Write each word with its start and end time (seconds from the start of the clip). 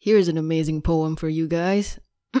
here's 0.00 0.28
an 0.28 0.40
amazing 0.40 0.80
poem 0.80 1.14
for 1.14 1.28
you 1.28 1.46
guys. 1.46 2.00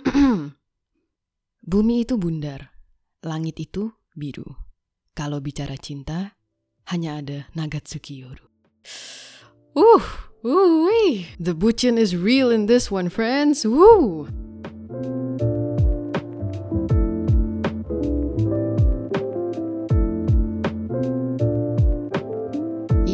Bumi 1.60 2.08
itu 2.08 2.16
bundar, 2.16 2.72
langit 3.20 3.60
itu 3.60 3.92
biru. 4.16 4.56
Kalau 5.12 5.44
bicara 5.44 5.76
cinta, 5.76 6.40
hanya 6.88 7.20
ada 7.20 7.38
Nagatsuki 7.52 8.24
Yoru. 8.24 8.48
Woo, 10.40 10.88
wee. 10.88 11.28
The 11.36 11.52
buchin 11.52 12.00
is 12.00 12.16
real 12.16 12.48
in 12.48 12.64
this 12.64 12.88
one, 12.88 13.12
friends. 13.12 13.68
Woo. 13.68 14.39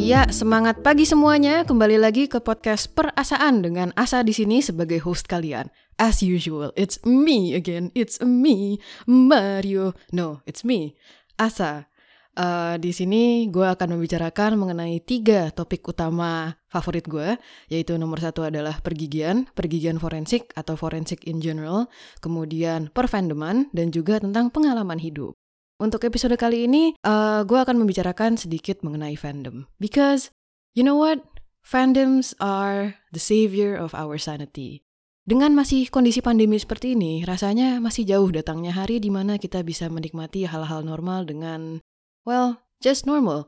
Ya, 0.07 0.23
semangat 0.31 0.87
pagi 0.87 1.03
semuanya. 1.03 1.67
Kembali 1.67 1.99
lagi 1.99 2.31
ke 2.31 2.39
podcast 2.39 2.95
Perasaan 2.95 3.59
dengan 3.59 3.91
Asa 3.91 4.23
di 4.23 4.31
sini 4.31 4.63
sebagai 4.63 5.03
host 5.03 5.27
kalian. 5.27 5.67
As 5.99 6.23
usual, 6.23 6.71
it's 6.79 6.95
me 7.03 7.51
again. 7.51 7.91
It's 7.91 8.15
me, 8.23 8.79
Mario. 9.03 9.99
No, 10.15 10.39
it's 10.47 10.63
me, 10.63 10.95
Asa. 11.35 11.91
Uh, 12.39 12.79
di 12.79 12.95
sini 12.95 13.51
gue 13.51 13.67
akan 13.67 13.99
membicarakan 13.99 14.55
mengenai 14.55 15.03
tiga 15.03 15.51
topik 15.51 15.83
utama 15.83 16.55
favorit 16.71 17.03
gue, 17.03 17.35
yaitu 17.67 17.99
nomor 17.99 18.23
satu 18.23 18.47
adalah 18.47 18.79
pergigian, 18.79 19.51
pergigian 19.59 19.99
forensik 19.99 20.55
atau 20.55 20.79
forensik 20.79 21.27
in 21.27 21.43
general, 21.43 21.91
kemudian 22.23 22.95
perfandoman, 22.95 23.67
dan 23.75 23.91
juga 23.91 24.23
tentang 24.23 24.55
pengalaman 24.55 25.03
hidup. 25.03 25.35
Untuk 25.77 26.09
episode 26.09 26.33
kali 26.41 26.65
ini, 26.65 26.97
uh, 27.05 27.45
gue 27.45 27.53
akan 27.53 27.77
membicarakan 27.77 28.33
sedikit 28.33 28.81
mengenai 28.81 29.13
fandom. 29.13 29.69
Because, 29.77 30.33
you 30.73 30.81
know 30.81 30.97
what? 30.97 31.21
Fandoms 31.61 32.33
are 32.41 32.97
the 33.13 33.21
savior 33.21 33.77
of 33.77 33.93
our 33.93 34.17
sanity. 34.17 34.81
Dengan 35.27 35.53
masih 35.53 35.93
kondisi 35.93 36.25
pandemi 36.25 36.57
seperti 36.57 36.97
ini, 36.97 37.21
rasanya 37.21 37.77
masih 37.77 38.09
jauh 38.09 38.25
datangnya 38.33 38.73
hari 38.73 38.97
di 38.97 39.13
mana 39.13 39.37
kita 39.37 39.61
bisa 39.61 39.85
menikmati 39.85 40.49
hal-hal 40.49 40.81
normal 40.81 41.29
dengan, 41.29 41.77
well, 42.25 42.57
just 42.81 43.05
normal. 43.05 43.45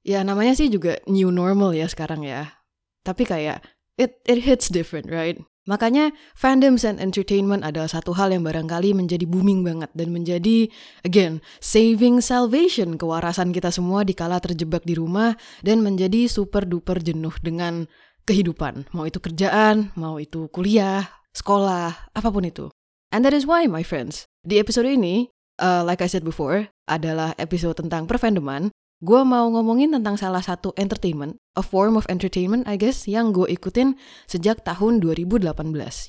Ya 0.00 0.24
namanya 0.24 0.56
sih 0.56 0.72
juga 0.72 0.96
new 1.04 1.28
normal 1.28 1.76
ya 1.76 1.84
sekarang 1.92 2.24
ya. 2.24 2.56
Tapi 3.04 3.28
kayak, 3.28 3.60
it, 4.00 4.16
it 4.24 4.48
hits 4.48 4.72
different, 4.72 5.12
right? 5.12 5.36
Makanya 5.66 6.14
fandoms 6.38 6.86
and 6.86 7.02
entertainment 7.02 7.66
adalah 7.66 7.90
satu 7.90 8.14
hal 8.14 8.30
yang 8.30 8.46
barangkali 8.46 8.94
menjadi 8.94 9.26
booming 9.26 9.66
banget 9.66 9.90
dan 9.98 10.14
menjadi 10.14 10.70
again 11.02 11.42
saving 11.58 12.22
salvation 12.22 12.94
kewarasan 12.94 13.50
kita 13.50 13.74
semua 13.74 14.06
dikala 14.06 14.38
terjebak 14.38 14.86
di 14.86 14.94
rumah 14.94 15.34
dan 15.66 15.82
menjadi 15.82 16.30
super 16.30 16.62
duper 16.62 17.02
jenuh 17.02 17.34
dengan 17.42 17.90
kehidupan, 18.26 18.90
mau 18.90 19.06
itu 19.06 19.22
kerjaan, 19.22 19.94
mau 19.94 20.18
itu 20.18 20.50
kuliah, 20.50 21.06
sekolah, 21.30 22.10
apa 22.10 22.28
pun 22.30 22.46
itu. 22.46 22.66
And 23.14 23.22
that 23.22 23.34
is 23.34 23.46
why 23.46 23.70
my 23.70 23.86
friends, 23.86 24.26
di 24.42 24.58
episode 24.58 24.90
ini, 24.90 25.30
uh, 25.62 25.86
like 25.86 26.02
I 26.02 26.10
said 26.10 26.26
before, 26.26 26.66
adalah 26.90 27.38
episode 27.38 27.78
tentang 27.78 28.10
perfandoman 28.10 28.74
gue 29.04 29.20
mau 29.28 29.44
ngomongin 29.52 29.92
tentang 29.92 30.16
salah 30.16 30.40
satu 30.40 30.72
entertainment, 30.80 31.36
a 31.52 31.62
form 31.64 32.00
of 32.00 32.08
entertainment 32.08 32.64
I 32.64 32.80
guess, 32.80 33.04
yang 33.04 33.36
gue 33.36 33.44
ikutin 33.52 33.96
sejak 34.24 34.64
tahun 34.64 35.04
2018, 35.04 35.52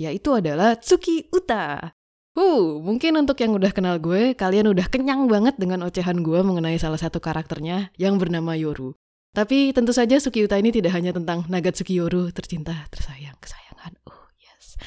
yaitu 0.04 0.30
adalah 0.32 0.80
Tsuki 0.80 1.28
Uta. 1.36 1.92
Uh, 2.38 2.78
mungkin 2.86 3.18
untuk 3.18 3.42
yang 3.42 3.58
udah 3.58 3.74
kenal 3.74 3.98
gue, 3.98 4.38
kalian 4.38 4.70
udah 4.70 4.86
kenyang 4.94 5.26
banget 5.26 5.58
dengan 5.58 5.82
ocehan 5.84 6.22
gue 6.22 6.40
mengenai 6.46 6.78
salah 6.78 7.02
satu 7.02 7.18
karakternya 7.18 7.90
yang 7.98 8.22
bernama 8.22 8.54
Yoru. 8.54 8.94
Tapi 9.34 9.74
tentu 9.74 9.90
saja 9.90 10.22
Tsuki 10.22 10.46
Uta 10.46 10.56
ini 10.62 10.70
tidak 10.70 10.94
hanya 10.94 11.12
tentang 11.12 11.50
Nagatsuki 11.50 11.98
Yoru, 11.98 12.30
tercinta, 12.30 12.86
tersayang, 12.94 13.36
kesayangan. 13.42 13.98
Oh, 14.06 14.30
yes. 14.38 14.78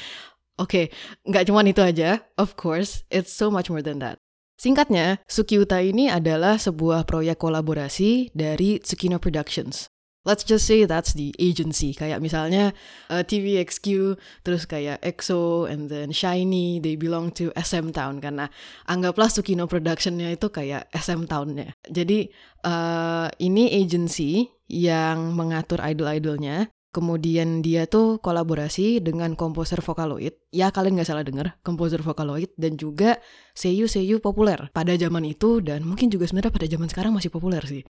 Oke, 0.55 0.63
okay, 0.63 0.85
nggak 1.27 1.51
cuma 1.51 1.61
itu 1.67 1.83
aja. 1.83 2.23
Of 2.39 2.55
course, 2.55 3.03
it's 3.11 3.35
so 3.35 3.51
much 3.51 3.67
more 3.67 3.83
than 3.83 3.99
that. 3.99 4.15
Singkatnya, 4.61 5.17
Sukiuta 5.25 5.81
ini 5.81 6.05
adalah 6.05 6.61
sebuah 6.61 7.09
proyek 7.09 7.41
kolaborasi 7.41 8.29
dari 8.37 8.77
Tsukino 8.77 9.17
Productions. 9.17 9.89
Let's 10.21 10.45
just 10.45 10.69
say 10.69 10.85
that's 10.85 11.17
the 11.17 11.33
agency. 11.41 11.97
Kayak 11.97 12.21
misalnya 12.21 12.69
uh, 13.09 13.25
TVXQ, 13.25 14.13
terus 14.45 14.69
kayak 14.69 15.01
EXO, 15.01 15.65
and 15.65 15.89
then 15.89 16.13
Shiny, 16.13 16.77
they 16.77 16.93
belong 16.93 17.33
to 17.41 17.49
SM 17.57 17.89
Town. 17.89 18.21
Karena 18.21 18.53
anggaplah 18.85 19.33
Tsukino 19.33 19.65
Productionnya 19.65 20.29
itu 20.29 20.53
kayak 20.53 20.93
SM 20.93 21.25
Townnya. 21.25 21.73
Jadi 21.89 22.29
uh, 22.61 23.33
ini 23.41 23.65
agency 23.81 24.45
yang 24.69 25.33
mengatur 25.33 25.81
idol-idolnya 25.81 26.69
Kemudian 26.91 27.63
dia 27.63 27.87
tuh 27.87 28.19
kolaborasi 28.19 28.99
dengan 28.99 29.39
komposer 29.39 29.79
Vocaloid. 29.79 30.35
Ya 30.51 30.75
kalian 30.75 30.99
nggak 30.99 31.07
salah 31.07 31.23
dengar, 31.23 31.55
komposer 31.63 32.03
Vocaloid 32.03 32.51
dan 32.59 32.75
juga 32.75 33.15
seiyu-seiyu 33.55 34.19
populer 34.19 34.67
pada 34.75 34.91
zaman 34.99 35.23
itu 35.23 35.63
dan 35.63 35.87
mungkin 35.87 36.11
juga 36.11 36.27
sebenarnya 36.27 36.51
pada 36.51 36.67
zaman 36.67 36.87
sekarang 36.91 37.11
masih 37.15 37.31
populer 37.31 37.63
sih. 37.63 37.87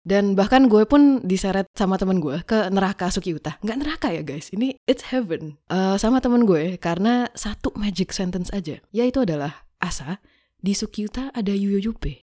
Dan 0.00 0.32
bahkan 0.34 0.66
gue 0.66 0.82
pun 0.88 1.22
diseret 1.22 1.70
sama 1.76 1.94
temen 2.00 2.18
gue 2.18 2.42
ke 2.42 2.72
neraka 2.74 3.12
Suki 3.12 3.38
Uta. 3.38 3.60
Nggak 3.62 3.78
neraka 3.78 4.08
ya 4.10 4.26
guys, 4.26 4.50
ini 4.50 4.74
it's 4.88 5.14
heaven. 5.14 5.60
Uh, 5.70 5.94
sama 6.00 6.18
temen 6.18 6.42
gue 6.48 6.74
karena 6.80 7.28
satu 7.38 7.70
magic 7.78 8.10
sentence 8.10 8.50
aja. 8.50 8.82
Yaitu 8.90 9.22
adalah, 9.22 9.68
Asa, 9.78 10.18
di 10.58 10.74
Suki 10.74 11.06
Uta 11.06 11.30
ada 11.30 11.52
Yuyo 11.52 11.78
Yupe. 11.78 12.24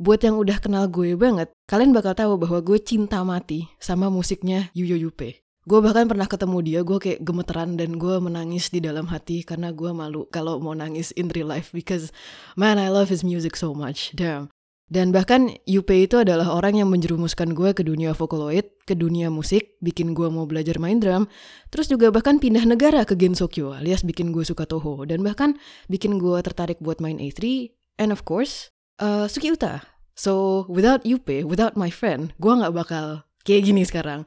Buat 0.00 0.24
yang 0.24 0.40
udah 0.40 0.58
kenal 0.64 0.88
gue 0.88 1.12
banget, 1.12 1.52
kalian 1.68 1.92
bakal 1.92 2.16
tahu 2.16 2.40
bahwa 2.40 2.64
gue 2.64 2.80
cinta 2.80 3.20
mati 3.20 3.68
sama 3.76 4.08
musiknya 4.08 4.72
Yuyo 4.72 4.96
Yupe. 4.96 5.44
Gue 5.68 5.84
bahkan 5.84 6.08
pernah 6.08 6.24
ketemu 6.24 6.58
dia, 6.64 6.80
gue 6.80 6.96
kayak 6.96 7.20
gemeteran 7.20 7.76
dan 7.76 8.00
gue 8.00 8.16
menangis 8.16 8.72
di 8.72 8.80
dalam 8.80 9.04
hati 9.12 9.44
karena 9.44 9.76
gue 9.76 9.92
malu 9.92 10.24
kalau 10.32 10.56
mau 10.56 10.72
nangis 10.72 11.12
in 11.20 11.28
real 11.28 11.52
life 11.52 11.68
because 11.76 12.08
man 12.56 12.80
I 12.80 12.88
love 12.88 13.12
his 13.12 13.20
music 13.20 13.60
so 13.60 13.76
much, 13.76 14.16
damn. 14.16 14.48
Dan 14.90 15.14
bahkan 15.14 15.54
Yupe 15.70 15.94
itu 15.94 16.18
adalah 16.18 16.50
orang 16.50 16.80
yang 16.80 16.90
menjerumuskan 16.90 17.54
gue 17.54 17.70
ke 17.76 17.86
dunia 17.86 18.10
Vocaloid, 18.10 18.74
ke 18.82 18.98
dunia 18.98 19.30
musik, 19.30 19.78
bikin 19.78 20.18
gue 20.18 20.26
mau 20.26 20.50
belajar 20.50 20.82
main 20.82 20.98
drum, 20.98 21.30
terus 21.70 21.86
juga 21.86 22.10
bahkan 22.10 22.42
pindah 22.42 22.66
negara 22.66 23.06
ke 23.06 23.14
Gensokyo 23.14 23.70
alias 23.70 24.02
bikin 24.02 24.34
gue 24.34 24.42
suka 24.42 24.66
Toho, 24.66 25.06
dan 25.06 25.22
bahkan 25.22 25.54
bikin 25.86 26.18
gue 26.18 26.40
tertarik 26.42 26.82
buat 26.82 26.98
main 26.98 27.22
A3, 27.22 27.70
and 28.02 28.10
of 28.10 28.26
course, 28.26 28.74
uh, 28.98 29.30
Suki 29.30 29.54
Uta. 29.54 29.86
So, 30.18 30.66
without 30.66 31.06
Yupe, 31.06 31.46
without 31.46 31.78
my 31.78 31.94
friend, 31.94 32.34
gue 32.42 32.50
gak 32.50 32.74
bakal 32.74 33.22
kayak 33.46 33.70
gini 33.70 33.86
sekarang. 33.86 34.26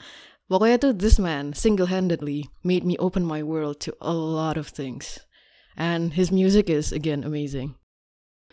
Pokoknya 0.53 0.77
tuh 0.77 0.93
this 0.93 1.17
man 1.17 1.57
single-handedly 1.57 2.45
made 2.61 2.85
me 2.85 2.93
open 3.01 3.25
my 3.25 3.41
world 3.41 3.81
to 3.81 3.89
a 3.97 4.13
lot 4.13 4.53
of 4.53 4.69
things. 4.69 5.17
And 5.73 6.13
his 6.13 6.29
music 6.29 6.69
is 6.69 6.93
again 6.93 7.25
amazing. 7.25 7.73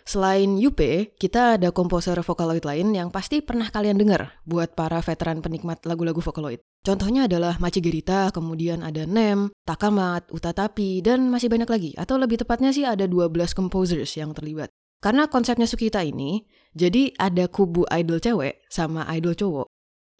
Selain 0.08 0.56
Yupe, 0.56 1.12
kita 1.20 1.60
ada 1.60 1.68
komposer 1.68 2.16
Vocaloid 2.24 2.64
lain 2.64 2.96
yang 2.96 3.12
pasti 3.12 3.44
pernah 3.44 3.68
kalian 3.68 4.00
dengar 4.00 4.32
buat 4.48 4.72
para 4.72 5.04
veteran 5.04 5.44
penikmat 5.44 5.84
lagu-lagu 5.84 6.24
Vocaloid. 6.24 6.64
Contohnya 6.80 7.28
adalah 7.28 7.60
Machi 7.60 7.84
Gerita, 7.84 8.32
kemudian 8.32 8.80
ada 8.80 9.04
Nem, 9.04 9.52
Takamat, 9.68 10.32
Utatapi, 10.32 11.04
dan 11.04 11.28
masih 11.28 11.52
banyak 11.52 11.68
lagi. 11.68 11.92
Atau 12.00 12.16
lebih 12.16 12.40
tepatnya 12.40 12.72
sih 12.72 12.88
ada 12.88 13.04
12 13.04 13.52
composers 13.52 14.16
yang 14.16 14.32
terlibat. 14.32 14.72
Karena 15.04 15.28
konsepnya 15.28 15.68
Sukita 15.68 16.00
ini, 16.00 16.48
jadi 16.72 17.12
ada 17.20 17.44
kubu 17.44 17.84
idol 17.92 18.24
cewek 18.24 18.64
sama 18.72 19.04
idol 19.12 19.36
cowok 19.36 19.68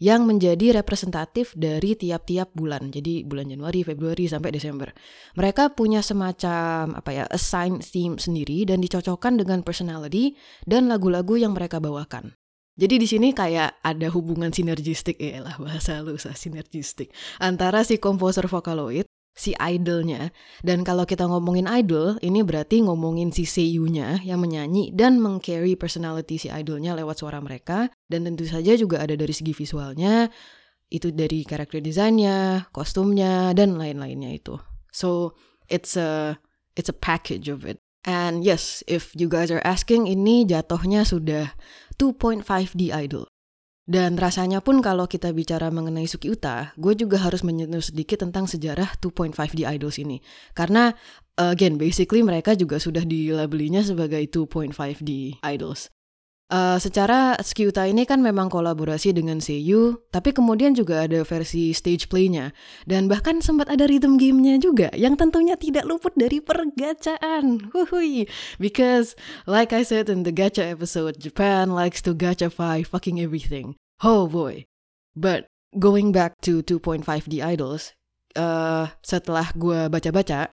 yang 0.01 0.25
menjadi 0.25 0.81
representatif 0.81 1.53
dari 1.53 1.93
tiap-tiap 1.93 2.49
bulan. 2.57 2.89
Jadi 2.89 3.21
bulan 3.21 3.53
Januari, 3.53 3.85
Februari 3.85 4.25
sampai 4.25 4.49
Desember. 4.49 4.89
Mereka 5.37 5.77
punya 5.77 6.01
semacam 6.01 6.97
apa 6.97 7.09
ya, 7.13 7.23
assigned 7.29 7.85
theme 7.85 8.17
sendiri 8.17 8.65
dan 8.65 8.81
dicocokkan 8.81 9.37
dengan 9.37 9.61
personality 9.61 10.33
dan 10.65 10.89
lagu-lagu 10.89 11.37
yang 11.37 11.53
mereka 11.53 11.77
bawakan. 11.77 12.33
Jadi 12.81 12.97
di 12.97 13.05
sini 13.05 13.29
kayak 13.35 13.83
ada 13.83 14.07
hubungan 14.09 14.49
sinergistik 14.49 15.19
ya 15.19 15.43
lah 15.43 15.59
bahasa 15.59 15.99
lu 15.99 16.15
sinergistik 16.15 17.11
antara 17.37 17.83
si 17.83 17.99
komposer 17.99 18.47
Vocaloid 18.47 19.10
si 19.31 19.55
idolnya. 19.55 20.29
Dan 20.61 20.83
kalau 20.83 21.07
kita 21.07 21.25
ngomongin 21.25 21.65
idol, 21.65 22.19
ini 22.21 22.43
berarti 22.43 22.83
ngomongin 22.83 23.31
si 23.31 23.47
seiyunya 23.47 24.19
yang 24.21 24.43
menyanyi 24.43 24.91
dan 24.91 25.17
mengcarry 25.17 25.79
personality 25.79 26.37
si 26.37 26.47
idolnya 26.51 26.93
lewat 26.93 27.23
suara 27.23 27.39
mereka. 27.39 27.89
Dan 28.05 28.27
tentu 28.27 28.45
saja 28.45 28.75
juga 28.75 28.99
ada 29.01 29.15
dari 29.15 29.31
segi 29.31 29.55
visualnya, 29.55 30.27
itu 30.91 31.09
dari 31.15 31.47
karakter 31.47 31.79
desainnya, 31.79 32.67
kostumnya, 32.75 33.55
dan 33.55 33.79
lain-lainnya 33.79 34.35
itu. 34.35 34.59
So, 34.91 35.39
it's 35.71 35.95
a 35.95 36.35
it's 36.75 36.91
a 36.91 36.95
package 36.95 37.47
of 37.47 37.63
it. 37.63 37.79
And 38.03 38.43
yes, 38.43 38.83
if 38.91 39.15
you 39.15 39.31
guys 39.31 39.53
are 39.53 39.63
asking, 39.63 40.09
ini 40.09 40.43
jatuhnya 40.43 41.05
sudah 41.07 41.53
2.5D 42.01 42.89
idol. 42.91 43.30
Dan 43.91 44.15
rasanya 44.15 44.63
pun 44.63 44.79
kalau 44.79 45.03
kita 45.03 45.35
bicara 45.35 45.67
mengenai 45.67 46.07
Suki 46.07 46.31
Uta, 46.31 46.71
gue 46.79 46.95
juga 46.95 47.19
harus 47.19 47.43
menyentuh 47.43 47.83
sedikit 47.83 48.23
tentang 48.23 48.47
sejarah 48.47 48.95
2.5D 49.03 49.67
Idols 49.67 49.99
ini. 49.99 50.23
Karena, 50.55 50.95
again, 51.35 51.75
basically 51.75 52.23
mereka 52.23 52.55
juga 52.55 52.79
sudah 52.79 53.03
dilabelinya 53.03 53.83
sebagai 53.83 54.23
2.5D 54.31 55.43
Idols. 55.43 55.91
Uh, 56.51 56.75
secara 56.83 57.39
Skyuta 57.39 57.87
ini 57.87 58.03
kan 58.03 58.19
memang 58.19 58.51
kolaborasi 58.51 59.15
dengan 59.15 59.39
Seiyu, 59.39 60.03
tapi 60.11 60.35
kemudian 60.35 60.75
juga 60.75 61.07
ada 61.07 61.23
versi 61.23 61.71
stage 61.71 62.11
play-nya. 62.11 62.51
Dan 62.83 63.07
bahkan 63.07 63.39
sempat 63.39 63.71
ada 63.71 63.87
rhythm 63.87 64.19
game-nya 64.19 64.59
juga, 64.59 64.91
yang 64.91 65.15
tentunya 65.15 65.55
tidak 65.55 65.87
luput 65.87 66.11
dari 66.19 66.43
pergacaan. 66.43 67.71
Huhui. 67.71 68.27
Because, 68.59 69.15
like 69.47 69.71
I 69.71 69.87
said 69.87 70.11
in 70.11 70.27
the 70.27 70.35
gacha 70.35 70.67
episode, 70.67 71.23
Japan 71.23 71.71
likes 71.71 72.03
to 72.03 72.11
gachafy 72.11 72.83
fucking 72.83 73.23
everything. 73.23 73.79
Oh 74.03 74.27
boy. 74.27 74.67
But, 75.15 75.47
going 75.71 76.11
back 76.11 76.35
to 76.43 76.59
2.5D 76.67 77.39
Idols, 77.39 77.95
uh, 78.35 78.91
setelah 78.99 79.55
gue 79.55 79.87
baca-baca, 79.87 80.51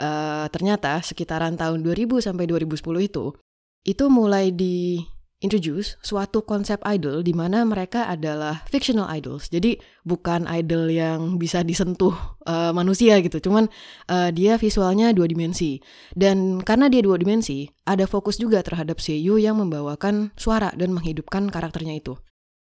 uh, 0.00 0.46
ternyata 0.48 1.04
sekitaran 1.04 1.60
tahun 1.60 1.84
2000 1.84 2.32
sampai 2.32 2.48
2010 2.48 2.80
itu, 3.04 3.36
itu 3.84 4.04
mulai 4.08 4.48
di 4.48 5.04
introduce 5.44 6.00
suatu 6.00 6.40
konsep 6.40 6.80
idol 6.88 7.20
di 7.20 7.36
mana 7.36 7.68
mereka 7.68 8.08
adalah 8.08 8.64
fictional 8.72 9.04
idols. 9.12 9.52
Jadi 9.52 9.76
bukan 10.08 10.48
idol 10.48 10.88
yang 10.88 11.36
bisa 11.36 11.60
disentuh 11.60 12.16
uh, 12.48 12.72
manusia 12.72 13.20
gitu, 13.20 13.36
cuman 13.44 13.68
uh, 14.08 14.32
dia 14.32 14.56
visualnya 14.56 15.12
dua 15.12 15.28
dimensi. 15.28 15.84
Dan 16.16 16.64
karena 16.64 16.88
dia 16.88 17.04
dua 17.04 17.20
dimensi, 17.20 17.68
ada 17.84 18.08
fokus 18.08 18.40
juga 18.40 18.64
terhadap 18.64 19.04
Seiyu 19.04 19.36
yang 19.36 19.60
membawakan 19.60 20.32
suara 20.40 20.72
dan 20.72 20.96
menghidupkan 20.96 21.52
karakternya 21.52 22.00
itu. 22.00 22.16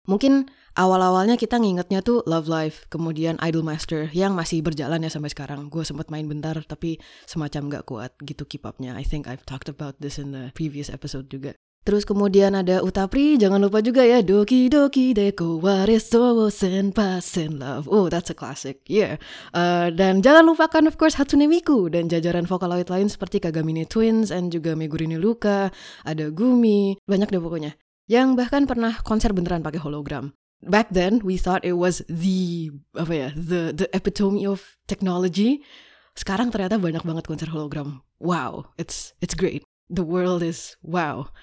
Mungkin 0.09 0.49
awal-awalnya 0.73 1.37
kita 1.37 1.61
ngingetnya 1.61 2.01
tuh 2.01 2.25
Love 2.25 2.49
Life, 2.49 2.89
kemudian 2.89 3.37
Idol 3.37 3.61
Master 3.61 4.09
yang 4.09 4.33
masih 4.33 4.65
berjalan 4.65 5.05
ya 5.05 5.13
sampai 5.13 5.29
sekarang. 5.29 5.69
Gue 5.69 5.85
sempat 5.85 6.09
main 6.09 6.25
bentar 6.25 6.57
tapi 6.65 6.97
semacam 7.29 7.69
gak 7.69 7.85
kuat 7.85 8.11
gitu 8.25 8.49
keep 8.49 8.65
upnya. 8.65 8.97
I 8.97 9.05
think 9.05 9.29
I've 9.29 9.45
talked 9.45 9.69
about 9.69 10.01
this 10.01 10.17
in 10.17 10.33
the 10.33 10.49
previous 10.57 10.89
episode 10.89 11.29
juga. 11.29 11.53
Terus 11.81 12.05
kemudian 12.05 12.53
ada 12.53 12.85
Utapri, 12.85 13.41
jangan 13.41 13.57
lupa 13.57 13.81
juga 13.81 14.05
ya 14.05 14.21
Doki 14.21 14.69
Doki 14.69 15.17
Deko 15.17 15.57
Wareso 15.57 16.45
Senpasen 16.53 17.57
Love. 17.57 17.89
Oh, 17.89 18.05
that's 18.05 18.29
a 18.29 18.37
classic. 18.37 18.85
Yeah. 18.85 19.17
Uh, 19.49 19.89
dan 19.89 20.21
jangan 20.21 20.45
lupakan 20.45 20.85
of 20.85 21.01
course 21.01 21.17
Hatsune 21.17 21.49
Miku 21.49 21.89
dan 21.89 22.05
jajaran 22.05 22.45
vokaloid 22.45 22.85
lain 22.85 23.09
seperti 23.09 23.41
Kagamine 23.41 23.89
Twins 23.89 24.29
dan 24.29 24.53
juga 24.53 24.77
Megurine 24.77 25.17
Luka, 25.17 25.73
ada 26.05 26.29
Gumi, 26.29 27.01
banyak 27.09 27.33
deh 27.33 27.41
pokoknya. 27.41 27.73
Yang 28.05 28.37
bahkan 28.37 28.69
pernah 28.69 29.01
konser 29.01 29.33
beneran 29.33 29.65
pakai 29.65 29.81
hologram. 29.81 30.37
Back 30.61 30.93
then 30.93 31.25
we 31.25 31.41
thought 31.41 31.65
it 31.65 31.81
was 31.81 32.05
the 32.05 32.69
apa 32.93 33.13
ya, 33.17 33.29
the 33.33 33.73
the 33.73 33.89
epitome 33.97 34.45
of 34.45 34.77
technology. 34.85 35.65
Sekarang 36.13 36.53
ternyata 36.53 36.77
banyak 36.77 37.01
banget 37.01 37.25
konser 37.25 37.49
hologram. 37.49 38.05
Wow, 38.21 38.69
it's 38.77 39.17
it's 39.17 39.33
great. 39.33 39.65
The 39.89 40.05
world 40.05 40.45
is 40.45 40.77
wow 40.85 41.33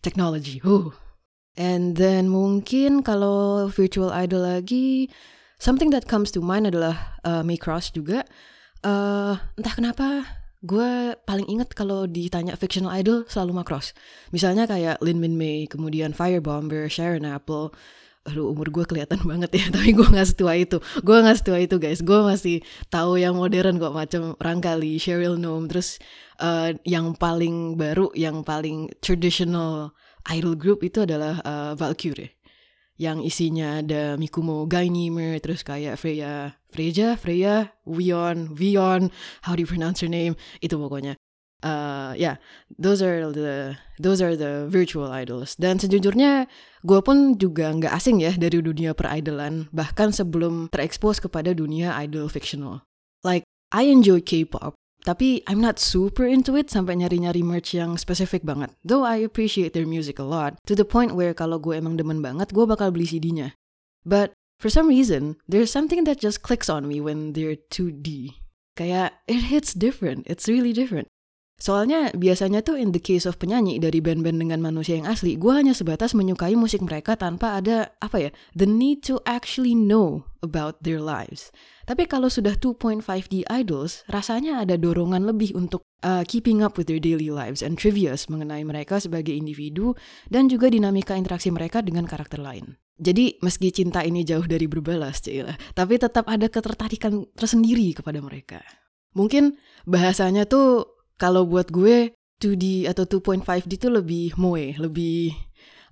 technology. 0.00 0.60
Uh. 0.64 0.92
And 1.58 1.98
then 1.98 2.30
mungkin 2.30 3.04
kalau 3.04 3.68
virtual 3.68 4.14
idol 4.14 4.46
lagi, 4.46 5.10
something 5.60 5.92
that 5.92 6.08
comes 6.08 6.32
to 6.32 6.40
mind 6.40 6.70
adalah 6.70 7.20
uh, 7.26 7.42
May 7.44 7.60
Cross 7.60 7.92
juga. 7.92 8.24
Uh, 8.80 9.36
entah 9.60 9.76
kenapa 9.76 10.24
gue 10.60 11.16
paling 11.24 11.48
inget 11.48 11.72
kalau 11.72 12.04
ditanya 12.04 12.56
fictional 12.56 12.92
idol 12.92 13.24
selalu 13.28 13.60
Macross. 13.60 13.96
Misalnya 14.32 14.68
kayak 14.68 15.00
Lin 15.04 15.20
Min 15.20 15.36
May, 15.36 15.64
kemudian 15.68 16.12
Firebomber, 16.12 16.88
Sharon 16.88 17.28
Apple. 17.28 17.72
Aduh 18.28 18.52
umur 18.52 18.68
gue 18.68 18.84
kelihatan 18.84 19.20
banget 19.24 19.50
ya, 19.56 19.64
tapi 19.74 19.96
gue 19.96 20.04
gak 20.04 20.28
setua 20.28 20.52
itu. 20.58 20.76
Gue 21.00 21.16
gak 21.24 21.40
setua 21.40 21.58
itu 21.62 21.80
guys, 21.80 22.04
gue 22.04 22.20
masih 22.20 22.60
tahu 22.92 23.16
yang 23.16 23.36
modern 23.36 23.80
kok 23.80 23.96
macam 23.96 24.36
Rangkali, 24.36 25.00
Cheryl 25.00 25.40
Gnome, 25.40 25.72
terus 25.72 25.96
uh, 26.40 26.76
yang 26.84 27.16
paling 27.16 27.80
baru, 27.80 28.12
yang 28.12 28.44
paling 28.44 28.92
traditional 29.00 29.96
idol 30.28 30.52
group 30.52 30.84
itu 30.84 31.08
adalah 31.08 31.40
uh, 31.40 31.72
Valkyrie 31.72 32.40
yang 33.00 33.24
isinya 33.24 33.80
ada 33.80 34.20
Mikumo 34.20 34.68
Gainimer, 34.68 35.40
terus 35.40 35.64
kayak 35.64 35.96
Freya, 35.96 36.60
Freya, 36.68 37.16
Freya, 37.16 37.72
Vion, 37.88 38.52
Vion, 38.52 39.08
how 39.40 39.56
do 39.56 39.64
you 39.64 39.70
pronounce 39.70 40.04
her 40.04 40.12
name? 40.12 40.36
Itu 40.60 40.76
pokoknya. 40.76 41.16
Uh, 41.60 42.16
yeah, 42.16 42.40
those 42.80 43.04
are 43.04 43.28
the 43.32 43.76
those 44.00 44.24
are 44.24 44.32
the 44.32 44.64
virtual 44.72 45.12
idols. 45.12 45.56
Dan 45.60 45.76
sejujurnya, 45.76 46.48
gue 46.84 47.00
pun 47.04 47.36
juga 47.36 47.68
nggak 47.68 47.92
asing 47.92 48.24
ya 48.24 48.32
dari 48.32 48.64
dunia 48.64 48.96
peridolan, 48.96 49.68
bahkan 49.68 50.08
sebelum 50.08 50.72
terekspos 50.72 51.20
kepada 51.20 51.52
dunia 51.52 51.92
idol 52.00 52.32
fictional. 52.32 52.80
Like, 53.20 53.44
I 53.68 53.92
enjoy 53.92 54.24
K-pop, 54.24 54.72
tapi 55.04 55.44
I'm 55.44 55.60
not 55.60 55.76
super 55.76 56.24
into 56.24 56.56
it 56.56 56.72
sampai 56.72 56.96
nyari-nyari 56.96 57.44
merch 57.44 57.76
yang 57.76 58.00
spesifik 58.00 58.44
banget. 58.44 58.72
Though 58.80 59.04
I 59.04 59.20
appreciate 59.20 59.76
their 59.76 59.88
music 59.88 60.16
a 60.16 60.24
lot, 60.24 60.56
to 60.64 60.72
the 60.72 60.88
point 60.88 61.12
where 61.12 61.36
kalau 61.36 61.60
gue 61.60 61.76
emang 61.76 62.00
demen 62.00 62.24
banget, 62.24 62.56
gue 62.56 62.64
bakal 62.64 62.88
beli 62.88 63.04
CD-nya. 63.04 63.52
But 64.08 64.32
for 64.56 64.72
some 64.72 64.88
reason, 64.88 65.36
there's 65.44 65.68
something 65.68 66.08
that 66.08 66.20
just 66.20 66.40
clicks 66.40 66.72
on 66.72 66.88
me 66.88 67.04
when 67.04 67.36
they're 67.36 67.60
2D. 67.68 68.40
Kayak, 68.80 69.20
it 69.28 69.52
hits 69.52 69.76
different. 69.76 70.24
It's 70.24 70.48
really 70.48 70.72
different. 70.72 71.12
Soalnya 71.60 72.08
biasanya 72.16 72.64
tuh 72.64 72.80
in 72.80 72.96
the 72.96 72.98
case 72.98 73.28
of 73.28 73.36
penyanyi 73.36 73.76
dari 73.76 74.00
band-band 74.00 74.40
dengan 74.40 74.64
manusia 74.64 74.96
yang 74.96 75.04
asli, 75.04 75.36
gue 75.36 75.52
hanya 75.52 75.76
sebatas 75.76 76.16
menyukai 76.16 76.56
musik 76.56 76.80
mereka 76.80 77.20
tanpa 77.20 77.60
ada, 77.60 77.92
apa 78.00 78.16
ya, 78.16 78.30
the 78.56 78.64
need 78.64 79.04
to 79.04 79.20
actually 79.28 79.76
know 79.76 80.24
about 80.40 80.80
their 80.80 80.96
lives. 80.96 81.52
Tapi 81.84 82.08
kalau 82.08 82.32
sudah 82.32 82.56
2.5D 82.56 83.44
idols, 83.52 84.08
rasanya 84.08 84.64
ada 84.64 84.80
dorongan 84.80 85.28
lebih 85.28 85.52
untuk 85.52 85.84
uh, 86.00 86.24
keeping 86.24 86.64
up 86.64 86.80
with 86.80 86.88
their 86.88 87.02
daily 87.02 87.28
lives 87.28 87.60
and 87.60 87.76
trivias 87.76 88.32
mengenai 88.32 88.64
mereka 88.64 88.96
sebagai 88.96 89.36
individu 89.36 89.92
dan 90.32 90.48
juga 90.48 90.72
dinamika 90.72 91.12
interaksi 91.12 91.52
mereka 91.52 91.84
dengan 91.84 92.08
karakter 92.08 92.40
lain. 92.40 92.80
Jadi 93.00 93.40
meski 93.44 93.72
cinta 93.72 94.00
ini 94.04 94.24
jauh 94.24 94.44
dari 94.44 94.64
berbalas, 94.64 95.24
Cila, 95.24 95.56
tapi 95.72 95.96
tetap 95.96 96.28
ada 96.28 96.48
ketertarikan 96.48 97.28
tersendiri 97.32 97.96
kepada 97.96 98.20
mereka. 98.20 98.60
Mungkin 99.16 99.56
bahasanya 99.88 100.44
tuh 100.46 100.99
kalau 101.20 101.44
buat 101.44 101.68
gue 101.68 102.16
2D 102.40 102.88
atau 102.88 103.04
2.5D 103.04 103.76
itu 103.76 103.88
lebih 103.92 104.32
moe, 104.40 104.72
lebih 104.80 105.36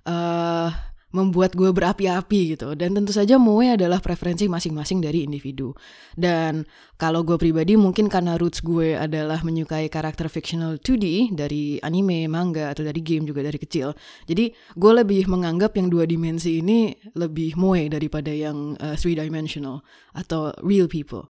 uh, 0.09 0.73
membuat 1.09 1.57
gue 1.57 1.69
berapi-api 1.73 2.57
gitu. 2.57 2.77
Dan 2.77 2.93
tentu 2.93 3.13
saja 3.13 3.37
moe 3.41 3.65
adalah 3.65 4.01
preferensi 4.01 4.45
masing-masing 4.45 5.01
dari 5.01 5.25
individu. 5.25 5.73
Dan 6.13 6.65
kalau 6.97 7.25
gue 7.25 7.37
pribadi 7.37 7.73
mungkin 7.77 8.09
karena 8.09 8.37
roots 8.37 8.61
gue 8.61 8.93
adalah 8.97 9.41
menyukai 9.41 9.89
karakter 9.89 10.29
fictional 10.29 10.77
2D 10.77 11.33
dari 11.33 11.77
anime, 11.81 12.29
manga, 12.29 12.73
atau 12.73 12.85
dari 12.85 13.01
game 13.01 13.25
juga 13.25 13.41
dari 13.41 13.57
kecil. 13.57 13.93
Jadi 14.25 14.53
gue 14.53 14.91
lebih 14.93 15.25
menganggap 15.29 15.77
yang 15.77 15.89
dua 15.89 16.05
dimensi 16.05 16.61
ini 16.61 16.93
lebih 17.17 17.57
moe 17.57 17.89
daripada 17.89 18.29
yang 18.29 18.77
uh, 18.77 18.93
three 18.97 19.17
dimensional 19.17 19.81
atau 20.13 20.53
real 20.61 20.89
people. 20.89 21.29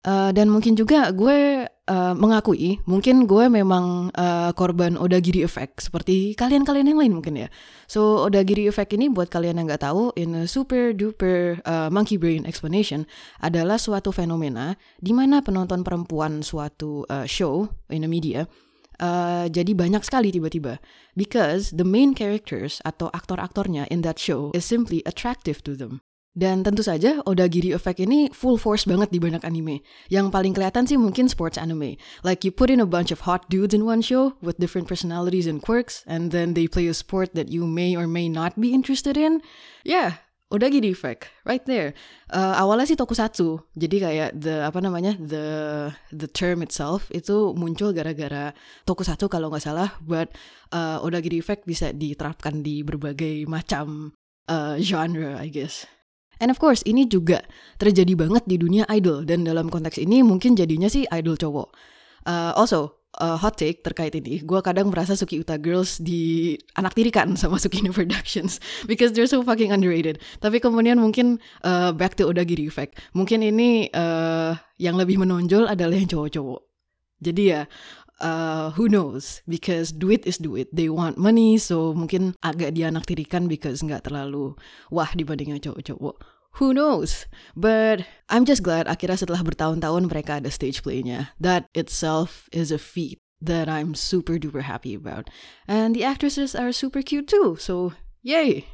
Uh, 0.00 0.32
dan 0.32 0.48
mungkin 0.48 0.80
juga 0.80 1.12
gue 1.12 1.68
uh, 1.90 2.14
mengakui, 2.14 2.78
mungkin 2.86 3.26
gue 3.26 3.50
memang 3.50 4.14
uh, 4.14 4.54
korban 4.54 4.94
Odagiri 4.94 5.42
Effect 5.42 5.90
seperti 5.90 6.38
kalian-kalian 6.38 6.94
yang 6.94 7.00
lain 7.02 7.12
mungkin 7.18 7.34
ya. 7.34 7.48
So 7.90 8.22
Odagiri 8.30 8.70
Effect 8.70 8.94
ini 8.94 9.10
buat 9.10 9.26
kalian 9.26 9.58
yang 9.58 9.66
nggak 9.66 9.82
tahu, 9.82 10.14
in 10.14 10.38
a 10.38 10.46
super 10.46 10.94
duper 10.94 11.58
uh, 11.66 11.90
monkey 11.90 12.14
brain 12.14 12.46
explanation 12.46 13.10
adalah 13.42 13.76
suatu 13.76 14.14
fenomena 14.14 14.78
di 15.02 15.10
mana 15.10 15.42
penonton 15.42 15.82
perempuan 15.82 16.46
suatu 16.46 17.02
uh, 17.10 17.26
show 17.26 17.66
in 17.90 18.06
a 18.06 18.10
media 18.10 18.46
uh, 19.00 19.48
jadi 19.48 19.72
banyak 19.72 20.04
sekali 20.04 20.30
tiba-tiba 20.30 20.78
because 21.16 21.74
the 21.74 21.86
main 21.86 22.12
characters 22.12 22.78
atau 22.84 23.08
aktor-aktornya 23.10 23.88
in 23.88 24.04
that 24.04 24.20
show 24.20 24.52
is 24.52 24.62
simply 24.62 25.00
attractive 25.08 25.64
to 25.64 25.74
them. 25.74 26.04
Dan 26.40 26.64
tentu 26.64 26.80
saja 26.80 27.20
Odagiri 27.28 27.76
Effect 27.76 28.00
ini 28.00 28.32
full 28.32 28.56
force 28.56 28.88
banget 28.88 29.12
di 29.12 29.20
banyak 29.20 29.44
anime. 29.44 29.84
Yang 30.08 30.32
paling 30.32 30.56
kelihatan 30.56 30.88
sih 30.88 30.96
mungkin 30.96 31.28
sports 31.28 31.60
anime. 31.60 32.00
Like 32.24 32.48
you 32.48 32.50
put 32.50 32.72
in 32.72 32.80
a 32.80 32.88
bunch 32.88 33.12
of 33.12 33.28
hot 33.28 33.52
dudes 33.52 33.76
in 33.76 33.84
one 33.84 34.00
show 34.00 34.40
with 34.40 34.56
different 34.56 34.88
personalities 34.88 35.44
and 35.44 35.60
quirks, 35.60 36.00
and 36.08 36.32
then 36.32 36.56
they 36.56 36.64
play 36.64 36.88
a 36.88 36.96
sport 36.96 37.36
that 37.36 37.52
you 37.52 37.68
may 37.68 37.92
or 37.92 38.08
may 38.08 38.32
not 38.32 38.56
be 38.56 38.72
interested 38.72 39.20
in. 39.20 39.44
Yeah, 39.84 40.24
Odagiri 40.48 40.88
Effect, 40.96 41.28
right 41.44 41.60
there. 41.68 41.92
Uh, 42.32 42.56
awalnya 42.56 42.88
sih 42.88 42.96
tokusatsu, 42.96 43.60
jadi 43.76 43.96
kayak 44.00 44.30
the 44.40 44.64
apa 44.64 44.80
namanya 44.80 45.20
the 45.20 45.46
the 46.08 46.24
term 46.26 46.64
itself 46.64 47.12
itu 47.12 47.52
muncul 47.52 47.92
gara-gara 47.92 48.56
tokusatsu 48.88 49.28
kalau 49.28 49.52
nggak 49.52 49.68
salah. 49.68 49.92
But 50.00 50.32
uh, 50.72 51.04
Odagiri 51.04 51.36
Effect 51.36 51.68
bisa 51.68 51.92
diterapkan 51.92 52.64
di 52.64 52.80
berbagai 52.80 53.44
macam 53.44 54.16
uh, 54.48 54.80
genre, 54.80 55.36
I 55.36 55.52
guess. 55.52 55.84
And 56.40 56.48
of 56.48 56.56
course, 56.56 56.80
ini 56.88 57.04
juga 57.04 57.44
terjadi 57.76 58.16
banget 58.16 58.48
di 58.48 58.56
dunia 58.56 58.88
idol 58.88 59.28
dan 59.28 59.44
dalam 59.44 59.68
konteks 59.68 60.00
ini 60.00 60.24
mungkin 60.24 60.56
jadinya 60.56 60.88
sih 60.88 61.04
idol 61.12 61.36
cowok. 61.36 61.68
Uh, 62.24 62.52
also, 62.56 63.00
uh, 63.20 63.36
hot 63.36 63.60
take 63.60 63.84
terkait 63.84 64.16
ini, 64.16 64.40
gue 64.40 64.60
kadang 64.64 64.88
merasa 64.88 65.12
Suki 65.12 65.40
Uta 65.40 65.60
Girls 65.60 66.00
di 66.00 66.54
anak 66.80 66.96
tirikan 66.96 67.34
sama 67.40 67.60
Suki 67.60 67.84
New 67.84 67.92
Productions 67.92 68.56
because 68.90 69.12
they're 69.12 69.28
so 69.28 69.44
fucking 69.44 69.68
underrated. 69.68 70.16
Tapi 70.40 70.62
kemudian 70.62 70.96
mungkin 70.96 71.42
uh, 71.60 71.92
back 71.92 72.16
to 72.16 72.28
Odagiri 72.28 72.64
Effect, 72.64 72.96
mungkin 73.12 73.44
ini 73.44 73.92
uh, 73.92 74.56
yang 74.80 74.96
lebih 74.96 75.20
menonjol 75.20 75.68
adalah 75.68 75.96
yang 75.96 76.08
cowok-cowok. 76.08 76.60
Jadi 77.20 77.42
ya 77.52 77.68
uh, 78.20 78.70
who 78.76 78.88
knows? 78.88 79.42
Because 79.48 79.92
duit 79.92 80.24
is 80.28 80.38
duit. 80.38 80.68
They 80.72 80.88
want 80.88 81.18
money 81.18 81.58
so 81.58 81.96
mungkin 81.96 82.36
agak 82.44 82.76
dianaktirikan 82.76 83.48
because 83.48 83.82
nggak 83.82 84.06
terlalu 84.06 84.54
wah 84.92 85.10
dibandingnya 85.16 85.58
cowok-cowok. 85.60 86.22
Who 86.58 86.74
knows? 86.74 87.26
But 87.56 88.04
I'm 88.28 88.44
just 88.44 88.62
glad 88.62 88.86
akhirnya 88.86 89.22
setelah 89.22 89.42
bertahun-tahun 89.42 90.06
mereka 90.06 90.38
ada 90.42 90.50
stage 90.52 90.82
playnya. 90.84 91.32
That 91.40 91.66
itself 91.74 92.46
is 92.52 92.70
a 92.70 92.78
feat 92.78 93.22
that 93.40 93.70
I'm 93.70 93.96
super 93.96 94.36
duper 94.36 94.68
happy 94.68 94.92
about. 94.92 95.32
And 95.64 95.96
the 95.96 96.04
actresses 96.04 96.52
are 96.52 96.74
super 96.74 97.00
cute 97.00 97.30
too 97.30 97.56
so 97.56 97.96
yay! 98.20 98.68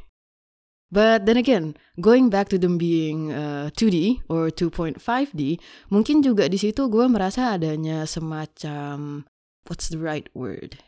But 0.86 1.26
then 1.26 1.36
again, 1.36 1.74
going 1.98 2.30
back 2.30 2.48
to 2.54 2.58
them 2.62 2.78
being 2.78 3.34
uh, 3.34 3.74
2D 3.74 4.22
or 4.30 4.54
2.5D, 4.54 5.58
mungkin 5.90 6.22
juga 6.22 6.46
di 6.46 6.62
situ 6.62 6.86
gue 6.86 7.10
merasa 7.10 7.58
adanya 7.58 8.06
semacam 8.06 9.26
what's 9.68 9.88
the 9.88 9.98
right 9.98 10.28
word? 10.34 10.82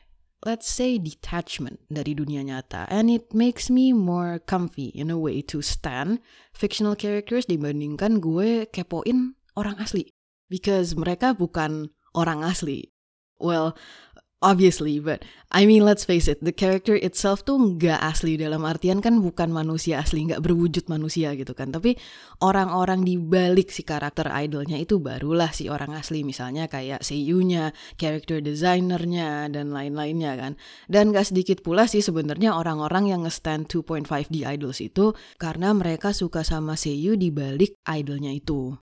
Let's 0.47 0.71
say 0.71 1.03
detachment 1.03 1.83
dari 1.91 2.15
dunia 2.15 2.47
nyata. 2.47 2.87
And 2.87 3.11
it 3.11 3.35
makes 3.35 3.67
me 3.67 3.91
more 3.91 4.39
comfy 4.39 4.95
in 4.95 5.11
a 5.11 5.19
way 5.19 5.43
to 5.51 5.59
stand 5.63 6.23
fictional 6.55 6.95
characters 6.95 7.51
dibandingkan 7.51 8.23
gue 8.23 8.71
kepoin 8.71 9.35
orang 9.59 9.83
asli. 9.83 10.15
Because 10.47 10.95
mereka 10.95 11.35
bukan 11.35 11.91
orang 12.15 12.47
asli. 12.47 12.95
Well, 13.43 13.75
obviously, 14.39 15.03
but 15.03 15.27
I 15.51 15.67
mean 15.67 15.83
let's 15.83 16.07
face 16.07 16.31
it, 16.31 16.39
the 16.45 16.55
character 16.55 16.95
itself 16.95 17.43
tuh 17.43 17.59
nggak 17.59 17.99
asli 17.99 18.39
dalam 18.39 18.63
artian 18.63 19.03
kan 19.03 19.19
bukan 19.19 19.51
manusia 19.51 19.99
asli, 19.99 20.29
nggak 20.31 20.45
berwujud 20.45 20.87
manusia 20.87 21.35
gitu 21.35 21.57
kan. 21.57 21.75
Tapi 21.75 21.99
orang-orang 22.45 23.03
di 23.03 23.19
balik 23.19 23.75
si 23.75 23.83
karakter 23.83 24.31
idolnya 24.31 24.79
itu 24.79 25.03
barulah 25.03 25.51
si 25.51 25.67
orang 25.67 25.99
asli, 25.99 26.23
misalnya 26.23 26.71
kayak 26.71 27.03
seiyunya, 27.03 27.75
character 27.99 28.39
designernya 28.39 29.51
dan 29.51 29.75
lain-lainnya 29.75 30.39
kan. 30.39 30.53
Dan 30.87 31.11
gak 31.11 31.35
sedikit 31.35 31.61
pula 31.65 31.91
sih 31.91 32.05
sebenarnya 32.05 32.55
orang-orang 32.55 33.11
yang 33.11 33.27
nge-stand 33.27 33.67
2.5D 33.67 34.47
idols 34.47 34.79
itu 34.79 35.17
karena 35.41 35.75
mereka 35.75 36.15
suka 36.15 36.47
sama 36.47 36.79
seiyu 36.79 37.19
di 37.19 37.35
balik 37.35 37.75
idolnya 37.89 38.31
itu. 38.31 38.79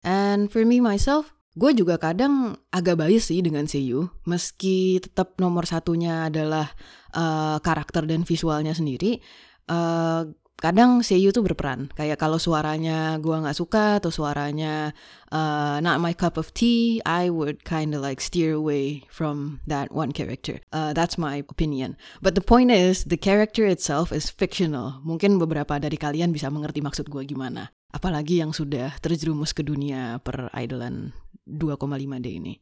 And 0.00 0.48
for 0.48 0.64
me 0.64 0.80
myself, 0.80 1.36
Gue 1.50 1.74
juga 1.74 1.98
kadang 1.98 2.54
agak 2.70 3.02
bias 3.02 3.26
sih 3.26 3.42
dengan 3.42 3.66
Seiyu, 3.66 4.06
meski 4.22 5.02
tetap 5.02 5.34
nomor 5.42 5.66
satunya 5.66 6.30
adalah 6.30 6.70
uh, 7.10 7.58
karakter 7.58 8.06
dan 8.06 8.22
visualnya 8.22 8.70
sendiri. 8.70 9.18
Uh, 9.66 10.30
kadang 10.62 11.02
Seiyu 11.02 11.34
tuh 11.34 11.42
berperan, 11.42 11.90
kayak 11.98 12.22
kalau 12.22 12.38
suaranya 12.38 13.18
gue 13.18 13.34
nggak 13.34 13.58
suka 13.58 13.98
atau 13.98 14.14
suaranya 14.14 14.94
uh, 15.34 15.82
not 15.82 15.98
my 15.98 16.14
cup 16.14 16.38
of 16.38 16.54
tea, 16.54 17.02
I 17.02 17.34
would 17.34 17.66
kind 17.66 17.98
of 17.98 18.04
like 18.06 18.22
steer 18.22 18.54
away 18.54 19.10
from 19.10 19.58
that 19.66 19.90
one 19.90 20.14
character. 20.14 20.62
Uh, 20.70 20.94
that's 20.94 21.18
my 21.18 21.42
opinion. 21.50 21.98
But 22.22 22.38
the 22.38 22.46
point 22.46 22.70
is, 22.70 23.02
the 23.10 23.18
character 23.18 23.66
itself 23.66 24.14
is 24.14 24.30
fictional. 24.30 25.02
Mungkin 25.02 25.42
beberapa 25.42 25.82
dari 25.82 25.98
kalian 25.98 26.30
bisa 26.30 26.46
mengerti 26.46 26.78
maksud 26.78 27.10
gue 27.10 27.26
gimana. 27.26 27.74
Apalagi 27.90 28.38
yang 28.38 28.54
sudah 28.54 28.94
terjerumus 29.02 29.50
ke 29.50 29.66
dunia 29.66 30.22
per 30.22 30.46
idolan 30.54 31.10
2,5D 31.50 32.28
ini. 32.30 32.54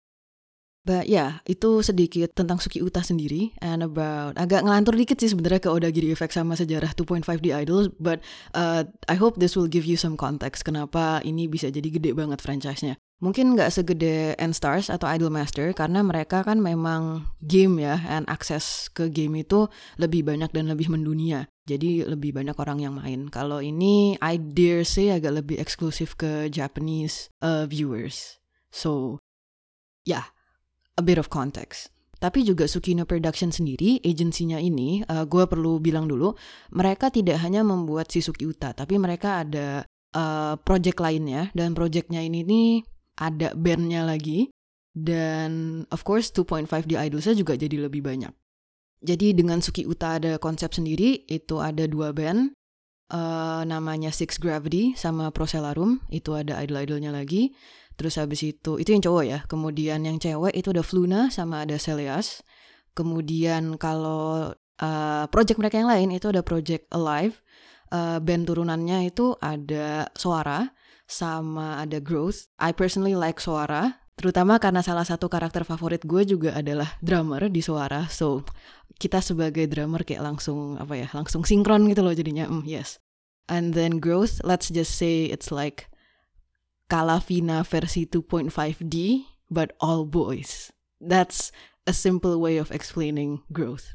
But 0.88 1.04
ya, 1.04 1.12
yeah, 1.12 1.30
itu 1.44 1.84
sedikit 1.84 2.32
tentang 2.32 2.64
Suki 2.64 2.80
Uta 2.80 3.04
sendiri 3.04 3.52
and 3.60 3.84
about 3.84 4.40
agak 4.40 4.64
ngelantur 4.64 4.96
dikit 4.96 5.20
sih 5.20 5.28
sebenarnya 5.28 5.60
ke 5.60 5.68
Odagiri 5.68 6.08
Effect 6.08 6.32
sama 6.32 6.56
sejarah 6.56 6.96
2.5D 6.96 7.52
Idols, 7.52 7.92
but 8.00 8.24
uh, 8.56 8.88
I 9.04 9.16
hope 9.20 9.36
this 9.36 9.52
will 9.52 9.68
give 9.68 9.84
you 9.84 10.00
some 10.00 10.16
context 10.16 10.64
kenapa 10.64 11.20
ini 11.28 11.44
bisa 11.44 11.68
jadi 11.68 11.84
gede 11.92 12.16
banget 12.16 12.40
franchise-nya. 12.40 12.96
Mungkin 13.20 13.58
nggak 13.58 13.74
segede 13.74 14.38
N-Stars 14.40 14.88
atau 14.88 15.10
Idol 15.10 15.28
Master 15.28 15.74
karena 15.76 16.00
mereka 16.00 16.40
kan 16.46 16.56
memang 16.62 17.26
game 17.44 17.84
ya 17.84 18.00
and 18.08 18.24
akses 18.30 18.88
ke 18.94 19.12
game 19.12 19.42
itu 19.44 19.68
lebih 20.00 20.24
banyak 20.24 20.54
dan 20.56 20.72
lebih 20.72 20.88
mendunia. 20.88 21.50
Jadi 21.68 22.06
lebih 22.06 22.32
banyak 22.32 22.56
orang 22.56 22.80
yang 22.80 22.94
main. 22.96 23.28
Kalau 23.28 23.60
ini 23.60 24.16
I 24.24 24.40
dare 24.40 24.88
say 24.88 25.12
agak 25.12 25.44
lebih 25.44 25.60
eksklusif 25.60 26.16
ke 26.16 26.48
Japanese 26.48 27.28
uh, 27.44 27.68
viewers. 27.68 28.38
So, 28.78 29.18
ya, 30.06 30.22
yeah, 30.22 30.26
a 30.94 31.02
bit 31.02 31.18
of 31.18 31.26
context. 31.26 31.90
Tapi 32.18 32.42
juga 32.42 32.66
Sukino 32.66 33.06
Production 33.06 33.50
sendiri, 33.50 34.02
agensinya 34.02 34.58
ini, 34.58 35.02
uh, 35.06 35.26
gue 35.26 35.46
perlu 35.46 35.78
bilang 35.78 36.10
dulu, 36.10 36.34
mereka 36.74 37.10
tidak 37.14 37.42
hanya 37.42 37.62
membuat 37.62 38.10
si 38.10 38.22
Suki 38.22 38.46
Uta, 38.46 38.74
tapi 38.74 38.98
mereka 38.98 39.46
ada 39.46 39.86
uh, 40.14 40.54
project 40.58 40.98
lainnya, 40.98 41.50
dan 41.54 41.78
projectnya 41.78 42.18
ini 42.18 42.42
nih 42.42 42.70
ada 43.22 43.54
bandnya 43.54 44.02
lagi, 44.02 44.50
dan 44.94 45.82
of 45.94 46.02
course 46.02 46.34
2.5D 46.34 46.98
Idolsnya 46.98 47.38
juga 47.38 47.54
jadi 47.54 47.86
lebih 47.86 48.02
banyak. 48.02 48.34
Jadi 48.98 49.30
dengan 49.30 49.62
Suki 49.62 49.86
Uta 49.86 50.18
ada 50.18 50.42
konsep 50.42 50.74
sendiri, 50.74 51.22
itu 51.30 51.62
ada 51.62 51.86
dua 51.86 52.10
band, 52.10 52.50
uh, 53.14 53.62
namanya 53.62 54.10
Six 54.10 54.42
Gravity 54.42 54.98
sama 54.98 55.30
Procellarum, 55.30 56.02
itu 56.10 56.34
ada 56.34 56.58
idol-idolnya 56.58 57.14
lagi. 57.14 57.54
Terus 57.98 58.14
habis 58.14 58.46
itu, 58.46 58.78
itu 58.78 58.94
yang 58.94 59.02
cowok 59.02 59.24
ya. 59.26 59.38
Kemudian 59.50 60.06
yang 60.06 60.22
cewek 60.22 60.54
itu 60.54 60.70
ada 60.70 60.86
Fluna 60.86 61.20
sama 61.34 61.66
ada 61.66 61.74
Celias. 61.82 62.46
Kemudian 62.94 63.74
kalau 63.74 64.54
uh, 64.78 65.24
project 65.34 65.58
mereka 65.58 65.82
yang 65.82 65.90
lain 65.90 66.14
itu 66.14 66.30
ada 66.30 66.46
project 66.46 66.86
Alive. 66.94 67.42
Uh, 67.88 68.20
band 68.20 68.44
turunannya 68.46 69.08
itu 69.10 69.34
ada 69.40 70.06
Suara 70.14 70.70
sama 71.10 71.82
ada 71.82 71.98
Growth. 71.98 72.46
I 72.62 72.70
personally 72.70 73.18
like 73.18 73.42
Suara. 73.42 73.98
Terutama 74.14 74.62
karena 74.62 74.82
salah 74.82 75.06
satu 75.06 75.26
karakter 75.30 75.62
favorit 75.66 76.02
gue 76.06 76.22
juga 76.22 76.54
adalah 76.54 76.98
drummer 77.02 77.50
di 77.50 77.62
Suara. 77.62 78.06
So, 78.10 78.46
kita 78.98 79.22
sebagai 79.22 79.70
drummer 79.70 80.02
kayak 80.02 80.22
langsung, 80.26 80.74
apa 80.74 80.94
ya, 80.98 81.08
langsung 81.14 81.46
sinkron 81.46 81.86
gitu 81.86 82.02
loh 82.02 82.14
jadinya. 82.14 82.50
Mm, 82.50 82.66
yes. 82.66 82.98
And 83.48 83.72
then 83.72 84.02
Growth, 84.02 84.42
let's 84.44 84.68
just 84.68 84.98
say 84.98 85.30
it's 85.30 85.48
like 85.48 85.88
Calavina 86.88 87.62
versi 87.62 88.08
2.5D, 88.08 89.24
but 89.52 89.76
all 89.80 90.04
boys. 90.08 90.72
That's 91.00 91.52
a 91.86 91.92
simple 91.92 92.40
way 92.40 92.56
of 92.56 92.72
explaining 92.72 93.44
growth. 93.52 93.94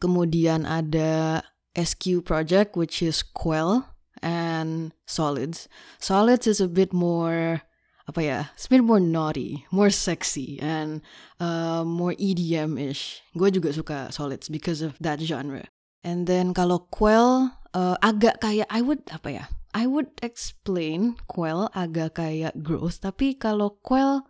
Kemudian 0.00 0.64
ada 0.64 1.44
SQ 1.76 2.24
project, 2.24 2.76
which 2.76 3.02
is 3.02 3.24
Quell 3.24 3.84
and 4.22 4.92
Solids. 5.04 5.68
Solids 5.98 6.46
is 6.46 6.60
a 6.60 6.68
bit 6.68 6.92
more 6.92 7.64
apa 8.10 8.20
ya, 8.26 8.40
it's 8.58 8.66
a 8.66 8.74
bit 8.74 8.82
more 8.82 8.98
naughty, 8.98 9.64
more 9.70 9.90
sexy, 9.90 10.58
and 10.58 10.98
uh, 11.38 11.86
more 11.86 12.10
EDM-ish. 12.18 13.22
Gue 13.38 13.54
juga 13.54 13.70
suka 13.70 14.10
Solids 14.10 14.50
because 14.50 14.82
of 14.82 14.98
that 14.98 15.22
genre. 15.22 15.70
And 16.02 16.26
then 16.26 16.50
kalau 16.50 16.90
Quell 16.90 17.54
uh, 17.70 17.96
agak 18.02 18.42
kayak 18.42 18.66
I 18.66 18.82
would 18.82 19.06
apa 19.14 19.28
ya, 19.30 19.44
I 19.70 19.86
would 19.86 20.10
explain 20.18 21.14
Quell 21.30 21.70
agak 21.72 22.18
kayak 22.18 22.58
growth, 22.62 23.02
tapi 23.02 23.38
kalau 23.38 23.78
Quell, 23.86 24.26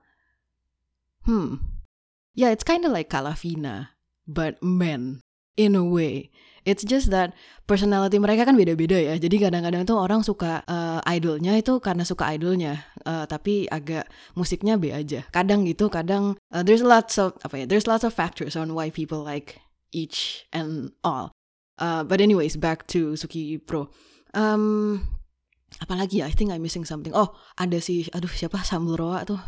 hmm, 1.24 1.64
yeah, 2.36 2.52
it's 2.52 2.66
kind 2.66 2.84
of 2.84 2.92
like 2.92 3.08
Calavina, 3.08 3.96
but 4.28 4.60
men 4.60 5.24
in 5.56 5.72
a 5.72 5.84
way. 5.84 6.28
It's 6.68 6.84
just 6.84 7.08
that 7.08 7.32
personality 7.64 8.20
mereka 8.20 8.44
kan 8.44 8.52
beda-beda 8.52 9.00
ya. 9.00 9.16
Jadi 9.16 9.40
kadang-kadang 9.40 9.88
tuh 9.88 9.96
orang 9.96 10.20
suka 10.20 10.60
uh, 10.68 11.00
idolnya 11.08 11.56
itu 11.56 11.80
karena 11.80 12.04
suka 12.04 12.28
idolnya, 12.36 12.84
uh, 13.08 13.24
tapi 13.24 13.64
agak 13.72 14.04
musiknya 14.36 14.76
B 14.76 14.92
aja. 14.92 15.24
Kadang 15.32 15.64
gitu, 15.64 15.88
kadang 15.88 16.36
uh, 16.52 16.60
there's 16.60 16.84
lots 16.84 17.16
of 17.16 17.32
apa 17.40 17.64
ya, 17.64 17.66
there's 17.66 17.88
lots 17.88 18.04
of 18.04 18.12
factors 18.12 18.60
on 18.60 18.76
why 18.76 18.92
people 18.92 19.24
like 19.24 19.56
each 19.88 20.44
and 20.52 20.92
all. 21.00 21.32
Uh, 21.80 22.04
but 22.04 22.20
anyways, 22.20 22.60
back 22.60 22.84
to 22.92 23.16
Suki 23.16 23.56
Pro. 23.56 23.88
Um, 24.36 25.19
apalagi 25.80 26.22
ya 26.22 26.28
I 26.28 26.34
think 26.36 26.52
I'm 26.52 26.62
missing 26.62 26.86
something. 26.86 27.10
Oh 27.16 27.34
ada 27.56 27.80
si 27.82 28.06
aduh 28.12 28.30
siapa? 28.30 28.62
Samulroa 28.62 29.26
tuh. 29.26 29.40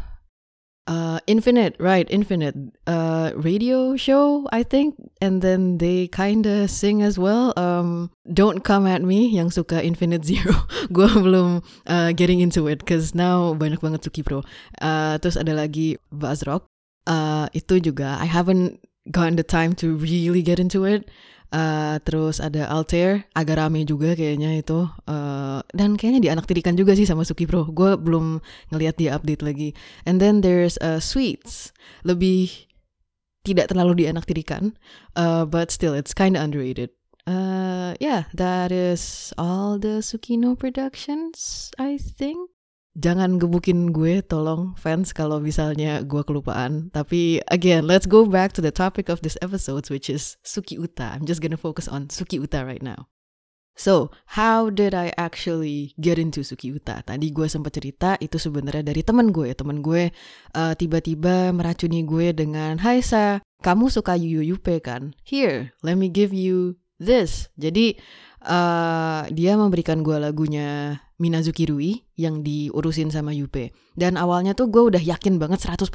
Uh 0.82 1.22
Infinite 1.30 1.78
right 1.78 2.10
Infinite. 2.10 2.58
Uh 2.90 3.30
radio 3.38 3.94
show 3.94 4.50
I 4.50 4.66
think. 4.66 4.98
And 5.22 5.38
then 5.38 5.78
they 5.78 6.10
kinda 6.10 6.66
sing 6.66 7.04
as 7.06 7.20
well. 7.20 7.54
Um 7.54 8.10
don't 8.26 8.66
come 8.66 8.90
at 8.90 9.06
me 9.06 9.30
yang 9.30 9.54
suka 9.54 9.78
Infinite 9.78 10.26
Zero. 10.26 10.66
Gue 10.96 11.06
belum 11.06 11.62
uh, 11.86 12.10
getting 12.16 12.42
into 12.42 12.66
it 12.66 12.82
cause 12.82 13.14
now 13.14 13.54
banyak 13.54 13.78
banget 13.78 14.02
Suki 14.02 14.26
Pro 14.26 14.42
uh, 14.82 15.14
terus 15.22 15.38
ada 15.38 15.54
lagi 15.54 15.94
Buzz 16.10 16.42
Rock 16.42 16.66
uh, 17.06 17.46
itu 17.54 17.78
juga 17.78 18.18
I 18.18 18.26
haven't 18.26 18.82
gotten 19.10 19.36
the 19.36 19.42
time 19.42 19.74
to 19.82 19.96
really 19.96 20.42
get 20.42 20.60
into 20.60 20.84
it. 20.84 21.10
Uh, 21.52 22.00
terus 22.08 22.40
ada 22.40 22.64
Altair, 22.64 23.28
agak 23.36 23.60
rame 23.60 23.84
juga 23.84 24.16
kayaknya 24.16 24.64
itu. 24.64 24.88
Uh, 25.04 25.31
dan 25.72 25.96
kayaknya 25.96 26.30
dianaktirikan 26.30 26.76
juga 26.76 26.92
sih 26.96 27.08
sama 27.08 27.24
Suki 27.24 27.48
Pro. 27.48 27.68
Gue 27.68 27.96
belum 27.96 28.40
ngelihat 28.72 29.00
dia 29.00 29.16
update 29.16 29.42
lagi. 29.44 29.72
And 30.04 30.20
then 30.20 30.40
there's 30.44 30.76
uh, 30.80 31.00
Sweets, 31.00 31.72
lebih 32.04 32.68
tidak 33.42 33.74
terlalu 33.74 34.06
dianaktirikan, 34.06 34.78
uh, 35.18 35.44
but 35.48 35.74
still 35.74 35.96
it's 35.96 36.14
kind 36.14 36.38
of 36.38 36.44
underrated. 36.46 36.94
Uh, 37.22 37.94
yeah, 38.02 38.26
that 38.34 38.70
is 38.74 39.30
all 39.38 39.78
the 39.78 40.02
Sukino 40.02 40.58
productions, 40.58 41.70
I 41.78 41.98
think. 41.98 42.52
jangan 42.98 43.40
gebukin 43.40 43.88
gue 43.92 44.20
tolong 44.20 44.76
fans 44.76 45.16
kalau 45.16 45.40
misalnya 45.40 46.04
gue 46.04 46.20
kelupaan. 46.24 46.92
Tapi 46.92 47.40
again, 47.48 47.88
let's 47.88 48.04
go 48.04 48.28
back 48.28 48.52
to 48.52 48.60
the 48.60 48.72
topic 48.72 49.08
of 49.08 49.24
this 49.24 49.40
episode 49.40 49.88
which 49.88 50.12
is 50.12 50.36
Suki 50.44 50.76
Uta. 50.76 51.16
I'm 51.16 51.24
just 51.24 51.40
gonna 51.40 51.60
focus 51.60 51.88
on 51.88 52.12
Suki 52.12 52.36
Uta 52.36 52.64
right 52.64 52.84
now. 52.84 53.08
So, 53.72 54.12
how 54.36 54.68
did 54.68 54.92
I 54.92 55.16
actually 55.16 55.96
get 55.96 56.20
into 56.20 56.44
Suki 56.44 56.70
Uta? 56.76 57.00
Tadi 57.00 57.32
gue 57.32 57.48
sempat 57.48 57.72
cerita 57.72 58.20
itu 58.20 58.36
sebenarnya 58.36 58.92
dari 58.92 59.00
teman 59.00 59.32
gue. 59.32 59.48
Teman 59.56 59.80
gue 59.80 60.12
uh, 60.52 60.72
tiba-tiba 60.76 61.50
meracuni 61.56 62.04
gue 62.04 62.36
dengan, 62.36 62.76
Hai 62.84 63.00
Sa, 63.00 63.40
kamu 63.64 63.88
suka 63.88 64.14
Yupe 64.20 64.78
kan? 64.84 65.16
Here, 65.24 65.72
let 65.80 65.96
me 65.96 66.12
give 66.12 66.36
you 66.36 66.76
this. 67.00 67.48
Jadi, 67.56 67.96
uh, 68.44 69.24
dia 69.32 69.56
memberikan 69.56 70.04
gue 70.04 70.20
lagunya 70.20 71.00
Minazuki 71.22 71.70
Rui 71.70 72.02
yang 72.18 72.42
diurusin 72.42 73.14
sama 73.14 73.30
Yupe. 73.30 73.70
Dan 73.94 74.18
awalnya 74.18 74.58
tuh 74.58 74.66
gue 74.66 74.82
udah 74.82 74.98
yakin 74.98 75.38
banget 75.38 75.62
100% 75.62 75.86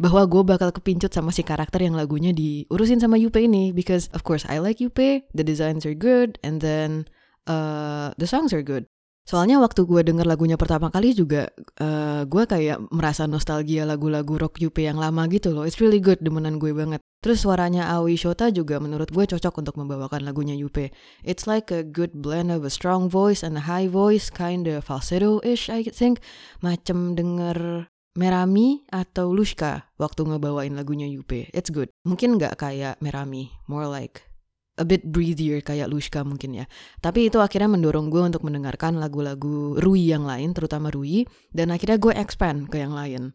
bahwa 0.00 0.22
gue 0.24 0.42
bakal 0.48 0.72
kepincut 0.72 1.12
sama 1.12 1.36
si 1.36 1.44
karakter 1.44 1.84
yang 1.84 1.92
lagunya 1.92 2.32
diurusin 2.32 3.04
sama 3.04 3.20
Yupe 3.20 3.44
ini. 3.44 3.76
Because 3.76 4.08
of 4.16 4.24
course 4.24 4.48
I 4.48 4.64
like 4.64 4.80
Yupe, 4.80 5.28
the 5.36 5.44
designs 5.44 5.84
are 5.84 5.92
good, 5.92 6.40
and 6.40 6.64
then 6.64 7.04
uh, 7.44 8.16
the 8.16 8.24
songs 8.24 8.56
are 8.56 8.64
good. 8.64 8.88
Soalnya 9.24 9.56
waktu 9.56 9.88
gue 9.88 10.04
denger 10.04 10.28
lagunya 10.28 10.60
pertama 10.60 10.92
kali 10.92 11.16
juga 11.16 11.48
uh, 11.80 12.28
gue 12.28 12.44
kayak 12.44 12.92
merasa 12.92 13.24
nostalgia 13.24 13.88
lagu-lagu 13.88 14.36
rock 14.36 14.60
Yupe 14.60 14.84
yang 14.84 15.00
lama 15.00 15.24
gitu 15.32 15.48
loh. 15.48 15.64
It's 15.64 15.80
really 15.80 15.96
good, 15.96 16.20
demenan 16.20 16.60
gue 16.60 16.76
banget. 16.76 17.00
Terus 17.24 17.40
suaranya 17.40 17.88
Aoi 17.96 18.20
Shota 18.20 18.52
juga 18.52 18.76
menurut 18.84 19.08
gue 19.08 19.24
cocok 19.24 19.64
untuk 19.64 19.80
membawakan 19.80 20.28
lagunya 20.28 20.52
Yupe. 20.52 20.92
It's 21.24 21.48
like 21.48 21.72
a 21.72 21.80
good 21.80 22.12
blend 22.12 22.52
of 22.52 22.68
a 22.68 22.72
strong 22.72 23.08
voice 23.08 23.40
and 23.40 23.56
a 23.56 23.64
high 23.64 23.88
voice, 23.88 24.28
kind 24.28 24.68
of 24.68 24.84
falsetto-ish 24.84 25.72
I 25.72 25.88
think. 25.88 26.20
Macem 26.60 27.16
denger 27.16 27.88
Merami 28.14 28.84
atau 28.92 29.32
Lushka 29.32 29.88
waktu 29.96 30.28
ngebawain 30.28 30.76
lagunya 30.76 31.08
Yupe. 31.08 31.48
It's 31.56 31.72
good. 31.72 31.88
Mungkin 32.04 32.36
nggak 32.36 32.60
kayak 32.60 33.00
Merami, 33.00 33.56
more 33.72 33.88
like 33.88 34.33
a 34.78 34.84
bit 34.84 35.06
breathier 35.06 35.62
kayak 35.62 35.90
Lushka 35.90 36.26
mungkin 36.26 36.64
ya. 36.64 36.64
Tapi 36.98 37.30
itu 37.30 37.38
akhirnya 37.38 37.70
mendorong 37.70 38.10
gue 38.10 38.22
untuk 38.22 38.42
mendengarkan 38.42 38.98
lagu-lagu 38.98 39.78
Rui 39.78 40.10
yang 40.10 40.26
lain, 40.26 40.54
terutama 40.54 40.90
Rui, 40.90 41.26
dan 41.54 41.70
akhirnya 41.70 41.98
gue 41.98 42.12
expand 42.14 42.66
ke 42.70 42.82
yang 42.82 42.94
lain. 42.94 43.34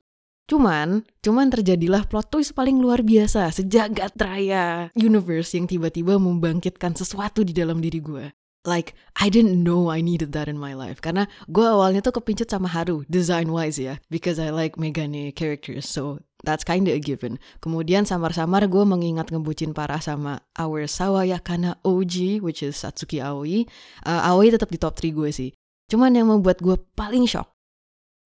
Cuman, 0.49 1.05
cuman 1.21 1.47
terjadilah 1.53 2.09
plot 2.09 2.33
twist 2.33 2.57
paling 2.57 2.81
luar 2.81 3.05
biasa 3.05 3.53
sejagat 3.53 4.17
raya 4.17 4.89
universe 4.97 5.53
yang 5.53 5.69
tiba-tiba 5.69 6.17
membangkitkan 6.17 6.97
sesuatu 6.97 7.45
di 7.45 7.53
dalam 7.53 7.77
diri 7.77 8.01
gue. 8.01 8.33
Like, 8.67 8.91
I 9.15 9.31
didn't 9.31 9.63
know 9.63 9.87
I 9.87 10.03
needed 10.03 10.35
that 10.35 10.51
in 10.51 10.59
my 10.59 10.75
life. 10.75 10.99
Karena 10.99 11.31
gue 11.47 11.63
awalnya 11.63 12.03
tuh 12.03 12.19
kepincut 12.19 12.51
sama 12.51 12.67
Haru, 12.67 13.07
design-wise 13.07 13.79
ya. 13.79 14.03
Because 14.11 14.35
I 14.35 14.51
like 14.51 14.75
Megane 14.75 15.31
characters, 15.31 15.87
so 15.87 16.19
that's 16.43 16.63
kinda 16.63 16.91
a 16.95 16.99
given. 16.99 17.39
Kemudian 17.59 18.07
samar-samar 18.07 18.67
gue 18.71 18.83
mengingat 18.87 19.31
ngebucin 19.31 19.75
parah 19.75 19.99
sama 19.99 20.43
our 20.55 20.87
Sawayakana 20.87 21.79
OG, 21.83 22.39
which 22.39 22.63
is 22.63 22.79
Satsuki 22.79 23.19
Aoi. 23.19 23.67
Uh, 24.07 24.21
Aoi 24.33 24.51
tetap 24.51 24.71
di 24.71 24.79
top 24.79 24.95
3 24.95 25.11
gue 25.11 25.29
sih. 25.31 25.51
Cuman 25.89 26.13
yang 26.13 26.29
membuat 26.29 26.61
gue 26.61 26.77
paling 26.93 27.25
shock, 27.25 27.49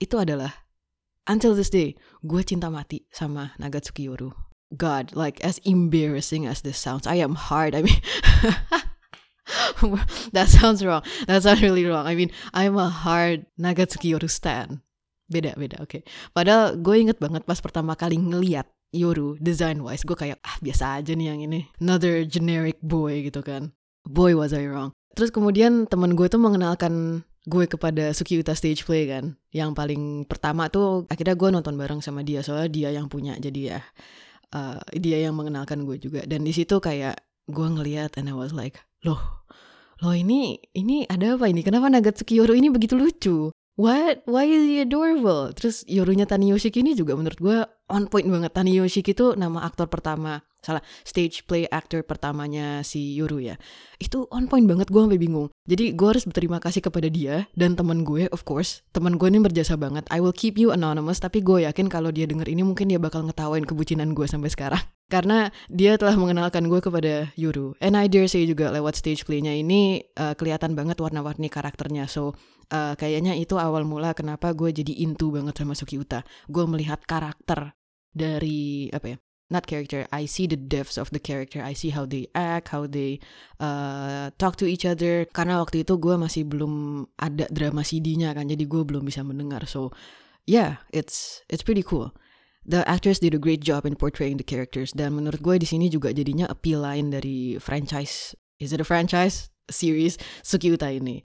itu 0.04 0.20
adalah, 0.20 0.68
until 1.32 1.56
this 1.56 1.72
day, 1.72 1.96
gue 2.22 2.42
cinta 2.44 2.68
mati 2.68 3.08
sama 3.08 3.56
Nagatsuki 3.56 4.12
Yoru. 4.12 4.36
God, 4.76 5.16
like 5.16 5.40
as 5.46 5.64
embarrassing 5.64 6.44
as 6.44 6.66
this 6.66 6.76
sounds, 6.76 7.08
I 7.08 7.24
am 7.24 7.40
hard. 7.40 7.72
I 7.74 7.88
mean... 7.88 8.02
that 10.36 10.50
sounds 10.50 10.84
wrong. 10.84 11.04
That 11.28 11.44
sounds 11.44 11.62
really 11.62 11.86
wrong. 11.86 12.08
I 12.08 12.16
mean, 12.16 12.32
I'm 12.54 12.76
a 12.76 12.90
hard 12.90 13.46
Nagatsuki 13.56 14.12
Yoru 14.12 14.30
stan. 14.30 14.82
Beda, 15.28 15.56
beda, 15.56 15.80
oke. 15.80 15.90
Okay. 15.90 16.02
Padahal 16.36 16.76
gue 16.78 16.96
inget 17.00 17.18
banget 17.18 17.44
pas 17.48 17.60
pertama 17.60 17.96
kali 17.96 18.20
ngeliat 18.20 18.68
Yoru 18.94 19.42
design 19.42 19.82
wise, 19.82 20.06
gue 20.06 20.14
kayak 20.14 20.38
ah 20.46 20.58
biasa 20.62 21.02
aja 21.02 21.18
nih 21.18 21.28
yang 21.34 21.40
ini. 21.42 21.66
Another 21.82 22.22
generic 22.30 22.78
boy 22.86 23.26
gitu 23.26 23.42
kan. 23.42 23.74
Boy 24.06 24.38
was 24.38 24.54
I 24.54 24.70
wrong. 24.70 24.94
Terus 25.18 25.34
kemudian 25.34 25.90
teman 25.90 26.14
gue 26.14 26.30
tuh 26.30 26.38
mengenalkan 26.38 27.26
gue 27.50 27.66
kepada 27.66 28.14
Suki 28.14 28.38
Uta 28.38 28.54
stage 28.54 28.86
play 28.86 29.10
kan. 29.10 29.34
Yang 29.50 29.74
paling 29.74 30.30
pertama 30.30 30.70
tuh 30.70 31.10
akhirnya 31.10 31.34
gue 31.34 31.50
nonton 31.50 31.74
bareng 31.74 32.06
sama 32.06 32.22
dia 32.22 32.46
soalnya 32.46 32.70
dia 32.70 32.90
yang 32.94 33.10
punya 33.10 33.34
jadi 33.42 33.62
ya 33.78 33.80
uh, 34.54 34.80
dia 34.94 35.18
yang 35.26 35.34
mengenalkan 35.34 35.84
gue 35.84 35.98
juga. 35.98 36.22
Dan 36.30 36.46
di 36.46 36.54
situ 36.54 36.78
kayak 36.78 37.18
gue 37.50 37.68
ngeliat 37.68 38.16
and 38.22 38.30
I 38.30 38.36
was 38.38 38.54
like, 38.54 38.78
loh, 39.04 39.44
loh 40.00 40.14
ini 40.14 40.62
ini 40.78 41.10
ada 41.10 41.34
apa 41.36 41.50
ini? 41.50 41.66
Kenapa 41.66 41.90
Nagatsuki 41.90 42.38
Yoru 42.38 42.54
ini 42.54 42.70
begitu 42.70 42.94
lucu? 42.94 43.50
What? 43.74 44.22
Why 44.30 44.46
is 44.46 44.70
he 44.70 44.86
adorable? 44.86 45.50
Terus 45.58 45.82
Yorunya 45.90 46.30
Tani 46.30 46.54
Yoshiki 46.54 46.86
ini 46.86 46.94
juga 46.94 47.18
menurut 47.18 47.40
gue 47.42 47.58
on 47.90 48.06
point 48.06 48.30
banget. 48.30 48.54
Tani 48.54 48.78
Yoshiki 48.78 49.18
itu 49.18 49.34
nama 49.34 49.66
aktor 49.66 49.90
pertama 49.90 50.46
salah 50.64 50.80
stage 51.04 51.44
play 51.44 51.68
actor 51.68 52.00
pertamanya 52.08 52.82
si 52.88 53.20
Yoru 53.20 53.44
ya 53.44 53.60
itu 54.00 54.26
on 54.32 54.48
point 54.48 54.64
banget 54.64 54.88
gue 54.88 55.02
sampai 55.04 55.20
bingung 55.20 55.52
jadi 55.68 55.92
gue 55.92 56.08
harus 56.08 56.24
berterima 56.24 56.64
kasih 56.64 56.80
kepada 56.80 57.12
dia 57.12 57.52
dan 57.60 57.76
teman 57.76 58.08
gue 58.08 58.32
of 58.32 58.48
course 58.48 58.80
teman 58.96 59.20
gue 59.20 59.28
ini 59.28 59.44
berjasa 59.44 59.76
banget 59.76 60.08
I 60.08 60.24
will 60.24 60.34
keep 60.34 60.56
you 60.56 60.72
anonymous 60.72 61.20
tapi 61.20 61.44
gue 61.44 61.68
yakin 61.68 61.92
kalau 61.92 62.16
dia 62.16 62.24
denger 62.24 62.48
ini 62.48 62.64
mungkin 62.64 62.88
dia 62.88 62.98
bakal 62.98 63.28
ngetawain 63.28 63.68
kebucinan 63.68 64.16
gue 64.16 64.24
sampai 64.24 64.48
sekarang 64.48 64.80
karena 65.14 65.52
dia 65.68 66.00
telah 66.00 66.16
mengenalkan 66.16 66.72
gue 66.72 66.80
kepada 66.80 67.28
Yoru 67.36 67.76
and 67.84 68.00
I 68.00 68.08
dare 68.08 68.32
say 68.32 68.48
juga 68.48 68.72
lewat 68.72 68.96
stage 68.96 69.28
playnya 69.28 69.52
ini 69.52 70.08
uh, 70.16 70.32
kelihatan 70.40 70.80
banget 70.80 70.96
warna-warni 71.04 71.52
karakternya 71.52 72.08
so 72.08 72.40
uh, 72.74 72.94
kayaknya 72.98 73.38
itu 73.38 73.56
awal 73.62 73.86
mula 73.86 74.18
kenapa 74.18 74.52
gue 74.58 74.74
jadi 74.74 75.06
into 75.06 75.30
banget 75.30 75.62
sama 75.62 75.78
Suki 75.78 76.02
Uta. 76.02 76.26
Gue 76.50 76.66
melihat 76.66 77.06
karakter 77.06 77.78
dari 78.10 78.90
apa 78.90 79.16
ya 79.16 79.18
not 79.54 79.70
character 79.70 80.10
I 80.10 80.26
see 80.26 80.50
the 80.50 80.58
depths 80.58 80.98
of 80.98 81.14
the 81.14 81.22
character 81.22 81.62
I 81.62 81.78
see 81.78 81.94
how 81.94 82.10
they 82.10 82.26
act 82.34 82.74
how 82.74 82.90
they 82.90 83.22
uh, 83.62 84.34
talk 84.42 84.58
to 84.60 84.66
each 84.66 84.84
other. 84.84 85.30
Karena 85.30 85.62
waktu 85.62 85.86
itu 85.86 86.02
gue 86.02 86.18
masih 86.18 86.50
belum 86.50 87.06
ada 87.22 87.46
drama 87.54 87.86
CD-nya 87.86 88.34
kan 88.34 88.50
jadi 88.50 88.66
gue 88.66 88.82
belum 88.82 89.06
bisa 89.06 89.22
mendengar. 89.22 89.70
So 89.70 89.94
yeah 90.50 90.82
it's 90.90 91.46
it's 91.54 91.62
pretty 91.62 91.86
cool. 91.86 92.12
The 92.64 92.82
actors 92.88 93.20
did 93.20 93.36
a 93.36 93.42
great 93.44 93.60
job 93.60 93.84
in 93.84 94.00
portraying 94.00 94.40
the 94.40 94.48
characters. 94.48 94.96
Dan 94.96 95.20
menurut 95.20 95.44
gue 95.44 95.56
di 95.60 95.68
sini 95.68 95.92
juga 95.92 96.16
jadinya 96.16 96.48
appeal 96.48 96.80
lain 96.80 97.12
dari 97.12 97.60
franchise. 97.60 98.34
Is 98.58 98.72
it 98.72 98.80
a 98.82 98.88
franchise? 98.88 99.54
Series 99.72 100.20
Suki 100.44 100.76
Uta 100.76 100.92
ini 100.92 101.24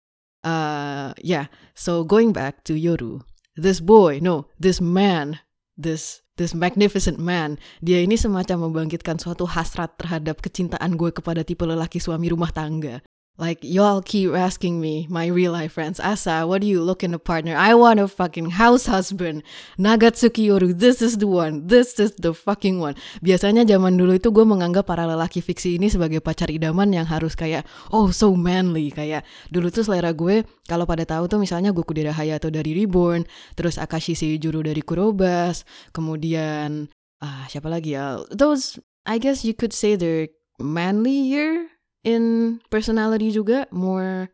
uh 0.47 1.11
yeah 1.19 1.51
so 1.75 2.07
going 2.07 2.31
back 2.31 2.63
to 2.63 2.79
Yoru 2.79 3.27
this 3.59 3.83
boy 3.83 4.23
no 4.23 4.47
this 4.63 4.79
man 4.79 5.43
this 5.75 6.23
this 6.37 6.53
magnificent 6.53 7.17
man. 7.17 7.57
Dia 7.81 8.05
ini 8.05 8.15
semacam 8.15 8.69
membangkitkan 8.69 9.17
suatu 9.17 9.49
hasrat 9.49 9.97
terhadap 9.97 10.45
kecintaan 10.45 10.95
gue 10.97 11.11
kepada 11.11 11.43
tipe 11.43 11.65
lelaki 11.65 11.99
suami 11.99 12.29
rumah 12.31 12.53
tangga. 12.53 13.01
Like, 13.37 13.61
y'all 13.61 14.01
keep 14.01 14.33
asking 14.33 14.81
me, 14.81 15.05
my 15.13 15.29
real 15.29 15.53
life 15.53 15.77
friends, 15.77 16.01
Asa, 16.01 16.49
what 16.49 16.65
do 16.65 16.67
you 16.67 16.81
look 16.81 17.05
in 17.05 17.13
a 17.13 17.21
partner? 17.21 17.53
I 17.53 17.77
want 17.77 18.01
a 18.01 18.09
fucking 18.09 18.57
house 18.57 18.89
husband. 18.89 19.45
Nagatsuki 19.77 20.49
Yoru, 20.49 20.73
this 20.73 21.05
is 21.05 21.21
the 21.21 21.29
one. 21.29 21.69
This 21.69 22.01
is 22.01 22.17
the 22.17 22.33
fucking 22.33 22.81
one. 22.81 22.97
Biasanya 23.21 23.69
zaman 23.69 24.01
dulu 24.01 24.17
itu 24.17 24.33
gue 24.33 24.41
menganggap 24.49 24.89
para 24.89 25.05
lelaki 25.05 25.45
fiksi 25.45 25.77
ini 25.77 25.93
sebagai 25.93 26.25
pacar 26.25 26.49
idaman 26.49 26.97
yang 26.97 27.05
harus 27.05 27.37
kayak, 27.37 27.69
oh 27.93 28.09
so 28.09 28.33
manly. 28.33 28.89
Kayak 28.89 29.29
dulu 29.53 29.69
tuh 29.69 29.85
selera 29.85 30.17
gue, 30.17 30.41
kalau 30.65 30.89
pada 30.89 31.05
tahu 31.05 31.29
tuh 31.29 31.37
misalnya 31.37 31.77
Goku 31.77 31.93
Dera 31.93 32.17
Hayato 32.17 32.49
dari 32.49 32.73
Reborn, 32.73 33.29
terus 33.53 33.77
Akashi 33.77 34.17
Seijuro 34.17 34.65
dari 34.65 34.81
Kurobas, 34.81 35.69
kemudian, 35.93 36.89
ah 37.21 37.45
siapa 37.53 37.69
lagi 37.69 38.01
ya? 38.01 38.17
Those, 38.33 38.81
I 39.05 39.21
guess 39.21 39.45
you 39.45 39.53
could 39.53 39.77
say 39.77 39.93
they're 39.93 40.33
manlier 40.57 41.76
in 42.03 42.57
personality 42.69 43.33
juga 43.33 43.71
more 43.73 44.29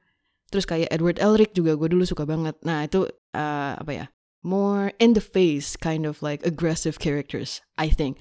terus 0.53 0.68
kayak 0.68 0.92
Edward 0.92 1.16
Elric 1.16 1.57
juga 1.57 1.77
gue 1.79 1.88
dulu 1.88 2.05
suka 2.05 2.29
banget. 2.29 2.57
Nah 2.66 2.85
itu 2.85 3.09
uh, 3.33 3.72
apa 3.81 3.92
ya 3.92 4.07
more 4.44 4.92
in 4.98 5.14
the 5.14 5.25
face 5.25 5.79
kind 5.79 6.05
of 6.05 6.20
like 6.20 6.44
aggressive 6.44 7.01
characters 7.01 7.64
I 7.81 7.88
think. 7.88 8.20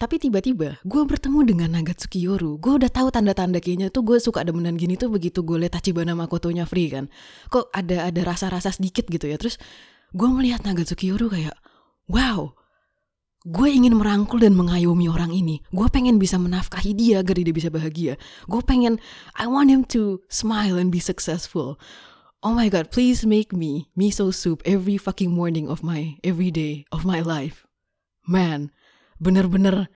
Tapi 0.00 0.16
tiba-tiba 0.16 0.80
gue 0.80 1.02
bertemu 1.04 1.44
dengan 1.44 1.76
Nagatsuki 1.76 2.24
Yoru. 2.24 2.56
Gue 2.56 2.80
udah 2.80 2.88
tahu 2.88 3.12
tanda-tanda 3.12 3.60
kayaknya 3.60 3.92
tuh 3.92 4.00
gue 4.00 4.16
suka 4.16 4.40
demenan 4.40 4.80
gini 4.80 4.96
tuh 4.96 5.12
begitu 5.12 5.44
gue 5.44 5.60
liat 5.60 5.76
Tachibana 5.76 6.16
Makotonya 6.16 6.64
free 6.64 6.88
kan. 6.88 7.12
Kok 7.52 7.68
ada 7.76 8.08
ada 8.08 8.20
rasa-rasa 8.24 8.72
sedikit 8.72 9.04
gitu 9.12 9.28
ya. 9.28 9.36
Terus 9.36 9.60
gue 10.16 10.28
melihat 10.32 10.64
Nagatsuki 10.64 11.12
Yoru 11.12 11.28
kayak 11.28 11.52
wow 12.08 12.56
gue 13.48 13.68
ingin 13.72 13.96
merangkul 13.96 14.44
dan 14.44 14.52
mengayomi 14.52 15.08
orang 15.08 15.32
ini. 15.32 15.64
Gue 15.72 15.88
pengen 15.88 16.20
bisa 16.20 16.36
menafkahi 16.36 16.92
dia 16.92 17.24
agar 17.24 17.40
dia 17.40 17.56
bisa 17.56 17.72
bahagia. 17.72 18.20
Gue 18.44 18.60
pengen, 18.60 19.00
I 19.40 19.48
want 19.48 19.72
him 19.72 19.88
to 19.96 20.20
smile 20.28 20.76
and 20.76 20.92
be 20.92 21.00
successful. 21.00 21.80
Oh 22.40 22.56
my 22.56 22.68
god, 22.72 22.88
please 22.88 23.24
make 23.24 23.52
me 23.52 23.92
miso 23.96 24.32
soup 24.32 24.64
every 24.64 24.96
fucking 24.96 25.32
morning 25.32 25.68
of 25.68 25.84
my 25.84 26.16
every 26.24 26.48
day 26.48 26.88
of 26.88 27.04
my 27.04 27.20
life. 27.20 27.68
Man, 28.24 28.72
bener-bener 29.20 29.92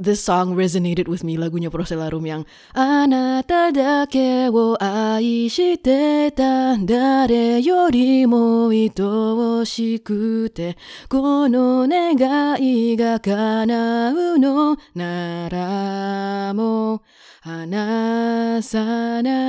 this 0.00 0.22
song 0.22 0.54
resonated 0.54 1.08
with 1.08 1.24
me 1.24 1.36
lagunya 1.36 1.70
Procellarum 1.70 2.26
yang 2.26 2.46
Anata 2.74 3.72
dake 3.74 4.50
wo 4.50 4.76
ai 4.80 5.48
shite 5.50 6.30
ta 6.34 6.76
dare 6.78 7.60
yorimo 7.60 8.70
itoshikute 8.70 10.74
kono 11.10 11.86
negai 11.86 12.96
ga 12.96 13.18
kanau 13.18 14.38
no 14.38 14.76
nara 14.94 16.52
mo 16.54 17.00
hanasanai 17.48 19.48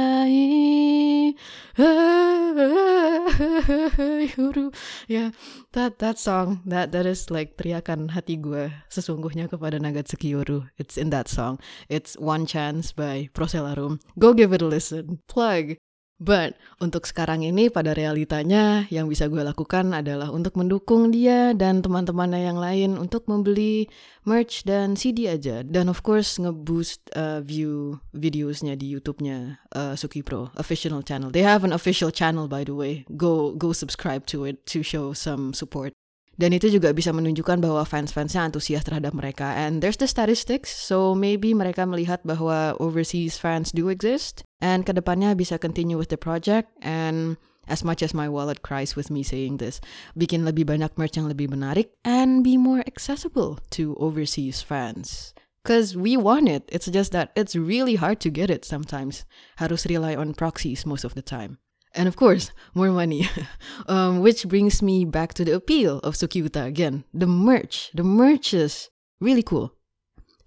yeah, 5.08 5.32
that 5.72 6.00
that 6.00 6.20
song 6.20 6.60
that 6.66 6.92
that 6.92 7.06
is 7.06 7.32
like 7.32 7.56
teriakan 7.56 8.12
hati 8.12 8.36
gue 8.36 8.68
sesungguhnya 8.92 9.48
kepada 9.48 9.80
Nagatsuki 9.80 10.36
Yoru. 10.36 10.68
It's 10.76 11.00
in 11.00 11.08
that 11.16 11.32
song. 11.32 11.56
It's 11.88 12.20
One 12.20 12.44
Chance 12.44 12.92
by 12.92 13.32
Procellarum. 13.32 14.04
Go 14.20 14.36
give 14.36 14.52
it 14.52 14.60
a 14.60 14.68
listen. 14.68 15.24
Plug. 15.32 15.80
But 16.20 16.60
untuk 16.84 17.08
sekarang 17.08 17.48
ini 17.48 17.72
pada 17.72 17.96
realitanya 17.96 18.84
yang 18.92 19.08
bisa 19.08 19.32
gue 19.32 19.40
lakukan 19.40 19.96
adalah 19.96 20.28
untuk 20.36 20.60
mendukung 20.60 21.16
dia 21.16 21.56
dan 21.56 21.80
teman-temannya 21.80 22.44
yang 22.44 22.60
lain 22.60 23.00
untuk 23.00 23.24
membeli 23.32 23.88
merch 24.28 24.68
dan 24.68 25.00
CD 25.00 25.32
aja. 25.32 25.64
Dan 25.64 25.88
of 25.88 26.04
course 26.04 26.36
ngeboost 26.36 27.08
uh, 27.16 27.40
view 27.40 28.04
videosnya 28.12 28.76
di 28.76 28.92
YouTube-nya 28.92 29.64
uh, 29.72 29.96
Suki 29.96 30.20
Pro 30.20 30.52
official 30.60 31.00
channel. 31.08 31.32
They 31.32 31.48
have 31.48 31.64
an 31.64 31.72
official 31.72 32.12
channel 32.12 32.52
by 32.52 32.68
the 32.68 32.76
way. 32.76 33.08
Go 33.16 33.56
go 33.56 33.72
subscribe 33.72 34.28
to 34.36 34.44
it 34.44 34.68
to 34.76 34.84
show 34.84 35.16
some 35.16 35.56
support. 35.56 35.99
Dan 36.40 36.56
itu 36.56 36.72
juga 36.72 36.96
bisa 36.96 37.12
menunjukkan 37.12 37.60
bahwa 37.60 37.84
fans-fansnya 37.84 38.48
antusias 38.48 38.88
terhadap 38.88 39.12
mereka. 39.12 39.60
And 39.60 39.84
there's 39.84 40.00
the 40.00 40.08
statistics, 40.08 40.72
so 40.72 41.12
maybe 41.12 41.52
mereka 41.52 41.84
melihat 41.84 42.24
bahwa 42.24 42.80
overseas 42.80 43.36
fans 43.36 43.76
do 43.76 43.92
exist. 43.92 44.48
And 44.64 44.88
ke 44.88 44.96
depannya 44.96 45.36
bisa 45.36 45.60
continue 45.60 46.00
with 46.00 46.08
the 46.08 46.16
project. 46.16 46.72
And 46.80 47.36
as 47.68 47.84
much 47.84 48.00
as 48.00 48.16
my 48.16 48.32
wallet 48.32 48.64
cries 48.64 48.96
with 48.96 49.12
me 49.12 49.20
saying 49.20 49.60
this, 49.60 49.84
bikin 50.16 50.48
lebih 50.48 50.64
banyak 50.64 50.96
merch 50.96 51.20
yang 51.20 51.28
lebih 51.28 51.52
menarik 51.52 51.92
and 52.08 52.40
be 52.40 52.56
more 52.56 52.88
accessible 52.88 53.60
to 53.76 54.00
overseas 54.00 54.64
fans. 54.64 55.36
Cause 55.68 56.00
we 56.00 56.16
want 56.16 56.48
it. 56.48 56.64
It's 56.72 56.88
just 56.88 57.12
that 57.12 57.36
it's 57.36 57.52
really 57.52 58.00
hard 58.00 58.24
to 58.24 58.32
get 58.32 58.48
it 58.48 58.64
sometimes. 58.64 59.28
Harus 59.60 59.84
rely 59.92 60.16
on 60.16 60.40
proxies 60.40 60.88
most 60.88 61.04
of 61.04 61.20
the 61.20 61.22
time. 61.22 61.60
And 61.96 62.08
of 62.08 62.16
course, 62.16 62.52
more 62.74 62.94
money. 62.94 63.26
um, 63.88 64.22
which 64.22 64.46
brings 64.46 64.82
me 64.82 65.06
back 65.06 65.34
to 65.36 65.46
the 65.46 65.56
appeal 65.56 66.00
of 66.06 66.14
Sukiuta 66.14 66.66
again. 66.66 67.04
The 67.14 67.26
merch. 67.26 67.90
The 67.94 68.04
merch 68.04 68.54
is 68.54 68.90
really 69.20 69.44
cool. 69.44 69.74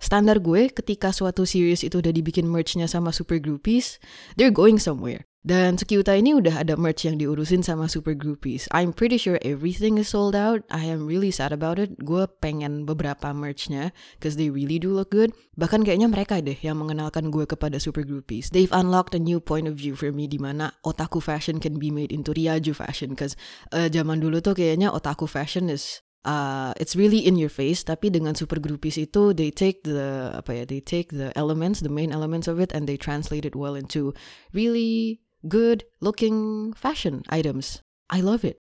Standar 0.02 0.42
gue 0.42 0.66
ketika 0.70 1.14
suatu 1.14 1.46
series 1.46 1.87
itu 1.87 2.02
udah 2.02 2.11
dibikin 2.11 2.50
merchnya 2.50 2.90
sama 2.90 3.14
super 3.14 3.38
groupies, 3.38 4.02
they're 4.35 4.55
going 4.55 4.83
somewhere. 4.83 5.31
Dan 5.42 5.74
Sukiuta 5.74 6.14
ini 6.14 6.38
udah 6.38 6.62
ada 6.62 6.78
merch 6.78 7.02
yang 7.02 7.18
diurusin 7.18 7.66
sama 7.66 7.90
super 7.90 8.14
groupies. 8.14 8.70
I'm 8.70 8.94
pretty 8.94 9.18
sure 9.18 9.42
everything 9.42 9.98
is 9.98 10.14
sold 10.14 10.38
out. 10.38 10.62
I 10.70 10.87
am 10.87 11.02
really 11.02 11.35
sad 11.35 11.50
about 11.50 11.83
it. 11.83 11.98
Gue 11.98 12.31
pengen 12.38 12.87
beberapa 12.87 13.35
merchnya, 13.35 13.90
cause 14.22 14.38
they 14.38 14.55
really 14.55 14.78
do 14.78 14.94
look 14.94 15.11
good. 15.11 15.35
Bahkan 15.59 15.83
kayaknya 15.83 16.07
mereka 16.07 16.38
deh 16.38 16.55
yang 16.62 16.78
mengenalkan 16.78 17.35
gue 17.35 17.42
kepada 17.42 17.83
super 17.83 18.07
groupies. 18.07 18.55
They've 18.55 18.70
unlocked 18.70 19.18
a 19.18 19.22
new 19.22 19.42
point 19.42 19.66
of 19.66 19.74
view 19.74 19.98
for 19.98 20.14
me 20.14 20.31
di 20.31 20.38
mana 20.38 20.78
otaku 20.87 21.18
fashion 21.18 21.59
can 21.59 21.83
be 21.83 21.90
made 21.90 22.14
into 22.14 22.31
riaju 22.31 22.70
fashion. 22.70 23.18
Cause 23.18 23.35
uh, 23.74 23.90
zaman 23.90 24.22
dulu 24.22 24.38
tuh 24.38 24.55
kayaknya 24.55 24.94
otaku 24.94 25.26
fashion 25.26 25.66
is 25.66 26.07
uh, 26.22 26.70
it's 26.78 26.94
really 26.94 27.18
in 27.18 27.35
your 27.35 27.50
face 27.50 27.83
tapi 27.83 28.14
dengan 28.14 28.38
super 28.38 28.62
groupies 28.62 28.94
itu 28.94 29.35
they 29.35 29.50
take 29.50 29.83
the 29.83 30.31
apa 30.38 30.62
ya 30.62 30.64
they 30.70 30.78
take 30.78 31.11
the 31.11 31.35
elements 31.35 31.83
the 31.83 31.90
main 31.90 32.14
elements 32.14 32.46
of 32.46 32.62
it 32.62 32.70
and 32.70 32.87
they 32.87 32.94
translate 32.94 33.42
it 33.42 33.59
well 33.59 33.74
into 33.74 34.14
really 34.55 35.18
good 35.46 35.87
looking 35.98 36.70
fashion 36.74 37.22
items. 37.31 37.83
I 38.11 38.22
love 38.22 38.46
it. 38.46 38.59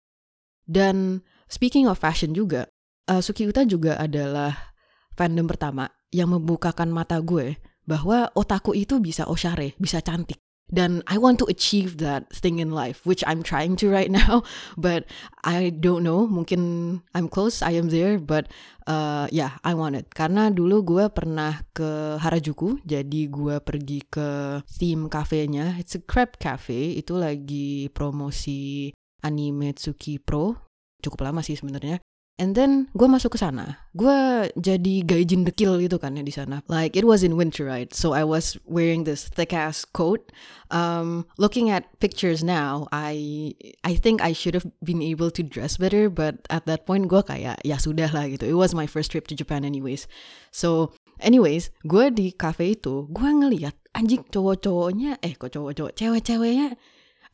Dan 0.66 1.26
speaking 1.50 1.90
of 1.90 1.98
fashion 1.98 2.34
juga 2.34 2.70
uh, 3.10 3.22
Suki 3.22 3.48
Uta 3.50 3.66
juga 3.66 3.98
adalah 3.98 4.74
fandom 5.14 5.46
pertama 5.50 5.90
yang 6.12 6.32
membukakan 6.32 6.92
mata 6.92 7.18
gue 7.20 7.58
bahwa 7.82 8.30
otaku 8.38 8.78
itu 8.78 9.02
bisa 9.02 9.26
oshare 9.26 9.74
bisa 9.76 9.98
cantik 9.98 10.38
dan 10.72 11.04
I 11.04 11.20
want 11.20 11.36
to 11.44 11.46
achieve 11.46 12.00
that 12.00 12.32
thing 12.32 12.58
in 12.58 12.72
life, 12.72 13.04
which 13.04 13.20
I'm 13.28 13.44
trying 13.44 13.76
to 13.84 13.92
right 13.92 14.10
now. 14.24 14.42
But 14.80 15.04
I 15.44 15.70
don't 15.70 16.02
know, 16.02 16.24
mungkin 16.26 17.04
I'm 17.12 17.28
close, 17.28 17.60
I 17.60 17.76
am 17.76 17.92
there. 17.92 18.16
But 18.16 18.48
uh, 18.88 19.28
yeah, 19.28 19.60
I 19.62 19.76
want 19.76 20.00
it. 20.00 20.08
Karena 20.10 20.48
dulu 20.48 20.80
gue 20.82 21.04
pernah 21.12 21.60
ke 21.76 22.16
Harajuku, 22.18 22.80
jadi 22.88 23.28
gue 23.28 23.60
pergi 23.60 24.00
ke 24.08 24.60
theme 24.66 25.12
cafe-nya. 25.12 25.76
It's 25.76 25.94
a 25.94 26.02
crab 26.02 26.40
cafe, 26.40 26.96
itu 26.96 27.14
lagi 27.14 27.92
promosi 27.92 28.90
anime 29.20 29.76
Tsuki 29.76 30.18
Pro. 30.18 30.56
Cukup 31.04 31.28
lama 31.28 31.44
sih 31.44 31.54
sebenarnya. 31.54 32.00
And 32.42 32.58
then 32.58 32.90
gue 32.98 33.06
masuk 33.06 33.38
ke 33.38 33.38
sana. 33.38 33.78
Gue 33.94 34.50
jadi 34.58 35.06
gaijin 35.06 35.46
dekil 35.46 35.78
gitu 35.78 36.02
kan 36.02 36.18
ya 36.18 36.26
di 36.26 36.34
sana. 36.34 36.58
Like 36.66 36.98
it 36.98 37.06
was 37.06 37.22
in 37.22 37.38
winter 37.38 37.62
right, 37.70 37.94
so 37.94 38.18
I 38.18 38.26
was 38.26 38.58
wearing 38.66 39.06
this 39.06 39.30
thick 39.30 39.54
ass 39.54 39.86
coat. 39.86 40.34
Um, 40.74 41.30
looking 41.38 41.70
at 41.70 41.86
pictures 42.02 42.42
now, 42.42 42.90
I 42.90 43.54
I 43.86 43.94
think 43.94 44.26
I 44.26 44.34
should 44.34 44.58
have 44.58 44.66
been 44.82 45.06
able 45.06 45.30
to 45.30 45.46
dress 45.46 45.78
better, 45.78 46.10
but 46.10 46.42
at 46.50 46.66
that 46.66 46.82
point 46.82 47.06
gue 47.06 47.22
kayak 47.22 47.62
ya 47.62 47.78
sudah 47.78 48.10
lah 48.10 48.26
gitu. 48.26 48.42
It 48.42 48.58
was 48.58 48.74
my 48.74 48.90
first 48.90 49.14
trip 49.14 49.30
to 49.30 49.38
Japan 49.38 49.62
anyways. 49.62 50.10
So 50.50 50.98
anyways, 51.22 51.70
gue 51.86 52.10
di 52.10 52.34
cafe 52.34 52.74
itu 52.74 53.06
gue 53.06 53.30
ngeliat 53.30 53.78
anjing 53.94 54.26
cowok-cowoknya, 54.26 55.22
eh 55.22 55.38
kok 55.38 55.54
cowok-cowok, 55.54 55.94
cewek-ceweknya 55.94 56.74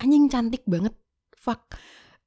anjing 0.05 0.29
cantik 0.29 0.68
banget. 0.68 0.92
Fuck 1.33 1.81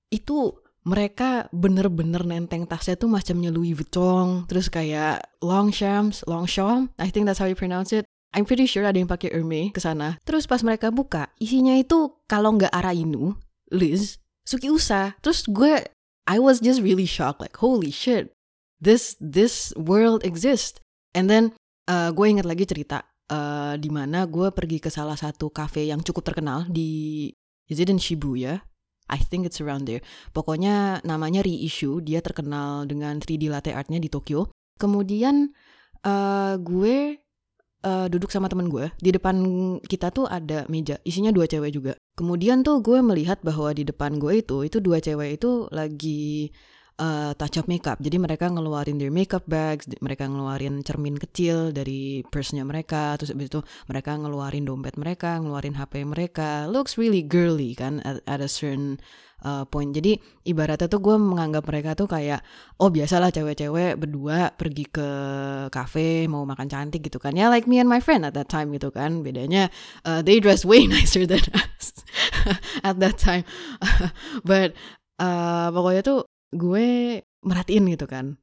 itu 0.10 0.58
mereka 0.82 1.46
bener-bener 1.54 2.26
nenteng 2.26 2.66
tasnya 2.66 2.98
tuh 2.98 3.10
macamnya 3.10 3.54
Louis 3.54 3.78
Vuitton, 3.78 4.50
terus 4.50 4.66
kayak 4.66 5.22
Longchamps, 5.46 6.26
Longchamp, 6.26 6.90
I 6.98 7.14
think 7.14 7.30
that's 7.30 7.38
how 7.38 7.46
you 7.46 7.58
pronounce 7.58 7.94
it. 7.94 8.06
I'm 8.32 8.48
pretty 8.48 8.66
sure 8.66 8.88
ada 8.88 8.96
yang 8.96 9.12
pakai 9.12 9.30
Hermes 9.30 9.76
ke 9.76 9.84
sana. 9.84 10.16
Terus 10.24 10.48
pas 10.48 10.64
mereka 10.64 10.90
buka, 10.90 11.30
isinya 11.38 11.76
itu 11.76 12.16
kalau 12.26 12.56
nggak 12.56 12.72
Arainu, 12.72 13.36
Liz, 13.70 14.18
Suki 14.48 14.72
Usa. 14.72 15.20
Terus 15.20 15.46
gue, 15.46 15.84
I 16.26 16.38
was 16.40 16.64
just 16.64 16.80
really 16.80 17.06
shocked, 17.06 17.44
like 17.44 17.60
holy 17.60 17.92
shit, 17.92 18.32
this 18.80 19.20
this 19.20 19.76
world 19.76 20.24
exists. 20.24 20.80
And 21.12 21.28
then 21.28 21.52
uh, 21.92 22.16
gue 22.16 22.26
inget 22.26 22.48
lagi 22.48 22.64
cerita 22.64 23.04
uh, 23.30 23.76
di 23.76 23.92
mana 23.92 24.24
gue 24.26 24.48
pergi 24.50 24.80
ke 24.80 24.88
salah 24.88 25.20
satu 25.20 25.52
cafe 25.52 25.92
yang 25.92 26.00
cukup 26.00 26.32
terkenal 26.32 26.66
di 26.72 27.30
is 27.68 27.84
it 27.84 27.92
in 27.92 28.00
Shibuya? 28.00 28.64
I 29.12 29.20
think 29.20 29.44
it's 29.44 29.60
around 29.60 29.86
there. 29.86 30.00
Pokoknya 30.32 31.04
namanya 31.04 31.44
Reissue, 31.44 32.00
dia 32.00 32.24
terkenal 32.24 32.88
dengan 32.88 33.20
3D 33.20 33.52
latte 33.52 33.76
artnya 33.76 34.00
di 34.00 34.08
Tokyo. 34.08 34.50
Kemudian 34.80 35.52
uh, 36.08 36.56
gue 36.58 37.22
uh, 37.86 38.08
duduk 38.08 38.32
sama 38.32 38.50
temen 38.50 38.70
gue 38.70 38.90
di 39.02 39.12
depan 39.14 39.36
kita 39.84 40.10
tuh 40.14 40.26
ada 40.30 40.66
meja 40.72 40.98
isinya 41.06 41.30
dua 41.30 41.46
cewek 41.46 41.72
juga. 41.74 41.94
Kemudian 42.18 42.64
tuh 42.66 42.80
gue 42.80 43.02
melihat 43.02 43.42
bahwa 43.42 43.74
di 43.76 43.84
depan 43.86 44.18
gue 44.18 44.42
itu 44.42 44.66
itu 44.66 44.78
dua 44.80 45.02
cewek 45.02 45.42
itu 45.42 45.68
lagi 45.70 46.50
uh, 47.02 47.32
touch 47.34 47.58
up 47.58 47.66
makeup. 47.66 47.98
Jadi 47.98 48.22
mereka 48.22 48.46
ngeluarin 48.48 49.02
their 49.02 49.10
makeup 49.10 49.44
bags, 49.50 49.90
mereka 50.00 50.30
ngeluarin 50.30 50.86
cermin 50.86 51.18
kecil 51.18 51.74
dari 51.74 52.22
purse-nya 52.22 52.62
mereka, 52.62 53.18
terus 53.18 53.34
habis 53.34 53.50
itu 53.50 53.66
mereka 53.90 54.14
ngeluarin 54.16 54.70
dompet 54.70 54.96
mereka, 55.02 55.42
ngeluarin 55.42 55.74
HP 55.74 56.06
mereka. 56.06 56.70
Looks 56.70 57.02
really 57.02 57.26
girly 57.26 57.74
kan 57.74 58.06
at, 58.06 58.22
at 58.30 58.40
a 58.40 58.48
certain 58.48 59.02
uh, 59.42 59.66
point. 59.66 59.90
Jadi 59.92 60.22
ibaratnya 60.46 60.86
tuh 60.86 61.02
gue 61.02 61.18
menganggap 61.18 61.66
mereka 61.66 61.98
tuh 61.98 62.06
kayak 62.06 62.46
oh 62.78 62.94
biasalah 62.94 63.34
cewek-cewek 63.34 63.98
berdua 63.98 64.54
pergi 64.54 64.86
ke 64.86 65.10
cafe 65.74 66.30
mau 66.30 66.46
makan 66.46 66.70
cantik 66.70 67.02
gitu 67.10 67.18
kan. 67.18 67.34
Ya 67.34 67.50
like 67.50 67.66
me 67.66 67.82
and 67.82 67.90
my 67.90 68.00
friend 68.00 68.24
at 68.24 68.38
that 68.38 68.48
time 68.48 68.70
gitu 68.72 68.94
kan. 68.94 69.26
Bedanya 69.26 69.74
uh, 70.06 70.22
they 70.22 70.38
dress 70.38 70.62
way 70.62 70.86
nicer 70.92 71.26
than 71.26 71.42
us 71.58 71.98
at 72.88 73.02
that 73.02 73.18
time. 73.18 73.44
But 74.48 74.78
uh, 75.18 75.74
pokoknya 75.74 76.02
tuh 76.06 76.31
gue 76.52 77.20
merhatiin 77.42 77.88
gitu 77.92 78.06
kan. 78.08 78.38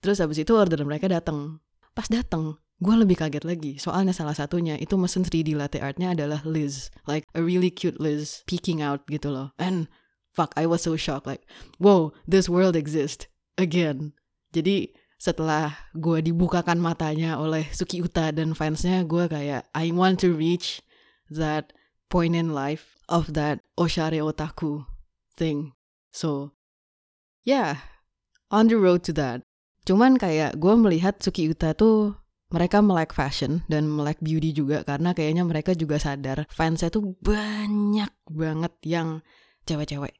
Terus 0.00 0.20
habis 0.20 0.40
itu 0.40 0.56
order 0.56 0.80
mereka 0.84 1.08
datang. 1.08 1.60
Pas 1.92 2.08
datang, 2.08 2.56
gue 2.80 2.94
lebih 2.96 3.20
kaget 3.20 3.44
lagi. 3.44 3.72
Soalnya 3.76 4.16
salah 4.16 4.32
satunya 4.32 4.80
itu 4.80 4.96
mesin 4.96 5.26
3D 5.26 5.52
latte 5.52 5.82
artnya 5.84 6.16
adalah 6.16 6.40
Liz. 6.48 6.88
Like 7.04 7.28
a 7.36 7.44
really 7.44 7.68
cute 7.68 8.00
Liz 8.00 8.40
peeking 8.48 8.80
out 8.80 9.04
gitu 9.08 9.28
loh. 9.28 9.52
And 9.60 9.92
fuck, 10.32 10.56
I 10.56 10.64
was 10.64 10.84
so 10.84 10.96
shocked. 10.96 11.28
Like, 11.28 11.44
wow, 11.76 12.16
this 12.24 12.48
world 12.48 12.78
exists 12.78 13.28
again. 13.60 14.16
Jadi 14.56 14.96
setelah 15.20 15.76
gue 15.92 16.24
dibukakan 16.24 16.80
matanya 16.80 17.36
oleh 17.36 17.68
Suki 17.76 18.00
Uta 18.00 18.32
dan 18.32 18.56
fansnya, 18.56 19.04
gue 19.04 19.28
kayak 19.28 19.68
I 19.76 19.92
want 19.92 20.16
to 20.24 20.32
reach 20.32 20.80
that 21.28 21.76
point 22.08 22.32
in 22.32 22.56
life 22.56 22.96
of 23.06 23.36
that 23.36 23.60
oshare 23.76 24.16
otaku 24.24 24.88
thing. 25.36 25.76
So 26.10 26.56
yeah, 27.44 27.84
on 28.50 28.68
the 28.68 28.76
road 28.76 29.06
to 29.06 29.12
that. 29.16 29.44
Cuman 29.88 30.20
kayak 30.20 30.60
gue 30.60 30.74
melihat 30.76 31.18
Suki 31.18 31.48
Uta 31.48 31.72
tuh 31.72 32.20
mereka 32.50 32.82
melek 32.82 33.14
fashion 33.14 33.62
dan 33.70 33.86
melek 33.86 34.18
beauty 34.18 34.50
juga 34.50 34.82
karena 34.82 35.14
kayaknya 35.14 35.46
mereka 35.46 35.72
juga 35.72 36.02
sadar 36.02 36.50
fansnya 36.50 36.90
tuh 36.90 37.14
banyak 37.22 38.10
banget 38.26 38.74
yang 38.82 39.08
cewek-cewek. 39.64 40.18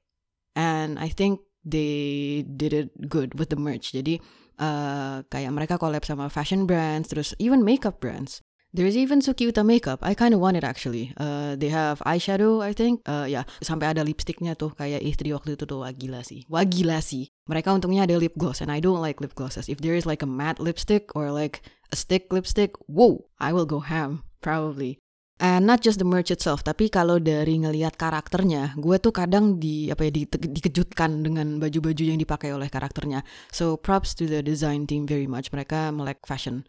And 0.55 0.97
I 0.99 1.11
think 1.11 1.43
they 1.67 2.43
did 2.47 2.73
it 2.73 2.95
good 3.11 3.35
with 3.37 3.51
the 3.51 3.59
merch. 3.59 3.93
Jadi 3.93 4.23
uh, 4.63 5.27
kayak 5.27 5.53
mereka 5.53 5.75
collab 5.77 6.07
sama 6.07 6.31
fashion 6.31 6.65
brands, 6.65 7.11
terus 7.11 7.35
even 7.43 7.67
makeup 7.67 7.99
brands. 7.99 8.41
There's 8.71 8.95
even 8.95 9.19
Suki 9.19 9.51
Uta 9.51 9.67
makeup. 9.67 9.99
I 9.99 10.15
kind 10.15 10.31
of 10.31 10.39
want 10.39 10.55
it 10.55 10.63
actually. 10.63 11.11
Uh, 11.19 11.59
they 11.59 11.75
have 11.75 11.99
eyeshadow, 12.07 12.63
I 12.63 12.71
think. 12.71 13.03
Uh, 13.03 13.27
ya, 13.27 13.43
yeah. 13.43 13.45
sampai 13.59 13.91
ada 13.91 14.07
lipsticknya 14.07 14.55
tuh 14.55 14.71
kayak 14.79 15.03
istri 15.03 15.35
waktu 15.35 15.59
itu 15.59 15.67
tuh. 15.67 15.83
Wah 15.83 15.91
gila 15.91 16.23
sih. 16.23 16.47
Wah 16.47 16.63
sih. 17.03 17.35
Mereka 17.51 17.75
untungnya 17.75 18.07
ada 18.07 18.15
lip 18.15 18.39
gloss 18.39 18.63
and 18.63 18.71
I 18.71 18.79
don't 18.79 19.03
like 19.03 19.19
lip 19.19 19.35
glosses. 19.35 19.67
If 19.67 19.83
there 19.83 19.99
is 19.99 20.07
like 20.07 20.23
a 20.23 20.31
matte 20.31 20.63
lipstick 20.63 21.11
or 21.19 21.35
like 21.35 21.67
a 21.91 21.99
stick 21.99 22.31
lipstick, 22.31 22.79
whoa, 22.87 23.27
I 23.43 23.51
will 23.51 23.67
go 23.67 23.83
ham 23.83 24.23
probably. 24.39 25.03
And 25.41 25.65
not 25.65 25.81
just 25.81 25.97
the 25.97 26.05
merch 26.05 26.29
itself, 26.29 26.61
tapi 26.61 26.93
kalau 26.93 27.17
dari 27.17 27.57
ngelihat 27.57 27.97
karakternya, 27.97 28.77
gue 28.77 29.01
tuh 29.01 29.09
kadang 29.09 29.57
di 29.57 29.89
apa 29.89 30.05
ya 30.05 30.13
di, 30.13 30.29
dikejutkan 30.29 31.25
dengan 31.25 31.57
baju-baju 31.57 32.05
yang 32.05 32.21
dipakai 32.21 32.53
oleh 32.53 32.69
karakternya. 32.69 33.25
So 33.49 33.81
props 33.81 34.13
to 34.21 34.29
the 34.29 34.45
design 34.45 34.85
team 34.85 35.09
very 35.09 35.25
much. 35.25 35.49
Mereka 35.49 35.97
melek 35.97 36.29
fashion. 36.29 36.69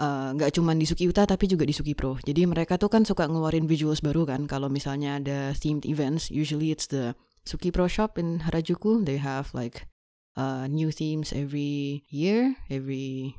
Eh, 0.00 0.28
nggak 0.32 0.48
uh, 0.48 0.54
cuma 0.56 0.72
di 0.72 0.88
Suki 0.88 1.04
Uta 1.04 1.28
tapi 1.28 1.44
juga 1.44 1.68
di 1.68 1.76
Suki 1.76 1.92
Pro. 1.92 2.16
Jadi 2.24 2.48
mereka 2.48 2.80
tuh 2.80 2.88
kan 2.88 3.04
suka 3.04 3.28
ngeluarin 3.28 3.68
visuals 3.68 4.00
baru 4.00 4.24
kan. 4.24 4.48
Kalau 4.48 4.72
misalnya 4.72 5.20
ada 5.20 5.52
themed 5.52 5.84
events, 5.84 6.32
usually 6.32 6.72
it's 6.72 6.88
the 6.88 7.12
Suki 7.44 7.68
Pro 7.68 7.84
shop 7.84 8.16
in 8.16 8.40
Harajuku. 8.40 9.04
They 9.04 9.20
have 9.20 9.52
like 9.52 9.84
uh, 10.40 10.64
new 10.72 10.88
themes 10.88 11.36
every 11.36 12.08
year, 12.08 12.56
every 12.72 13.36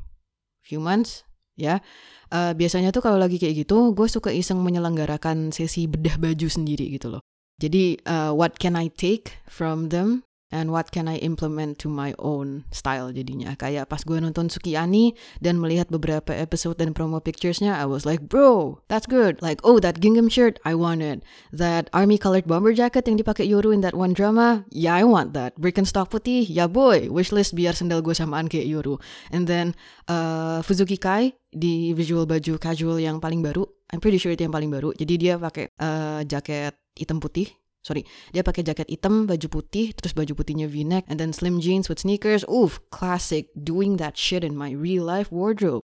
few 0.61 0.77
months. 0.77 1.25
Ya, 1.57 1.81
uh, 2.29 2.53
biasanya 2.53 2.93
tuh 2.93 3.05
kalau 3.05 3.17
lagi 3.17 3.41
kayak 3.41 3.67
gitu, 3.67 3.91
gue 3.97 4.07
suka 4.07 4.29
iseng 4.29 4.61
menyelenggarakan 4.61 5.51
sesi 5.51 5.89
bedah 5.89 6.17
baju 6.17 6.47
sendiri 6.47 6.89
gitu 6.93 7.11
loh. 7.11 7.21
Jadi, 7.61 8.01
uh, 8.05 8.33
what 8.33 8.57
can 8.57 8.73
I 8.73 8.89
take 8.89 9.37
from 9.45 9.93
them 9.93 10.25
and 10.51 10.69
what 10.69 10.91
can 10.91 11.07
I 11.07 11.17
implement 11.23 11.79
to 11.81 11.87
my 11.87 12.13
own 12.19 12.67
style 12.69 13.09
jadinya. 13.09 13.55
Kayak 13.55 13.87
pas 13.87 14.03
gue 14.03 14.19
nonton 14.19 14.51
Sukiyani 14.51 15.15
dan 15.39 15.57
melihat 15.57 15.87
beberapa 15.87 16.35
episode 16.35 16.77
dan 16.77 16.91
promo 16.91 17.23
picturesnya, 17.23 17.73
I 17.73 17.87
was 17.87 18.03
like, 18.03 18.27
bro, 18.27 18.83
that's 18.91 19.07
good. 19.07 19.39
Like, 19.39 19.63
oh, 19.63 19.79
that 19.79 20.03
gingham 20.03 20.27
shirt, 20.27 20.59
I 20.67 20.75
want 20.75 21.01
it. 21.01 21.23
That 21.55 21.87
army 21.95 22.19
colored 22.19 22.45
bomber 22.45 22.75
jacket 22.75 23.07
yang 23.07 23.17
dipakai 23.17 23.47
Yoru 23.47 23.71
in 23.71 23.81
that 23.81 23.95
one 23.95 24.11
drama, 24.11 24.67
yeah, 24.69 24.93
I 24.93 25.07
want 25.07 25.33
that. 25.33 25.55
Birkenstock 25.57 26.11
putih, 26.11 26.45
yeah 26.45 26.67
boy, 26.67 27.07
wishlist 27.07 27.55
biar 27.55 27.73
sendal 27.73 28.03
gue 28.03 28.13
samaan 28.13 28.51
kayak 28.51 28.67
Yoru. 28.67 28.99
And 29.31 29.47
then 29.47 29.73
uh, 30.11 30.59
Fuzuki 30.61 30.99
Kai 30.99 31.33
di 31.51 31.95
visual 31.95 32.27
baju 32.27 32.59
casual 32.59 32.99
yang 32.99 33.23
paling 33.23 33.39
baru, 33.39 33.63
I'm 33.91 33.99
pretty 33.99 34.19
sure 34.19 34.31
itu 34.31 34.47
yang 34.47 34.55
paling 34.55 34.71
baru. 34.71 34.95
Jadi 34.95 35.13
dia 35.19 35.35
pakai 35.35 35.71
uh, 35.79 36.23
jaket 36.23 36.75
hitam 36.95 37.19
putih 37.19 37.60
sorry. 37.81 38.05
Dia 38.31 38.45
pakai 38.45 38.61
jaket 38.61 38.87
hitam 38.87 39.25
baju 39.25 39.47
putih 39.49 39.93
terus 39.97 40.13
baju 40.13 40.37
putihnya 40.37 40.69
v-neck 40.69 41.05
and 41.09 41.17
then 41.17 41.33
slim 41.33 41.57
jeans 41.57 41.89
with 41.89 42.01
sneakers. 42.01 42.45
Oof 42.47 42.79
classic 42.93 43.49
doing 43.57 43.97
that 43.97 44.15
shit 44.15 44.45
in 44.45 44.53
my 44.53 44.71
real 44.71 45.05
life 45.05 45.33
wardrobe. 45.33 45.81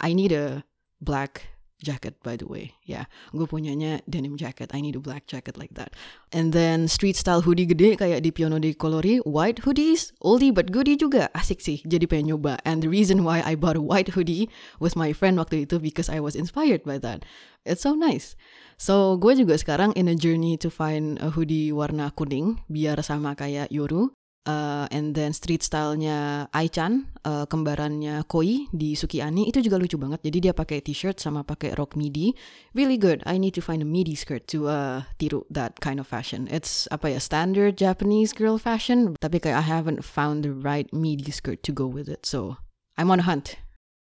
I 0.00 0.14
need 0.14 0.32
a 0.32 0.64
black 1.02 1.49
jacket 1.80 2.16
by 2.22 2.36
the 2.36 2.46
way. 2.46 2.76
Ya 2.86 2.92
yeah, 2.92 3.04
gue 3.32 3.48
punyanya 3.48 4.04
denim 4.06 4.36
jacket. 4.36 4.70
I 4.70 4.84
need 4.84 4.94
a 4.94 5.02
black 5.02 5.26
jacket 5.26 5.58
like 5.58 5.74
that. 5.74 5.96
And 6.30 6.52
then 6.52 6.86
street 6.86 7.16
style 7.16 7.42
hoodie 7.42 7.66
gede 7.66 7.98
kayak 7.98 8.22
di 8.22 8.30
Piono 8.30 8.60
di 8.60 8.76
Colori 8.76 9.18
white 9.26 9.64
hoodies 9.66 10.14
oldie 10.22 10.54
but 10.54 10.70
goodie 10.70 10.94
juga. 10.94 11.32
Asik 11.32 11.58
sih 11.64 11.82
jadi 11.82 12.06
pengen 12.06 12.36
nyoba. 12.36 12.60
And 12.62 12.84
the 12.84 12.90
reason 12.92 13.24
why 13.26 13.42
I 13.42 13.56
bought 13.58 13.80
a 13.80 13.84
white 13.84 14.14
hoodie 14.14 14.52
with 14.78 14.94
my 14.94 15.10
friend 15.10 15.40
waktu 15.40 15.64
itu 15.64 15.80
because 15.82 16.12
I 16.12 16.22
was 16.22 16.36
inspired 16.36 16.84
by 16.84 17.00
that. 17.02 17.24
It's 17.64 17.84
so 17.84 17.92
nice. 17.92 18.36
So 18.80 19.20
gue 19.20 19.36
juga 19.36 19.60
sekarang 19.60 19.92
in 19.96 20.08
a 20.08 20.16
journey 20.16 20.56
to 20.60 20.72
find 20.72 21.20
a 21.20 21.28
hoodie 21.28 21.68
warna 21.72 22.08
kuning 22.16 22.60
biar 22.72 23.00
sama 23.04 23.36
kayak 23.36 23.68
Yoru. 23.68 24.12
Uh, 24.48 24.88
and 24.88 25.12
then 25.12 25.36
street 25.36 25.60
stylenya 25.60 26.48
Aichan, 26.56 27.12
uh, 27.28 27.44
kembarannya 27.44 28.24
Koi 28.24 28.72
di 28.72 28.96
Sukiani 28.96 29.44
itu 29.52 29.60
juga 29.60 29.76
lucu 29.76 30.00
banget. 30.00 30.24
Jadi 30.24 30.48
dia 30.48 30.52
pakai 30.56 30.80
t-shirt 30.80 31.20
sama 31.20 31.44
pakai 31.44 31.76
rok 31.76 31.92
midi, 31.92 32.32
really 32.72 32.96
good. 32.96 33.20
I 33.28 33.36
need 33.36 33.52
to 33.52 33.62
find 33.62 33.84
a 33.84 33.88
midi 33.88 34.16
skirt 34.16 34.48
to 34.56 34.72
uh, 34.72 35.04
tiru 35.20 35.44
that 35.52 35.76
kind 35.84 36.00
of 36.00 36.08
fashion. 36.08 36.48
It's 36.48 36.88
apa 36.88 37.12
ya 37.12 37.20
standard 37.20 37.76
Japanese 37.76 38.32
girl 38.32 38.56
fashion, 38.56 39.12
tapi 39.20 39.44
kayak 39.44 39.60
I 39.60 39.66
haven't 39.68 40.08
found 40.08 40.48
the 40.48 40.56
right 40.56 40.88
midi 40.88 41.28
skirt 41.28 41.60
to 41.68 41.76
go 41.76 41.84
with 41.84 42.08
it. 42.08 42.24
So 42.24 42.56
I'm 42.96 43.12
on 43.12 43.20
a 43.20 43.28
hunt. 43.28 43.60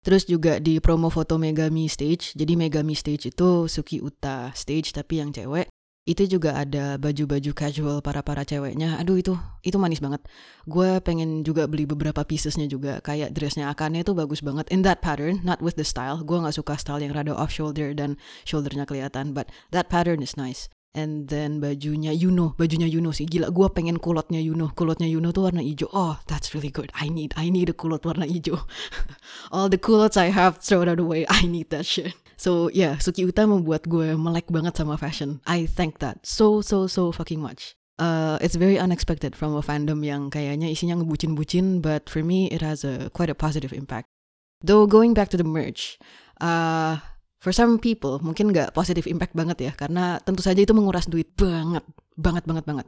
Terus 0.05 0.27
juga 0.29 0.61
di 0.61 0.77
promo 0.83 1.09
foto 1.09 1.39
Megami 1.39 1.89
Stage. 1.89 2.35
Jadi 2.35 2.53
Megami 2.53 2.93
Stage 2.93 3.33
itu 3.33 3.65
Suki 3.65 4.03
Uta 4.03 4.53
Stage 4.53 4.93
tapi 4.93 5.17
yang 5.17 5.31
cewek. 5.33 5.71
Itu 6.05 6.29
juga 6.29 6.53
ada 6.53 7.01
baju-baju 7.01 7.49
casual 7.57 7.97
para-para 8.05 8.45
ceweknya. 8.45 9.01
Aduh 9.01 9.17
itu 9.17 9.33
itu 9.65 9.73
manis 9.81 9.97
banget. 9.97 10.21
Gue 10.69 11.01
pengen 11.01 11.41
juga 11.41 11.65
beli 11.65 11.89
beberapa 11.89 12.21
piecesnya 12.21 12.69
juga. 12.69 13.01
Kayak 13.01 13.33
dressnya 13.33 13.73
Akane 13.73 14.05
itu 14.05 14.13
bagus 14.13 14.45
banget. 14.45 14.69
In 14.69 14.85
that 14.85 15.01
pattern, 15.01 15.41
not 15.41 15.65
with 15.65 15.81
the 15.81 15.87
style. 15.87 16.21
Gue 16.21 16.37
gak 16.37 16.53
suka 16.53 16.77
style 16.77 17.01
yang 17.01 17.17
rada 17.17 17.33
off 17.33 17.49
shoulder 17.49 17.97
dan 17.97 18.21
shouldernya 18.45 18.85
kelihatan. 18.85 19.33
But 19.33 19.49
that 19.73 19.89
pattern 19.89 20.21
is 20.21 20.37
nice. 20.37 20.69
And 20.93 21.25
then 21.27 21.57
bajunya 21.57 22.13
Yuno, 22.13 22.53
bajunya 22.53 22.85
Yuno 22.85 23.09
sih 23.09 23.25
gila. 23.25 23.49
Gue 23.49 23.65
pengen 23.73 23.97
kulotnya 23.97 24.37
Yuno, 24.39 24.71
kulotnya 24.77 25.09
Yuno 25.09 25.33
tuh 25.33 25.49
warna 25.49 25.65
hijau. 25.65 25.89
Oh, 25.89 26.21
that's 26.29 26.53
really 26.53 26.69
good. 26.69 26.93
I 26.93 27.09
need, 27.09 27.33
I 27.33 27.49
need 27.49 27.67
a 27.67 27.75
kulot 27.75 28.05
warna 28.05 28.29
hijau. 28.29 28.61
All 29.51 29.73
the 29.73 29.81
culottes 29.81 30.21
I 30.21 30.29
have 30.29 30.61
thrown 30.61 30.85
out 30.85 31.01
away. 31.01 31.25
I 31.27 31.49
need 31.49 31.73
that 31.73 31.89
shit. 31.89 32.13
So 32.35 32.71
yeah, 32.71 32.99
Suki 32.99 33.23
Uta 33.23 33.47
membuat 33.47 33.87
gue 33.87 34.13
melek 34.15 34.51
banget 34.51 34.75
sama 34.75 34.99
fashion. 34.99 35.39
I 35.47 35.65
thank 35.67 35.99
that 36.03 36.23
so 36.27 36.59
so 36.59 36.85
so 36.85 37.11
fucking 37.11 37.39
much. 37.39 37.75
Uh, 37.95 38.35
it's 38.43 38.59
very 38.59 38.75
unexpected 38.75 39.39
from 39.39 39.55
a 39.55 39.63
fandom 39.63 40.03
yang 40.03 40.27
kayaknya 40.27 40.67
isinya 40.67 40.99
ngebucin-bucin, 40.99 41.79
but 41.79 42.11
for 42.11 42.27
me 42.27 42.51
it 42.51 42.59
has 42.59 42.83
a 42.83 43.07
quite 43.15 43.31
a 43.31 43.37
positive 43.37 43.71
impact. 43.71 44.11
Though 44.59 44.83
going 44.83 45.15
back 45.15 45.31
to 45.31 45.39
the 45.39 45.47
merch, 45.47 45.95
uh, 46.43 46.99
for 47.45 47.53
some 47.53 47.77
people 47.77 48.17
mungkin 48.25 48.49
nggak 48.49 48.73
positive 48.73 49.05
impact 49.05 49.37
banget 49.37 49.69
ya 49.69 49.71
karena 49.77 50.17
tentu 50.25 50.41
saja 50.41 50.65
itu 50.65 50.73
menguras 50.73 51.05
duit 51.05 51.29
banget 51.37 51.85
banget 52.17 52.41
banget 52.49 52.65
banget 52.65 52.87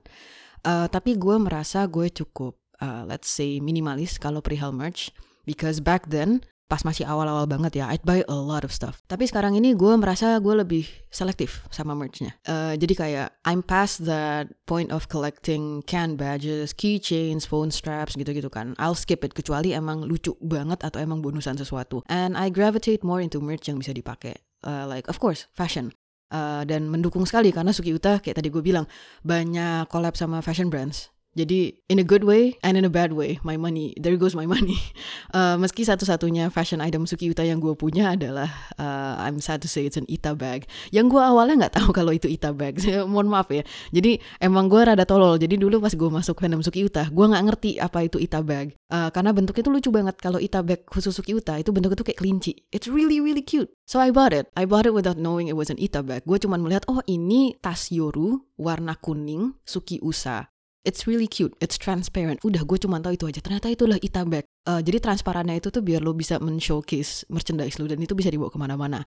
uh, 0.65 0.89
tapi 0.89 1.13
gue 1.13 1.37
merasa 1.37 1.85
gue 1.85 2.09
cukup 2.09 2.57
uh, 2.81 3.05
let's 3.05 3.29
say 3.29 3.61
minimalis 3.61 4.17
kalau 4.17 4.41
perihal 4.41 4.73
merch 4.73 5.13
because 5.45 5.77
back 5.77 6.09
then 6.09 6.41
pas 6.67 6.83
masih 6.83 7.07
awal-awal 7.07 7.47
banget 7.47 7.79
ya, 7.79 7.87
I'd 7.87 8.03
buy 8.03 8.27
a 8.27 8.35
lot 8.35 8.67
of 8.67 8.75
stuff. 8.75 8.99
Tapi 9.07 9.23
sekarang 9.23 9.55
ini 9.55 9.71
gue 9.71 9.95
merasa 9.95 10.35
gue 10.43 10.51
lebih 10.51 10.83
selektif 11.07 11.63
sama 11.71 11.95
merchnya. 11.95 12.35
Uh, 12.43 12.75
jadi 12.75 12.93
kayak 12.93 13.27
I'm 13.47 13.63
past 13.63 14.03
that 14.03 14.51
point 14.67 14.91
of 14.91 15.07
collecting 15.07 15.81
can 15.87 16.19
badges, 16.19 16.75
keychains, 16.75 17.47
phone 17.47 17.71
straps 17.71 18.19
gitu-gitu 18.19 18.51
kan. 18.51 18.75
I'll 18.75 18.99
skip 18.99 19.23
it 19.23 19.31
kecuali 19.31 19.71
emang 19.71 20.03
lucu 20.03 20.35
banget 20.43 20.83
atau 20.83 20.99
emang 20.99 21.23
bonusan 21.23 21.55
sesuatu. 21.55 22.03
And 22.11 22.35
I 22.35 22.51
gravitate 22.51 23.01
more 23.01 23.23
into 23.23 23.39
merch 23.39 23.71
yang 23.71 23.79
bisa 23.79 23.95
dipakai. 23.95 24.35
Uh, 24.61 24.83
like 24.85 25.07
of 25.07 25.17
course 25.23 25.47
fashion. 25.55 25.95
Uh, 26.27 26.67
dan 26.67 26.91
mendukung 26.91 27.23
sekali 27.23 27.55
karena 27.55 27.71
Suki 27.71 27.95
Uta 27.95 28.19
kayak 28.19 28.43
tadi 28.43 28.51
gue 28.51 28.59
bilang 28.59 28.83
banyak 29.23 29.87
collab 29.87 30.19
sama 30.19 30.43
fashion 30.43 30.67
brands 30.67 31.07
jadi 31.37 31.77
in 31.85 32.01
a 32.01 32.05
good 32.05 32.25
way 32.25 32.57
and 32.65 32.73
in 32.73 32.81
a 32.81 32.89
bad 32.89 33.13
way, 33.13 33.37
my 33.45 33.61
money, 33.61 33.93
there 34.01 34.17
goes 34.17 34.33
my 34.33 34.49
money. 34.49 34.81
Uh, 35.29 35.53
meski 35.61 35.85
satu-satunya 35.85 36.49
fashion 36.49 36.81
item 36.81 37.05
Suki 37.05 37.29
Uta 37.29 37.45
yang 37.45 37.61
gue 37.61 37.77
punya 37.77 38.17
adalah, 38.17 38.49
uh, 38.81 39.21
I'm 39.21 39.37
sad 39.37 39.61
to 39.61 39.69
say 39.69 39.85
it's 39.85 40.01
an 40.01 40.09
Ita 40.09 40.33
bag. 40.33 40.65
Yang 40.89 41.13
gue 41.13 41.21
awalnya 41.21 41.69
nggak 41.69 41.77
tahu 41.77 41.89
kalau 41.97 42.09
itu 42.09 42.25
Ita 42.25 42.57
bag. 42.57 42.81
Mohon 43.13 43.37
maaf 43.37 43.53
ya. 43.53 43.61
Jadi 43.93 44.17
emang 44.41 44.65
gue 44.65 44.81
rada 44.81 45.05
tolol. 45.05 45.37
Jadi 45.37 45.61
dulu 45.61 45.77
pas 45.77 45.93
gue 45.93 46.09
masuk 46.09 46.41
fandom 46.41 46.65
Suki 46.65 46.81
Uta, 46.81 47.05
gue 47.05 47.25
nggak 47.29 47.43
ngerti 47.53 47.71
apa 47.77 48.09
itu 48.09 48.17
Ita 48.17 48.41
bag. 48.41 48.73
Uh, 48.89 49.13
karena 49.13 49.29
bentuknya 49.29 49.61
tuh 49.61 49.73
lucu 49.77 49.89
banget. 49.93 50.17
Kalau 50.17 50.41
Ita 50.41 50.65
bag 50.65 50.89
khusus 50.89 51.13
Suki 51.13 51.37
Uta 51.37 51.53
itu 51.61 51.69
bentuknya 51.69 52.01
tuh 52.01 52.07
kayak 52.09 52.17
kelinci. 52.17 52.65
It's 52.73 52.89
really 52.89 53.21
really 53.21 53.45
cute. 53.45 53.69
So 53.85 54.01
I 54.01 54.09
bought 54.09 54.33
it. 54.33 54.49
I 54.57 54.65
bought 54.65 54.89
it 54.89 54.97
without 54.97 55.21
knowing 55.21 55.45
it 55.45 55.55
was 55.55 55.69
an 55.69 55.77
Ita 55.77 56.01
bag. 56.01 56.25
Gue 56.25 56.41
cuma 56.41 56.57
melihat, 56.57 56.89
oh 56.89 57.05
ini 57.05 57.53
tas 57.61 57.93
Yoru 57.93 58.41
warna 58.57 58.97
kuning 58.97 59.53
Suki 59.63 60.01
Usa. 60.01 60.56
It's 60.87 61.03
really 61.03 61.27
cute, 61.27 61.51
it's 61.59 61.75
transparent. 61.75 62.39
Udah 62.47 62.63
gue 62.63 62.79
cuma 62.79 63.03
tahu 63.03 63.19
itu 63.19 63.27
aja. 63.27 63.43
Ternyata 63.43 63.67
itulah 63.67 63.99
Ita 63.99 64.23
bag. 64.23 64.47
Uh, 64.63 64.79
jadi 64.79 65.03
transparannya 65.03 65.59
itu 65.59 65.67
tuh 65.67 65.83
biar 65.83 65.99
lo 65.99 66.15
bisa 66.15 66.39
men-showcase 66.39 67.27
merchandise 67.27 67.75
lo 67.75 67.91
dan 67.91 67.99
itu 67.99 68.15
bisa 68.15 68.31
dibawa 68.31 68.47
ke 68.47 68.55
mana-mana. 68.55 69.03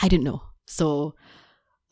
I 0.00 0.08
didn't 0.08 0.24
know. 0.24 0.40
So 0.64 1.12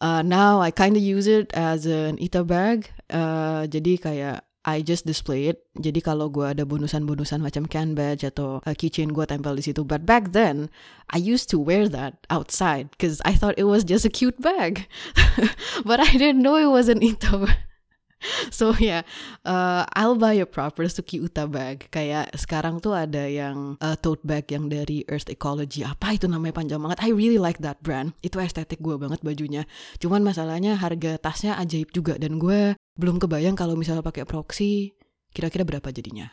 uh, 0.01 0.25
now 0.25 0.65
I 0.65 0.73
kind 0.73 0.97
of 0.97 1.05
use 1.05 1.29
it 1.29 1.53
as 1.53 1.85
an 1.85 2.17
Ita 2.17 2.41
bag. 2.41 2.89
Uh, 3.13 3.69
jadi 3.69 4.01
kayak 4.01 4.49
I 4.65 4.81
just 4.85 5.05
display 5.05 5.49
it. 5.49 5.65
Jadi 5.77 6.05
kalau 6.05 6.29
gue 6.29 6.45
ada 6.45 6.65
bonusan-bonusan 6.65 7.41
macam 7.41 7.65
can 7.65 7.97
badge 7.97 8.25
atau 8.25 8.61
uh, 8.65 8.75
keychain 8.77 9.13
gue 9.17 9.25
tempel 9.25 9.57
di 9.57 9.65
situ. 9.65 9.85
But 9.85 10.05
back 10.09 10.37
then, 10.37 10.73
I 11.09 11.21
used 11.21 11.49
to 11.53 11.61
wear 11.61 11.89
that 11.93 12.25
outside 12.29 12.93
because 12.93 13.25
I 13.29 13.33
thought 13.33 13.57
it 13.57 13.69
was 13.69 13.85
just 13.85 14.05
a 14.05 14.13
cute 14.13 14.41
bag. 14.41 14.89
But 15.89 16.01
I 16.01 16.17
didn't 16.17 16.45
know 16.45 16.57
it 16.57 16.69
was 16.73 16.89
an 16.89 17.01
Ita 17.05 17.49
bag. 17.49 17.68
so 18.55 18.75
yeah, 18.83 19.07
uh, 19.47 19.87
I'll 19.95 20.19
buy 20.19 20.35
a 20.39 20.47
proper 20.47 20.87
Suki 20.91 21.23
Uta 21.23 21.47
bag. 21.47 21.87
Kayak 21.91 22.35
sekarang 22.35 22.83
tuh 22.83 22.95
ada 22.95 23.27
yang 23.31 23.79
uh, 23.79 23.95
tote 23.95 24.23
bag 24.27 24.51
yang 24.51 24.67
dari 24.67 25.07
Earth 25.07 25.31
Ecology. 25.31 25.87
Apa 25.87 26.19
itu 26.19 26.27
namanya 26.27 26.59
panjang 26.59 26.83
banget. 26.83 26.99
I 27.03 27.15
really 27.15 27.39
like 27.39 27.63
that 27.63 27.79
brand. 27.81 28.15
Itu 28.21 28.43
estetik 28.43 28.83
gue 28.83 28.99
banget 28.99 29.23
bajunya. 29.23 29.65
Cuman 30.03 30.27
masalahnya 30.27 30.75
harga 30.79 31.19
tasnya 31.19 31.57
ajaib 31.59 31.95
juga 31.95 32.19
dan 32.19 32.43
gue 32.43 32.75
belum 32.99 33.23
kebayang 33.23 33.55
kalau 33.55 33.79
misalnya 33.79 34.03
pakai 34.03 34.27
proxy 34.27 34.99
kira-kira 35.31 35.63
berapa 35.63 35.89
jadinya. 35.95 36.31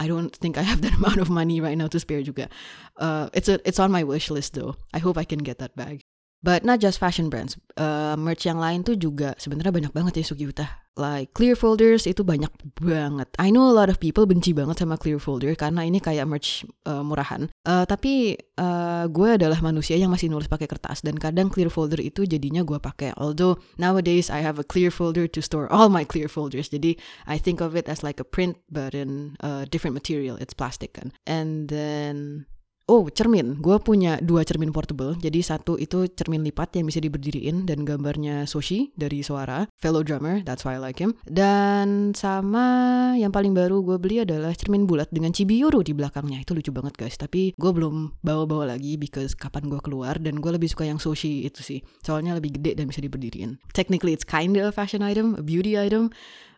I 0.00 0.08
don't 0.08 0.32
think 0.32 0.56
I 0.56 0.64
have 0.64 0.80
that 0.80 0.96
amount 1.00 1.20
of 1.20 1.28
money 1.28 1.60
right 1.60 1.76
now 1.76 1.88
to 1.88 2.00
spare 2.00 2.24
juga. 2.24 2.48
Uh, 2.96 3.28
it's 3.36 3.48
a, 3.48 3.60
it's 3.68 3.80
on 3.80 3.92
my 3.92 4.04
wish 4.04 4.32
list 4.32 4.56
though. 4.56 4.76
I 4.92 5.00
hope 5.00 5.20
I 5.20 5.24
can 5.28 5.40
get 5.40 5.60
that 5.60 5.76
bag. 5.76 6.00
But 6.40 6.64
not 6.64 6.80
just 6.80 6.96
fashion 6.96 7.28
brands, 7.28 7.60
uh, 7.76 8.16
merch 8.16 8.48
yang 8.48 8.56
lain 8.56 8.80
tuh 8.80 8.96
juga 8.96 9.36
sebenarnya 9.36 9.76
banyak 9.76 9.92
banget 9.92 10.12
ya 10.16 10.24
Sugi 10.24 10.48
Uta. 10.48 10.88
Like 10.98 11.32
clear 11.32 11.54
folders 11.54 12.04
itu 12.04 12.26
banyak 12.26 12.50
banget. 12.76 13.30
I 13.38 13.54
know 13.54 13.70
a 13.70 13.74
lot 13.74 13.88
of 13.88 14.02
people 14.02 14.26
benci 14.26 14.50
banget 14.50 14.82
sama 14.82 14.98
clear 14.98 15.22
folder 15.22 15.54
karena 15.54 15.86
ini 15.86 16.02
kayak 16.02 16.26
merch 16.26 16.66
uh, 16.84 17.00
murahan. 17.06 17.46
Uh, 17.62 17.86
tapi 17.86 18.36
uh, 18.58 19.06
gue 19.06 19.28
adalah 19.38 19.62
manusia 19.62 19.94
yang 19.94 20.10
masih 20.10 20.28
nulis 20.28 20.50
pakai 20.50 20.66
kertas 20.66 21.00
dan 21.06 21.16
kadang 21.16 21.48
clear 21.48 21.70
folder 21.70 22.02
itu 22.02 22.26
jadinya 22.26 22.66
gue 22.66 22.76
pakai. 22.82 23.14
Although 23.16 23.62
nowadays 23.78 24.28
I 24.28 24.42
have 24.42 24.58
a 24.58 24.66
clear 24.66 24.90
folder 24.90 25.30
to 25.30 25.40
store 25.40 25.70
all 25.70 25.88
my 25.88 26.02
clear 26.02 26.26
folders. 26.26 26.68
Jadi 26.68 26.98
I 27.24 27.38
think 27.38 27.62
of 27.62 27.78
it 27.78 27.86
as 27.86 28.02
like 28.02 28.18
a 28.18 28.26
print 28.26 28.58
but 28.68 28.92
in 28.92 29.38
a 29.40 29.64
different 29.70 29.94
material. 29.94 30.36
It's 30.42 30.52
plastic 30.52 30.98
kan. 30.98 31.14
And 31.24 31.70
then 31.70 32.50
Oh, 32.90 33.06
cermin. 33.06 33.54
Gue 33.62 33.78
punya 33.78 34.18
dua 34.18 34.42
cermin 34.42 34.74
portable. 34.74 35.14
Jadi 35.22 35.46
satu 35.46 35.78
itu 35.78 36.10
cermin 36.10 36.42
lipat 36.42 36.74
yang 36.74 36.90
bisa 36.90 36.98
diberdiriin 36.98 37.62
dan 37.62 37.86
gambarnya 37.86 38.50
Soshi 38.50 38.90
dari 38.98 39.22
Suara, 39.22 39.70
fellow 39.78 40.02
drummer, 40.02 40.42
that's 40.42 40.66
why 40.66 40.74
I 40.74 40.82
like 40.82 40.98
him. 40.98 41.14
Dan 41.22 42.18
sama 42.18 42.66
yang 43.14 43.30
paling 43.30 43.54
baru 43.54 43.78
gue 43.86 43.94
beli 43.94 44.26
adalah 44.26 44.50
cermin 44.58 44.90
bulat 44.90 45.06
dengan 45.14 45.30
Chibiyoru 45.30 45.86
di 45.86 45.94
belakangnya. 45.94 46.42
Itu 46.42 46.58
lucu 46.58 46.74
banget 46.74 46.98
guys. 46.98 47.14
Tapi 47.14 47.54
gue 47.54 47.70
belum 47.70 48.18
bawa-bawa 48.26 48.74
lagi 48.74 48.98
because 48.98 49.38
kapan 49.38 49.70
gue 49.70 49.78
keluar 49.78 50.18
dan 50.18 50.42
gue 50.42 50.50
lebih 50.50 50.66
suka 50.66 50.82
yang 50.82 50.98
Soshi 50.98 51.46
itu 51.46 51.62
sih. 51.62 51.86
Soalnya 52.02 52.34
lebih 52.34 52.58
gede 52.58 52.74
dan 52.74 52.90
bisa 52.90 52.98
diberdiriin. 52.98 53.62
Technically 53.70 54.18
it's 54.18 54.26
kind 54.26 54.58
of 54.58 54.66
a 54.66 54.74
fashion 54.74 54.98
item, 54.98 55.38
a 55.38 55.46
beauty 55.46 55.78
item. 55.78 56.10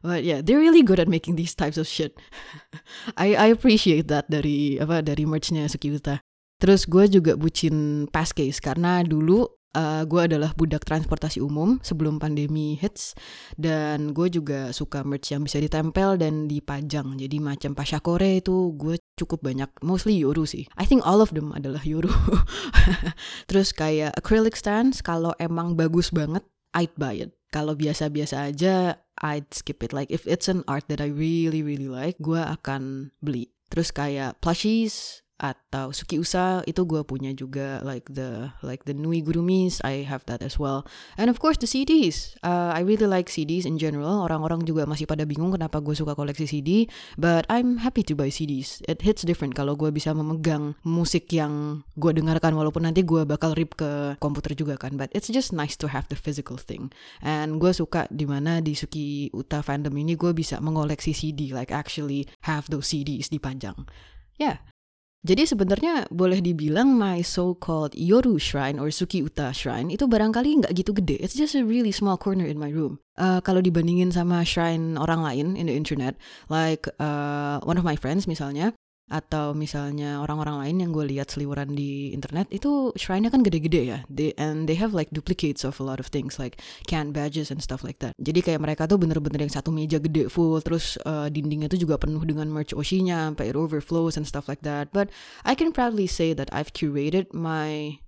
But 0.02 0.26
yeah, 0.26 0.42
they're 0.42 0.58
really 0.58 0.82
good 0.82 0.98
at 0.98 1.06
making 1.06 1.38
these 1.38 1.54
types 1.54 1.78
of 1.78 1.86
shit. 1.86 2.18
I 3.22 3.38
I 3.38 3.48
appreciate 3.54 4.10
that 4.10 4.26
dari 4.26 4.76
apa 4.82 5.00
dari 5.00 5.22
merchnya 5.24 5.70
Sukiuta. 5.70 6.18
Terus 6.62 6.86
gue 6.86 7.10
juga 7.10 7.34
bucin 7.34 8.06
passcase 8.06 8.62
karena 8.62 9.02
dulu 9.02 9.46
uh, 9.74 10.02
gue 10.06 10.20
adalah 10.20 10.54
budak 10.54 10.84
transportasi 10.86 11.42
umum 11.42 11.82
sebelum 11.82 12.22
pandemi 12.22 12.78
hits. 12.78 13.18
Dan 13.58 14.14
gue 14.14 14.30
juga 14.30 14.70
suka 14.70 15.02
merch 15.02 15.34
yang 15.34 15.42
bisa 15.42 15.58
ditempel 15.58 16.20
dan 16.20 16.46
dipajang. 16.46 17.18
Jadi 17.18 17.42
macam 17.42 17.74
pasakore 17.74 18.38
itu 18.38 18.74
gue 18.78 18.98
cukup 19.18 19.42
banyak. 19.42 19.68
Mostly 19.82 20.22
yoru 20.22 20.46
sih. 20.46 20.70
I 20.78 20.86
think 20.86 21.02
all 21.02 21.18
of 21.18 21.34
them 21.34 21.50
adalah 21.50 21.82
yoru. 21.82 22.12
Terus 23.50 23.74
kayak 23.74 24.14
acrylic 24.14 24.54
stands 24.54 25.02
kalau 25.02 25.34
emang 25.42 25.74
bagus 25.74 26.14
banget 26.14 26.46
I'd 26.72 26.94
buy 26.96 27.20
it. 27.28 27.36
Kalau 27.52 27.76
biasa-biasa 27.76 28.48
aja 28.48 28.96
I'd 29.22 29.54
skip 29.54 29.86
it. 29.86 29.94
Like 29.94 30.10
if 30.10 30.26
it's 30.26 30.50
an 30.50 30.66
art 30.66 30.90
that 30.90 31.00
I 31.00 31.08
really 31.08 31.62
really 31.62 31.88
like 31.88 32.18
gue 32.18 32.42
akan 32.42 33.14
beli. 33.22 33.54
Terus 33.72 33.94
kayak 33.94 34.42
plushies 34.44 35.21
atau 35.42 35.90
Suki 35.90 36.22
Usa 36.22 36.62
itu 36.70 36.86
gue 36.86 37.02
punya 37.02 37.34
juga 37.34 37.82
like 37.82 38.06
the 38.14 38.54
like 38.62 38.86
the 38.86 38.94
Nui 38.94 39.18
Gurumis 39.18 39.82
I 39.82 40.06
have 40.06 40.22
that 40.30 40.38
as 40.38 40.62
well. 40.62 40.86
And 41.18 41.26
of 41.26 41.42
course 41.42 41.58
the 41.58 41.66
CDs 41.66 42.38
uh, 42.46 42.70
I 42.70 42.86
really 42.86 43.10
like 43.10 43.26
CDs 43.26 43.66
in 43.66 43.82
general. 43.82 44.22
Orang-orang 44.22 44.62
juga 44.62 44.86
masih 44.86 45.10
pada 45.10 45.26
bingung 45.26 45.50
kenapa 45.50 45.82
gue 45.82 45.98
suka 45.98 46.14
koleksi 46.14 46.46
CD 46.46 46.86
but 47.18 47.42
I'm 47.50 47.82
happy 47.82 48.06
to 48.06 48.14
buy 48.14 48.30
CDs 48.30 48.78
it 48.86 49.02
hits 49.02 49.26
different 49.26 49.58
kalau 49.58 49.74
gue 49.74 49.90
bisa 49.90 50.14
memegang 50.14 50.78
musik 50.86 51.26
yang 51.34 51.82
gue 51.98 52.14
dengarkan 52.14 52.54
walaupun 52.54 52.86
nanti 52.86 53.02
gue 53.02 53.26
bakal 53.26 53.58
rip 53.58 53.74
ke 53.74 54.14
komputer 54.22 54.54
juga 54.54 54.78
kan 54.78 54.94
but 54.94 55.10
it's 55.10 55.26
just 55.26 55.50
nice 55.50 55.74
to 55.74 55.90
have 55.90 56.06
the 56.06 56.16
physical 56.16 56.54
thing. 56.54 56.94
And 57.18 57.58
gue 57.58 57.74
suka 57.74 58.06
di 58.14 58.30
mana 58.30 58.62
di 58.62 58.78
Suki 58.78 59.34
Uta 59.34 59.58
fandom 59.66 59.92
ini 59.98 60.14
gue 60.14 60.30
bisa 60.30 60.62
mengoleksi 60.62 61.10
CD 61.10 61.50
like 61.50 61.74
actually 61.74 62.30
have 62.46 62.70
those 62.70 62.86
CDs 62.86 63.26
dipajang 63.26 63.88
yeah 64.40 64.71
jadi 65.22 65.46
sebenarnya 65.46 66.10
boleh 66.10 66.42
dibilang 66.42 66.98
my 66.98 67.22
so-called 67.22 67.94
Yoru 67.94 68.42
Shrine 68.42 68.82
or 68.82 68.90
Suki 68.90 69.22
Uta 69.22 69.54
Shrine 69.54 69.94
itu 69.94 70.10
barangkali 70.10 70.66
nggak 70.66 70.74
gitu 70.74 70.90
gede. 70.98 71.22
It's 71.22 71.38
just 71.38 71.54
a 71.54 71.62
really 71.62 71.94
small 71.94 72.18
corner 72.18 72.42
in 72.42 72.58
my 72.58 72.74
room. 72.74 72.98
Uh, 73.14 73.38
kalau 73.38 73.62
dibandingin 73.62 74.10
sama 74.10 74.42
shrine 74.42 74.98
orang 74.98 75.22
lain 75.22 75.46
in 75.54 75.70
the 75.70 75.76
internet, 75.78 76.18
like 76.50 76.90
uh, 76.98 77.62
one 77.62 77.78
of 77.78 77.86
my 77.86 77.94
friends 77.94 78.26
misalnya, 78.26 78.74
atau 79.12 79.52
misalnya 79.52 80.24
orang-orang 80.24 80.64
lain 80.64 80.76
yang 80.80 80.90
gue 80.96 81.04
lihat 81.12 81.28
seliweran 81.28 81.76
di 81.76 82.16
internet 82.16 82.48
itu 82.48 82.96
shrine-nya 82.96 83.28
kan 83.28 83.44
gede-gede 83.44 83.82
ya. 83.84 83.98
They, 84.08 84.32
and 84.40 84.64
they 84.64 84.80
have 84.80 84.96
like 84.96 85.12
duplicates 85.12 85.68
of 85.68 85.76
a 85.76 85.84
lot 85.84 86.00
of 86.00 86.08
things 86.08 86.40
like 86.40 86.56
can 86.88 87.12
badges 87.12 87.52
and 87.52 87.60
stuff 87.60 87.84
like 87.84 88.00
that. 88.00 88.16
Jadi 88.16 88.40
kayak 88.40 88.64
mereka 88.64 88.88
tuh 88.88 88.96
bener-bener 88.96 89.44
yang 89.44 89.52
satu 89.52 89.68
meja 89.68 90.00
gede 90.00 90.32
full 90.32 90.56
terus 90.64 90.96
uh, 91.04 91.28
dindingnya 91.28 91.68
tuh 91.68 91.76
juga 91.76 92.00
penuh 92.00 92.24
dengan 92.24 92.48
merch 92.48 92.72
Oshinya 92.72 93.28
sampai 93.28 93.52
it 93.52 93.56
overflows 93.60 94.16
and 94.16 94.24
stuff 94.24 94.48
like 94.48 94.64
that. 94.64 94.88
But 94.96 95.12
I 95.44 95.52
can 95.52 95.76
proudly 95.76 96.08
say 96.08 96.32
that 96.32 96.48
I've 96.48 96.72
curated 96.72 97.36
my 97.36 98.00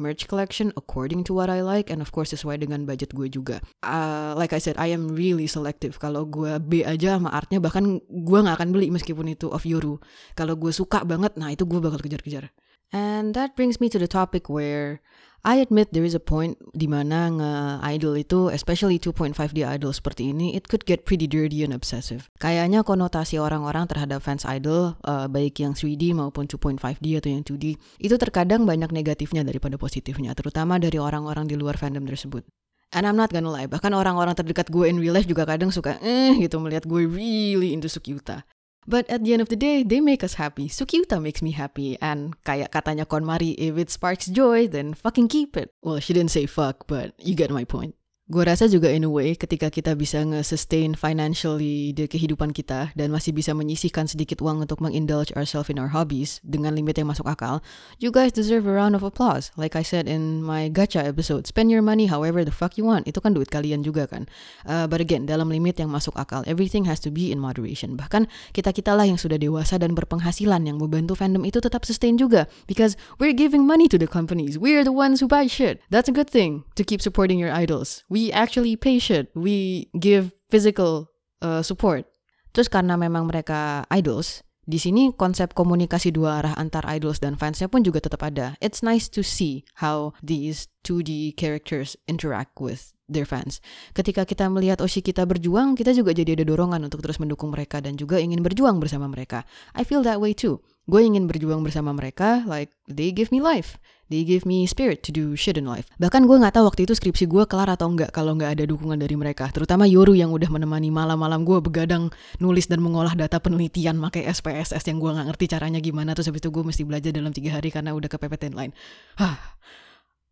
merch 0.00 0.24
collection 0.24 0.72
according 0.80 1.20
to 1.28 1.36
what 1.36 1.52
I 1.52 1.60
like 1.60 1.92
and 1.92 2.00
of 2.00 2.08
course 2.10 2.32
sesuai 2.32 2.64
dengan 2.64 2.88
budget 2.88 3.12
gue 3.12 3.28
juga. 3.28 3.60
Uh, 3.84 4.32
like 4.34 4.56
I 4.56 4.60
said, 4.64 4.80
I 4.80 4.90
am 4.96 5.12
really 5.12 5.44
selective. 5.44 6.00
Kalau 6.00 6.24
gue 6.24 6.56
B 6.56 6.80
aja 6.80 7.20
sama 7.20 7.30
artnya 7.36 7.60
bahkan 7.60 8.00
gue 8.00 8.38
nggak 8.40 8.56
akan 8.56 8.72
beli 8.72 8.88
meskipun 8.88 9.28
itu 9.28 9.52
of 9.52 9.68
Yoru. 9.68 10.00
Kalau 10.32 10.56
gue 10.56 10.72
suka 10.72 11.04
banget, 11.04 11.36
nah 11.36 11.52
itu 11.52 11.68
gue 11.68 11.78
bakal 11.78 12.00
kejar-kejar. 12.00 12.48
And 12.90 13.38
that 13.38 13.54
brings 13.54 13.78
me 13.78 13.86
to 13.92 14.02
the 14.02 14.10
topic 14.10 14.50
where 14.50 14.98
I 15.40 15.64
admit 15.64 15.96
there 15.96 16.04
is 16.04 16.12
a 16.12 16.20
point 16.20 16.60
di 16.76 16.84
mana 16.84 17.32
nge-idol 17.32 18.20
itu, 18.20 18.52
especially 18.52 19.00
2.5D 19.00 19.64
idol 19.64 19.88
seperti 19.88 20.36
ini, 20.36 20.52
it 20.52 20.68
could 20.68 20.84
get 20.84 21.08
pretty 21.08 21.24
dirty 21.24 21.64
and 21.64 21.72
obsessive. 21.72 22.28
Kayaknya 22.36 22.84
konotasi 22.84 23.40
orang-orang 23.40 23.88
terhadap 23.88 24.20
fans 24.20 24.44
idol, 24.44 25.00
uh, 25.08 25.32
baik 25.32 25.64
yang 25.64 25.72
3D 25.72 26.12
maupun 26.12 26.44
2.5D 26.44 27.06
atau 27.16 27.30
yang 27.32 27.40
2D, 27.40 27.80
itu 28.04 28.14
terkadang 28.20 28.68
banyak 28.68 28.92
negatifnya 28.92 29.40
daripada 29.40 29.80
positifnya, 29.80 30.36
terutama 30.36 30.76
dari 30.76 31.00
orang-orang 31.00 31.48
di 31.48 31.56
luar 31.56 31.80
fandom 31.80 32.04
tersebut. 32.04 32.44
And 32.92 33.08
I'm 33.08 33.16
not 33.16 33.32
gonna 33.32 33.48
lie, 33.48 33.64
bahkan 33.64 33.96
orang-orang 33.96 34.36
terdekat 34.36 34.68
gue 34.68 34.92
in 34.92 35.00
real 35.00 35.16
life 35.16 35.24
juga 35.24 35.48
kadang 35.48 35.72
suka 35.72 35.96
eh 36.04 36.36
gitu 36.36 36.60
melihat 36.60 36.84
gue 36.84 37.08
really 37.08 37.72
into 37.72 37.88
Sukyuta. 37.88 38.44
But 38.88 39.08
at 39.10 39.22
the 39.22 39.32
end 39.32 39.42
of 39.42 39.48
the 39.48 39.60
day, 39.60 39.82
they 39.82 40.00
make 40.00 40.24
us 40.24 40.34
happy. 40.34 40.68
Sukiuta 40.68 41.20
makes 41.20 41.42
me 41.42 41.52
happy. 41.52 42.00
And 42.00 42.34
kayak 42.48 42.72
katanya 42.72 43.04
KonMari, 43.04 43.54
if 43.60 43.76
it 43.76 43.92
sparks 43.92 44.26
joy, 44.26 44.66
then 44.66 44.94
fucking 44.96 45.28
keep 45.28 45.56
it. 45.56 45.74
Well, 45.84 46.00
she 46.00 46.16
didn't 46.16 46.32
say 46.32 46.46
fuck, 46.46 46.88
but 46.88 47.12
you 47.20 47.36
get 47.36 47.52
my 47.52 47.64
point. 47.68 47.99
Gue 48.30 48.46
rasa 48.46 48.70
juga 48.70 48.86
in 48.86 49.02
a 49.02 49.10
way 49.10 49.34
ketika 49.34 49.74
kita 49.74 49.98
bisa 49.98 50.22
nge-sustain 50.22 50.94
financially 50.94 51.90
di 51.90 52.06
kehidupan 52.06 52.54
kita 52.54 52.94
dan 52.94 53.10
masih 53.10 53.34
bisa 53.34 53.50
menyisihkan 53.58 54.06
sedikit 54.06 54.38
uang 54.38 54.62
untuk 54.62 54.78
mengindulge 54.78 55.34
ourselves 55.34 55.66
in 55.66 55.82
our 55.82 55.90
hobbies 55.90 56.38
dengan 56.46 56.78
limit 56.78 56.94
yang 56.94 57.10
masuk 57.10 57.26
akal, 57.26 57.58
you 57.98 58.14
guys 58.14 58.30
deserve 58.30 58.70
a 58.70 58.74
round 58.78 58.94
of 58.94 59.02
applause. 59.02 59.50
Like 59.58 59.74
I 59.74 59.82
said 59.82 60.06
in 60.06 60.46
my 60.46 60.70
gacha 60.70 61.02
episode, 61.02 61.50
spend 61.50 61.74
your 61.74 61.82
money 61.82 62.06
however 62.06 62.46
the 62.46 62.54
fuck 62.54 62.78
you 62.78 62.86
want. 62.86 63.10
Itu 63.10 63.18
kan 63.18 63.34
duit 63.34 63.50
kalian 63.50 63.82
juga 63.82 64.06
kan. 64.06 64.30
Uh, 64.62 64.86
but 64.86 65.02
again, 65.02 65.26
dalam 65.26 65.50
limit 65.50 65.82
yang 65.82 65.90
masuk 65.90 66.14
akal, 66.14 66.46
everything 66.46 66.86
has 66.86 67.02
to 67.02 67.10
be 67.10 67.34
in 67.34 67.42
moderation. 67.42 67.98
Bahkan 67.98 68.30
kita-kita 68.54 68.94
lah 68.94 69.10
yang 69.10 69.18
sudah 69.18 69.42
dewasa 69.42 69.82
dan 69.82 69.98
berpenghasilan 69.98 70.70
yang 70.70 70.78
membantu 70.78 71.18
fandom 71.18 71.42
itu 71.42 71.58
tetap 71.58 71.82
sustain 71.82 72.14
juga. 72.14 72.46
Because 72.70 72.94
we're 73.18 73.34
giving 73.34 73.66
money 73.66 73.90
to 73.90 73.98
the 73.98 74.06
companies. 74.06 74.54
We're 74.54 74.86
the 74.86 74.94
ones 74.94 75.18
who 75.18 75.26
buy 75.26 75.50
shit. 75.50 75.82
That's 75.90 76.06
a 76.06 76.14
good 76.14 76.30
thing 76.30 76.62
to 76.78 76.86
keep 76.86 77.02
supporting 77.02 77.42
your 77.42 77.50
idols. 77.50 78.06
We 78.06 78.19
we 78.20 78.28
actually 78.32 78.76
patient, 78.76 79.32
we 79.32 79.88
give 79.96 80.36
physical 80.52 81.08
uh, 81.40 81.64
support. 81.64 82.04
Terus 82.52 82.68
karena 82.68 83.00
memang 83.00 83.32
mereka 83.32 83.88
idols, 83.88 84.44
di 84.68 84.76
sini 84.76 85.08
konsep 85.16 85.56
komunikasi 85.56 86.12
dua 86.12 86.44
arah 86.44 86.54
antar 86.60 86.84
idols 86.84 87.16
dan 87.16 87.40
fansnya 87.40 87.72
pun 87.72 87.80
juga 87.80 88.04
tetap 88.04 88.20
ada. 88.20 88.60
It's 88.60 88.84
nice 88.84 89.08
to 89.16 89.24
see 89.24 89.64
how 89.80 90.12
these 90.20 90.68
2D 90.84 91.40
characters 91.40 91.96
interact 92.04 92.60
with 92.60 92.92
their 93.08 93.24
fans. 93.24 93.64
Ketika 93.96 94.28
kita 94.28 94.46
melihat 94.52 94.84
Oshi 94.84 95.00
kita 95.00 95.24
berjuang, 95.24 95.74
kita 95.74 95.96
juga 95.96 96.12
jadi 96.12 96.36
ada 96.36 96.44
dorongan 96.44 96.86
untuk 96.86 97.00
terus 97.00 97.16
mendukung 97.16 97.50
mereka 97.50 97.80
dan 97.80 97.96
juga 97.96 98.20
ingin 98.20 98.44
berjuang 98.44 98.76
bersama 98.78 99.08
mereka. 99.08 99.48
I 99.72 99.82
feel 99.82 100.04
that 100.04 100.20
way 100.20 100.36
too. 100.36 100.60
Gue 100.90 101.06
ingin 101.06 101.24
berjuang 101.24 101.64
bersama 101.64 101.96
mereka, 101.96 102.44
like 102.44 102.74
they 102.84 103.14
give 103.14 103.32
me 103.32 103.40
life. 103.40 103.80
They 104.10 104.26
give 104.26 104.42
me 104.42 104.66
spirit 104.66 105.06
to 105.06 105.14
do 105.14 105.38
shit 105.38 105.54
in 105.54 105.70
life. 105.70 105.86
Bahkan 106.02 106.26
gue 106.26 106.34
nggak 106.34 106.58
tahu 106.58 106.66
waktu 106.66 106.82
itu 106.82 106.98
skripsi 106.98 107.30
gue 107.30 107.46
kelar 107.46 107.70
atau 107.70 107.86
enggak 107.86 108.10
kalau 108.10 108.34
nggak 108.34 108.58
ada 108.58 108.64
dukungan 108.66 108.98
dari 108.98 109.14
mereka. 109.14 109.46
Terutama 109.54 109.86
Yoru 109.86 110.18
yang 110.18 110.34
udah 110.34 110.50
menemani 110.50 110.90
malam-malam 110.90 111.46
gue 111.46 111.62
begadang 111.62 112.10
nulis 112.42 112.66
dan 112.66 112.82
mengolah 112.82 113.14
data 113.14 113.38
penelitian 113.38 114.02
pakai 114.02 114.26
SPSS 114.26 114.82
yang 114.90 114.98
gue 114.98 115.14
nggak 115.14 115.30
ngerti 115.30 115.46
caranya 115.54 115.78
gimana. 115.78 116.10
Terus 116.18 116.34
habis 116.34 116.42
itu 116.42 116.50
gue 116.50 116.64
mesti 116.66 116.82
belajar 116.82 117.14
dalam 117.14 117.30
tiga 117.30 117.54
hari 117.54 117.70
karena 117.70 117.94
udah 117.94 118.10
kepepet 118.10 118.50
deadline. 118.50 118.74
Hah. 119.14 119.38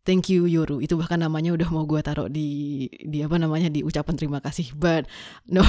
Thank 0.09 0.25
you 0.25 0.49
Yoru. 0.49 0.81
Itu 0.81 0.97
bahkan 0.97 1.21
namanya 1.21 1.53
udah 1.53 1.69
mau 1.69 1.85
gue 1.85 2.01
taruh 2.01 2.25
di 2.25 2.89
di 2.97 3.21
apa 3.21 3.37
namanya 3.37 3.69
di 3.69 3.85
ucapan 3.85 4.17
terima 4.17 4.41
kasih. 4.41 4.73
But 4.73 5.05
no. 5.45 5.61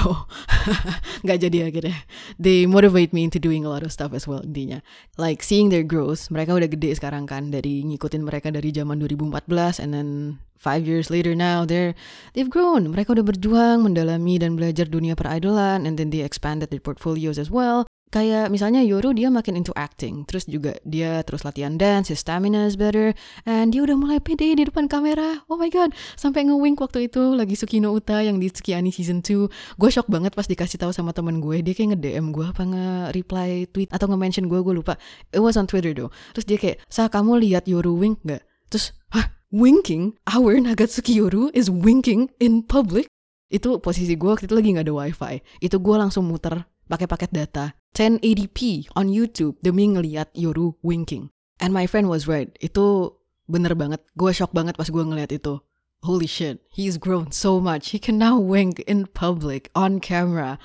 Nggak 1.29 1.39
jadi 1.45 1.69
akhirnya. 1.69 2.01
They 2.41 2.65
motivate 2.65 3.13
me 3.13 3.29
into 3.29 3.37
doing 3.37 3.69
a 3.69 3.71
lot 3.71 3.85
of 3.85 3.93
stuff 3.93 4.17
as 4.17 4.25
well 4.25 4.41
intinya. 4.41 4.81
Like 5.21 5.45
seeing 5.45 5.69
their 5.69 5.85
growth 5.85 6.33
mereka 6.33 6.57
udah 6.57 6.73
gede 6.73 6.97
sekarang 6.97 7.29
kan 7.29 7.53
dari 7.53 7.85
ngikutin 7.85 8.25
mereka 8.25 8.49
dari 8.49 8.73
zaman 8.73 8.97
2014 8.97 9.85
and 9.85 9.93
then 9.93 10.09
five 10.57 10.89
years 10.89 11.13
later 11.13 11.37
now 11.37 11.69
they're 11.69 11.93
they've 12.33 12.49
grown. 12.49 12.89
Mereka 12.89 13.13
udah 13.13 13.27
berjuang 13.29 13.85
mendalami 13.85 14.41
dan 14.41 14.57
belajar 14.57 14.89
dunia 14.89 15.13
peridolan 15.13 15.85
and 15.85 16.01
then 16.01 16.09
they 16.09 16.25
expanded 16.25 16.73
their 16.73 16.81
portfolios 16.81 17.37
as 17.37 17.53
well 17.53 17.90
Kayak 18.11 18.51
misalnya 18.51 18.83
Yoru 18.83 19.15
dia 19.15 19.31
makin 19.31 19.55
into 19.55 19.71
acting, 19.79 20.27
terus 20.27 20.43
juga 20.43 20.75
dia 20.83 21.23
terus 21.23 21.47
latihan 21.47 21.79
dance, 21.79 22.11
his 22.11 22.19
stamina 22.19 22.67
is 22.67 22.75
better, 22.75 23.15
and 23.47 23.71
dia 23.71 23.87
udah 23.87 23.95
mulai 23.95 24.19
pede 24.19 24.51
di 24.51 24.67
depan 24.67 24.91
kamera. 24.91 25.47
Oh 25.47 25.55
my 25.55 25.71
god, 25.71 25.95
sampai 26.19 26.43
nge-wink 26.51 26.83
waktu 26.83 27.07
itu 27.07 27.39
lagi 27.39 27.55
Sukino 27.55 27.95
Uta 27.95 28.19
yang 28.19 28.43
di 28.43 28.51
Sukiani 28.51 28.91
season 28.91 29.23
2. 29.23 29.79
Gue 29.79 29.91
shock 29.95 30.11
banget 30.11 30.35
pas 30.35 30.43
dikasih 30.43 30.83
tahu 30.83 30.91
sama 30.91 31.15
temen 31.15 31.39
gue, 31.39 31.63
dia 31.63 31.71
kayak 31.71 31.95
nge-DM 31.95 32.35
gue 32.35 32.51
apa 32.51 32.63
nge-reply 32.67 33.71
tweet 33.71 33.95
atau 33.95 34.11
nge-mention 34.11 34.51
gue, 34.51 34.59
gue 34.59 34.75
lupa. 34.75 34.99
It 35.31 35.39
was 35.39 35.55
on 35.55 35.71
Twitter 35.71 35.95
though. 35.95 36.11
Terus 36.35 36.47
dia 36.51 36.59
kayak, 36.59 36.83
"Sa, 36.91 37.07
kamu 37.07 37.39
lihat 37.47 37.71
Yoru 37.71 37.95
wink 37.95 38.27
gak?" 38.27 38.43
Terus, 38.75 38.91
"Hah, 39.15 39.31
winking? 39.55 40.19
Our 40.27 40.59
Nagatsuki 40.59 41.15
Yoru 41.15 41.55
is 41.55 41.71
winking 41.71 42.27
in 42.43 42.67
public?" 42.67 43.07
Itu 43.55 43.79
posisi 43.79 44.19
gue 44.19 44.35
waktu 44.35 44.51
itu 44.51 44.55
lagi 44.59 44.75
gak 44.75 44.91
ada 44.91 44.95
wifi. 44.99 45.35
Itu 45.63 45.79
gue 45.79 45.95
langsung 45.95 46.27
muter 46.27 46.67
pakai 46.91 47.07
paket 47.07 47.31
data 47.31 47.71
1080p 47.95 48.91
on 48.95 49.11
YouTube 49.11 49.59
demi 49.61 49.91
ngeliat 49.91 50.31
Yoru 50.35 50.79
winking. 50.81 51.35
And 51.61 51.75
my 51.75 51.85
friend 51.85 52.09
was 52.09 52.25
right. 52.25 52.49
Itu 52.63 53.17
bener 53.51 53.75
banget. 53.75 54.01
Gue 54.15 54.33
shock 54.33 54.55
banget 54.55 54.79
pas 54.79 54.89
gue 54.89 55.03
ngeliat 55.03 55.35
itu. 55.35 55.61
Holy 56.01 56.25
shit, 56.25 56.65
he's 56.73 56.97
grown 56.97 57.29
so 57.29 57.61
much. 57.61 57.93
He 57.93 58.01
can 58.01 58.17
now 58.17 58.41
wink 58.41 58.81
in 58.89 59.05
public, 59.13 59.69
on 59.77 60.01
camera. 60.01 60.57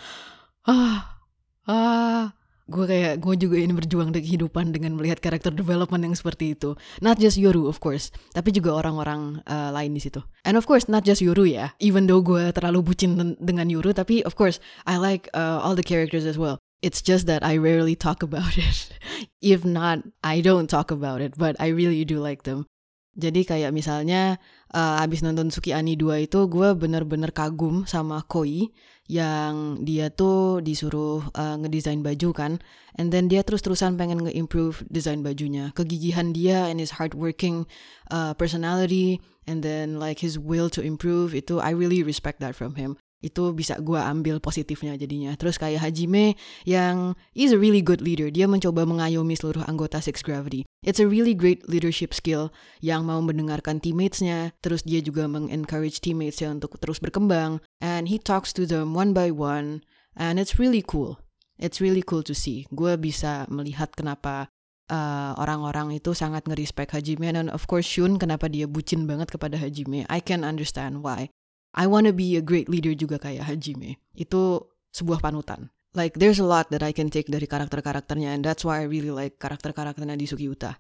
Ah, 0.63 1.19
ah, 1.67 2.31
gue 2.71 2.87
kayak 2.87 3.19
gue 3.19 3.35
juga 3.35 3.59
ini 3.59 3.75
berjuang 3.75 4.15
di 4.15 4.23
kehidupan 4.23 4.71
dengan 4.71 4.95
melihat 4.95 5.19
karakter 5.19 5.51
development 5.51 6.07
yang 6.07 6.15
seperti 6.15 6.55
itu. 6.55 6.79
Not 7.03 7.19
just 7.19 7.35
Yoru 7.35 7.67
of 7.67 7.83
course, 7.83 8.15
tapi 8.31 8.55
juga 8.55 8.79
orang-orang 8.79 9.43
uh, 9.43 9.75
lain 9.75 9.93
di 9.93 10.01
situ. 10.01 10.23
And 10.47 10.55
of 10.55 10.65
course 10.65 10.87
not 10.87 11.03
just 11.03 11.19
Yoru 11.19 11.43
ya. 11.45 11.75
Even 11.83 12.07
though 12.07 12.23
gue 12.23 12.55
terlalu 12.55 12.95
bucin 12.95 13.35
dengan 13.37 13.67
Yoru, 13.67 13.91
tapi 13.91 14.23
of 14.23 14.39
course 14.39 14.63
I 14.87 14.95
like 14.95 15.27
uh, 15.35 15.59
all 15.59 15.75
the 15.75 15.83
characters 15.83 16.23
as 16.23 16.39
well. 16.39 16.63
It's 16.85 17.01
just 17.01 17.25
that 17.25 17.41
I 17.41 17.57
rarely 17.57 17.97
talk 17.97 18.21
about 18.21 18.53
it. 18.61 18.93
If 19.41 19.65
not, 19.65 20.05
I 20.21 20.45
don't 20.45 20.69
talk 20.69 20.93
about 20.93 21.17
it, 21.17 21.33
but 21.33 21.57
I 21.57 21.73
really 21.73 22.05
do 22.05 22.21
like 22.21 22.45
them. 22.45 22.69
Jadi 23.15 23.47
kayak 23.47 23.71
misalnya 23.71 24.37
uh, 24.75 24.99
abis 24.99 25.23
nonton 25.23 25.47
Suki 25.47 25.71
Ani 25.71 25.95
2 25.95 26.27
itu 26.27 26.39
gue 26.51 26.75
bener-bener 26.75 27.31
kagum 27.31 27.87
sama 27.87 28.27
Koi 28.27 28.75
yang 29.07 29.85
dia 29.87 30.11
tuh 30.11 30.59
disuruh 30.59 31.23
uh, 31.31 31.55
ngedesain 31.63 32.03
baju 32.03 32.29
kan 32.35 32.51
and 32.99 33.15
then 33.15 33.31
dia 33.31 33.45
terus-terusan 33.45 33.95
pengen 33.95 34.25
nge-improve 34.25 34.83
desain 34.91 35.21
bajunya 35.21 35.71
kegigihan 35.77 36.33
dia 36.33 36.67
and 36.67 36.81
his 36.81 36.97
hardworking 36.97 37.69
uh, 38.11 38.35
personality 38.35 39.21
and 39.47 39.61
then 39.61 40.01
like 40.01 40.19
his 40.19 40.41
will 40.41 40.73
to 40.73 40.81
improve 40.81 41.37
itu 41.37 41.61
I 41.61 41.71
really 41.71 42.01
respect 42.01 42.41
that 42.41 42.57
from 42.57 42.75
him 42.75 42.97
itu 43.25 43.49
bisa 43.57 43.81
gue 43.81 43.97
ambil 43.97 44.37
positifnya 44.37 44.93
jadinya. 44.93 45.33
Terus 45.33 45.57
kayak 45.57 45.81
Hajime 45.81 46.37
yang 46.69 47.17
is 47.33 47.49
a 47.49 47.57
really 47.57 47.81
good 47.81 48.05
leader. 48.05 48.29
Dia 48.29 48.45
mencoba 48.45 48.85
mengayomi 48.85 49.33
seluruh 49.33 49.65
anggota 49.65 49.97
Six 49.97 50.21
Gravity. 50.21 50.61
It's 50.85 51.01
a 51.01 51.09
really 51.09 51.33
great 51.33 51.65
leadership 51.65 52.13
skill 52.13 52.53
yang 52.85 53.09
mau 53.09 53.17
mendengarkan 53.25 53.81
teammates-nya. 53.81 54.53
Terus 54.61 54.85
dia 54.85 55.01
juga 55.01 55.25
mengencourage 55.25 55.97
teammates-nya 56.05 56.53
untuk 56.53 56.77
terus 56.77 57.01
berkembang. 57.01 57.65
And 57.81 58.05
he 58.05 58.21
talks 58.21 58.53
to 58.53 58.69
them 58.69 58.93
one 58.93 59.17
by 59.17 59.33
one. 59.33 59.81
And 60.13 60.37
it's 60.37 60.61
really 60.61 60.85
cool. 60.85 61.17
It's 61.57 61.81
really 61.81 62.05
cool 62.05 62.21
to 62.29 62.37
see. 62.37 62.69
Gue 62.69 62.93
bisa 63.01 63.49
melihat 63.49 63.97
kenapa 63.97 64.53
uh, 64.91 65.33
orang-orang 65.39 65.97
itu 65.97 66.13
sangat 66.13 66.45
ngerespek 66.45 66.93
Hajime 66.93 67.33
dan 67.33 67.47
of 67.49 67.65
course 67.65 67.87
Shun 67.87 68.21
kenapa 68.21 68.51
dia 68.51 68.69
bucin 68.69 69.09
banget 69.09 69.33
kepada 69.33 69.57
Hajime. 69.57 70.05
I 70.11 70.19
can 70.21 70.45
understand 70.45 71.01
why. 71.01 71.31
I 71.75 71.91
wanna 71.91 72.15
be 72.15 72.39
a 72.39 72.43
great 72.43 72.71
leader 72.71 72.95
juga 72.95 73.19
kayak 73.19 73.51
Hajime. 73.51 73.99
Itu 74.15 74.71
sebuah 74.95 75.19
panutan. 75.19 75.75
Like 75.95 76.15
there's 76.15 76.39
a 76.39 76.47
lot 76.47 76.71
that 76.71 76.83
I 76.83 76.95
can 76.95 77.11
take 77.11 77.27
dari 77.27 77.47
karakter-karakternya 77.47 78.31
and 78.31 78.43
that's 78.43 78.63
why 78.63 78.83
I 78.83 78.87
really 78.87 79.11
like 79.11 79.39
karakter-karakternya 79.39 80.15
di 80.15 80.27
Suki 80.27 80.47
Uta. 80.47 80.75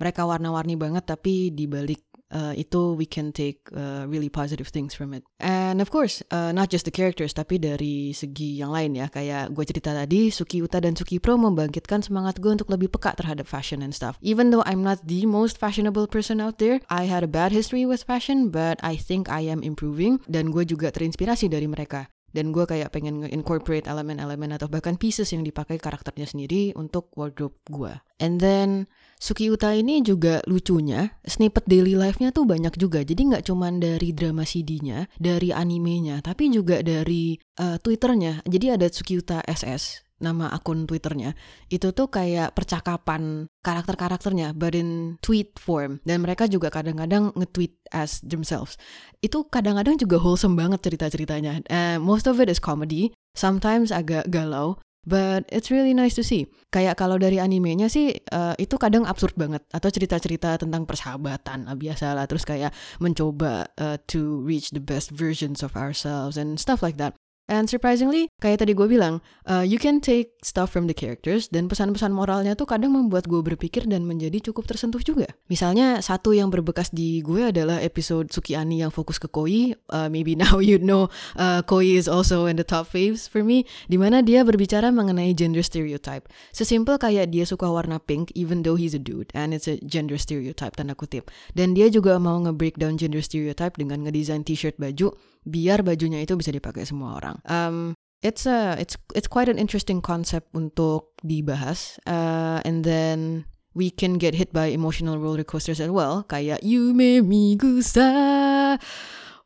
Mereka 0.00 0.24
warna-warni 0.24 0.76
banget 0.80 1.04
tapi 1.04 1.52
di 1.52 1.68
balik 1.68 2.07
uh, 2.32 2.52
itu 2.56 2.94
we 2.96 3.06
can 3.06 3.32
take 3.32 3.60
uh, 3.72 4.04
really 4.08 4.28
positive 4.28 4.68
things 4.68 4.94
from 4.94 5.12
it. 5.14 5.24
And 5.40 5.80
of 5.80 5.90
course, 5.90 6.22
uh, 6.30 6.52
not 6.52 6.70
just 6.70 6.84
the 6.84 6.94
characters, 6.94 7.32
tapi 7.32 7.60
dari 7.60 8.12
segi 8.12 8.60
yang 8.60 8.72
lain 8.72 8.96
ya. 8.96 9.06
Kayak 9.08 9.52
gue 9.52 9.64
cerita 9.64 9.94
tadi, 9.94 10.28
Suki 10.32 10.60
Uta 10.60 10.80
dan 10.80 10.96
Suki 10.96 11.20
Pro 11.20 11.36
membangkitkan 11.40 12.04
semangat 12.04 12.40
gue 12.40 12.52
untuk 12.52 12.68
lebih 12.72 12.92
peka 12.92 13.16
terhadap 13.16 13.48
fashion 13.48 13.80
and 13.80 13.94
stuff. 13.94 14.20
Even 14.24 14.50
though 14.50 14.64
I'm 14.66 14.84
not 14.84 15.04
the 15.06 15.24
most 15.24 15.56
fashionable 15.56 16.08
person 16.08 16.40
out 16.42 16.60
there, 16.60 16.80
I 16.92 17.08
had 17.08 17.24
a 17.24 17.30
bad 17.30 17.52
history 17.52 17.88
with 17.88 18.04
fashion, 18.04 18.52
but 18.52 18.80
I 18.84 18.98
think 18.98 19.28
I 19.28 19.46
am 19.48 19.64
improving. 19.64 20.20
Dan 20.28 20.52
gue 20.52 20.64
juga 20.68 20.92
terinspirasi 20.92 21.48
dari 21.48 21.68
mereka 21.70 22.10
dan 22.38 22.54
gue 22.54 22.62
kayak 22.62 22.94
pengen 22.94 23.26
nge-incorporate 23.26 23.90
elemen-elemen 23.90 24.54
atau 24.54 24.70
bahkan 24.70 24.94
pieces 24.94 25.34
yang 25.34 25.42
dipakai 25.42 25.82
karakternya 25.82 26.30
sendiri 26.30 26.70
untuk 26.78 27.10
wardrobe 27.18 27.58
gue. 27.66 27.98
And 28.22 28.38
then 28.38 28.86
Suki 29.18 29.50
Uta 29.50 29.74
ini 29.74 29.98
juga 30.06 30.38
lucunya 30.46 31.18
snippet 31.26 31.66
daily 31.66 31.98
life-nya 31.98 32.30
tuh 32.30 32.46
banyak 32.46 32.78
juga. 32.78 33.02
Jadi 33.02 33.34
nggak 33.34 33.50
cuman 33.50 33.82
dari 33.82 34.14
drama 34.14 34.46
CD-nya, 34.46 35.10
dari 35.18 35.50
animenya, 35.50 36.22
tapi 36.22 36.46
juga 36.54 36.78
dari 36.86 37.34
uh, 37.58 37.82
Twitter-nya. 37.82 38.46
Jadi 38.46 38.66
ada 38.70 38.86
Suki 38.86 39.18
Uta 39.18 39.42
SS 39.42 40.07
nama 40.18 40.50
akun 40.50 40.86
Twitternya 40.86 41.34
itu 41.70 41.94
tuh 41.94 42.10
kayak 42.10 42.54
percakapan 42.54 43.46
karakter-karakternya 43.62 44.54
but 44.54 44.74
in 44.74 45.20
tweet 45.22 45.54
form. 45.58 46.02
Dan 46.02 46.22
mereka 46.22 46.50
juga 46.50 46.70
kadang-kadang 46.70 47.34
nge-tweet 47.34 47.74
as 47.94 48.22
themselves. 48.22 48.78
Itu 49.22 49.46
kadang-kadang 49.46 49.98
juga 49.98 50.18
wholesome 50.18 50.58
banget 50.58 50.82
cerita-ceritanya. 50.82 51.62
Uh, 51.70 51.98
most 52.02 52.26
of 52.26 52.38
it 52.42 52.50
is 52.50 52.62
comedy 52.62 53.14
sometimes 53.34 53.94
agak 53.94 54.26
galau 54.30 54.78
But 55.08 55.48
it's 55.48 55.72
really 55.72 55.96
nice 55.96 56.12
to 56.20 56.24
see. 56.26 56.52
Kayak 56.68 57.00
kalau 57.00 57.16
dari 57.16 57.40
animenya 57.40 57.88
sih 57.88 58.12
uh, 58.28 58.52
itu 58.60 58.76
kadang 58.76 59.08
absurd 59.08 59.32
banget. 59.40 59.64
Atau 59.72 59.88
cerita-cerita 59.88 60.60
tentang 60.60 60.84
persahabatan 60.84 61.64
lah 61.64 61.80
biasa 61.80 62.12
lah 62.12 62.28
terus 62.28 62.44
kayak 62.44 62.76
mencoba 63.00 63.72
uh, 63.80 63.96
to 64.04 64.44
reach 64.44 64.68
the 64.76 64.84
best 64.84 65.08
versions 65.08 65.64
of 65.64 65.72
ourselves 65.80 66.36
and 66.36 66.60
stuff 66.60 66.84
like 66.84 67.00
that. 67.00 67.16
And 67.48 67.64
surprisingly, 67.64 68.28
kayak 68.44 68.60
tadi 68.60 68.76
gue 68.76 68.84
bilang, 68.84 69.24
uh, 69.48 69.64
you 69.64 69.80
can 69.80 70.04
take 70.04 70.36
stuff 70.44 70.68
from 70.68 70.84
the 70.84 70.92
characters 70.92 71.48
dan 71.48 71.64
pesan-pesan 71.64 72.12
moralnya 72.12 72.52
tuh 72.52 72.68
kadang 72.68 72.92
membuat 72.92 73.24
gue 73.24 73.40
berpikir 73.40 73.88
dan 73.88 74.04
menjadi 74.04 74.52
cukup 74.52 74.68
tersentuh 74.68 75.00
juga. 75.00 75.32
Misalnya 75.48 76.04
satu 76.04 76.36
yang 76.36 76.52
berbekas 76.52 76.92
di 76.92 77.24
gue 77.24 77.48
adalah 77.48 77.80
episode 77.80 78.28
Sukiani 78.28 78.84
yang 78.84 78.92
fokus 78.92 79.16
ke 79.16 79.32
Koi. 79.32 79.72
Uh, 79.88 80.12
maybe 80.12 80.36
now 80.44 80.60
you 80.60 80.76
know 80.76 81.08
uh, 81.40 81.64
Koi 81.64 81.96
is 81.96 82.04
also 82.04 82.44
in 82.44 82.60
the 82.60 82.68
top 82.68 82.84
faves 82.84 83.24
for 83.24 83.40
me, 83.40 83.64
di 83.88 83.96
mana 83.96 84.20
dia 84.20 84.44
berbicara 84.44 84.92
mengenai 84.92 85.32
gender 85.32 85.64
stereotype. 85.64 86.28
Sesimpel 86.52 87.00
kayak 87.00 87.32
dia 87.32 87.48
suka 87.48 87.64
warna 87.64 87.96
pink 87.96 88.28
even 88.36 88.60
though 88.60 88.76
he's 88.76 88.92
a 88.92 89.00
dude 89.00 89.32
and 89.32 89.56
it's 89.56 89.64
a 89.64 89.80
gender 89.88 90.20
stereotype 90.20 90.76
tanda 90.76 90.92
kutip. 90.92 91.32
Dan 91.56 91.72
dia 91.72 91.88
juga 91.88 92.20
mau 92.20 92.36
nge-breakdown 92.44 93.00
gender 93.00 93.24
stereotype 93.24 93.80
dengan 93.80 94.04
ngedesain 94.04 94.44
t-shirt 94.44 94.76
baju 94.76 95.16
biar 95.46 95.86
bajunya 95.86 96.22
itu 96.22 96.34
bisa 96.34 96.50
dipakai 96.54 96.86
semua 96.88 97.18
orang. 97.18 97.36
Um, 97.46 97.76
it's 98.22 98.46
a 98.46 98.74
it's 98.78 98.98
it's 99.14 99.30
quite 99.30 99.46
an 99.46 99.58
interesting 99.58 100.02
concept 100.02 100.50
untuk 100.54 101.14
dibahas. 101.22 101.98
Uh, 102.06 102.58
and 102.66 102.82
then 102.82 103.46
we 103.78 103.90
can 103.94 104.18
get 104.18 104.34
hit 104.34 104.50
by 104.50 104.70
emotional 104.70 105.18
roller 105.22 105.46
coasters 105.46 105.78
as 105.78 105.90
well, 105.90 106.26
kayak 106.26 106.62
Yume 106.66 107.22
Migusa. 107.22 108.10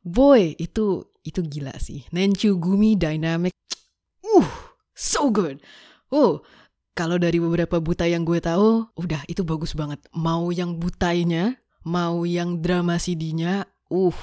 Boy, 0.02 0.56
itu 0.58 1.04
itu 1.22 1.40
gila 1.46 1.76
sih. 1.78 2.08
Nenchu 2.10 2.58
Gumi 2.58 2.98
Dynamic. 2.98 3.54
Uh, 4.24 4.48
so 4.96 5.30
good. 5.30 5.62
Oh, 6.10 6.42
kalau 6.92 7.16
dari 7.16 7.40
beberapa 7.40 7.80
buta 7.80 8.04
yang 8.04 8.26
gue 8.26 8.42
tahu, 8.42 8.84
udah 8.98 9.22
itu 9.30 9.46
bagus 9.46 9.72
banget. 9.72 10.02
Mau 10.12 10.50
yang 10.52 10.76
butainya, 10.76 11.56
mau 11.86 12.26
yang 12.26 12.60
drama 12.60 12.98
CD-nya, 12.98 13.64
uh, 13.88 14.18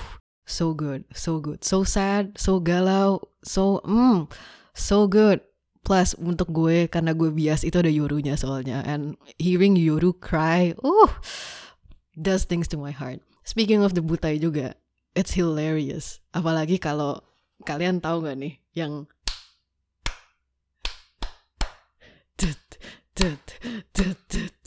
so 0.50 0.74
good, 0.74 1.06
so 1.14 1.38
good, 1.38 1.62
so 1.62 1.86
sad, 1.86 2.34
so 2.36 2.58
galau, 2.58 3.22
so 3.46 3.86
mm, 3.86 4.26
so 4.74 5.06
good. 5.06 5.46
Plus 5.86 6.18
untuk 6.18 6.50
gue 6.52 6.90
karena 6.90 7.14
gue 7.14 7.30
bias 7.30 7.64
itu 7.64 7.78
ada 7.80 7.88
Yorunya 7.88 8.36
soalnya 8.36 8.84
and 8.84 9.16
hearing 9.38 9.78
Yoru 9.78 10.12
cry, 10.18 10.74
uh, 10.82 11.14
does 12.18 12.44
things 12.44 12.68
to 12.68 12.76
my 12.76 12.92
heart. 12.92 13.22
Speaking 13.46 13.86
of 13.86 13.96
the 13.96 14.04
butai 14.04 14.42
juga, 14.42 14.76
it's 15.14 15.38
hilarious. 15.38 16.20
Apalagi 16.36 16.82
kalau 16.82 17.22
kalian 17.64 18.02
tahu 18.04 18.26
gak 18.26 18.38
nih 18.42 18.60
yang 18.74 19.08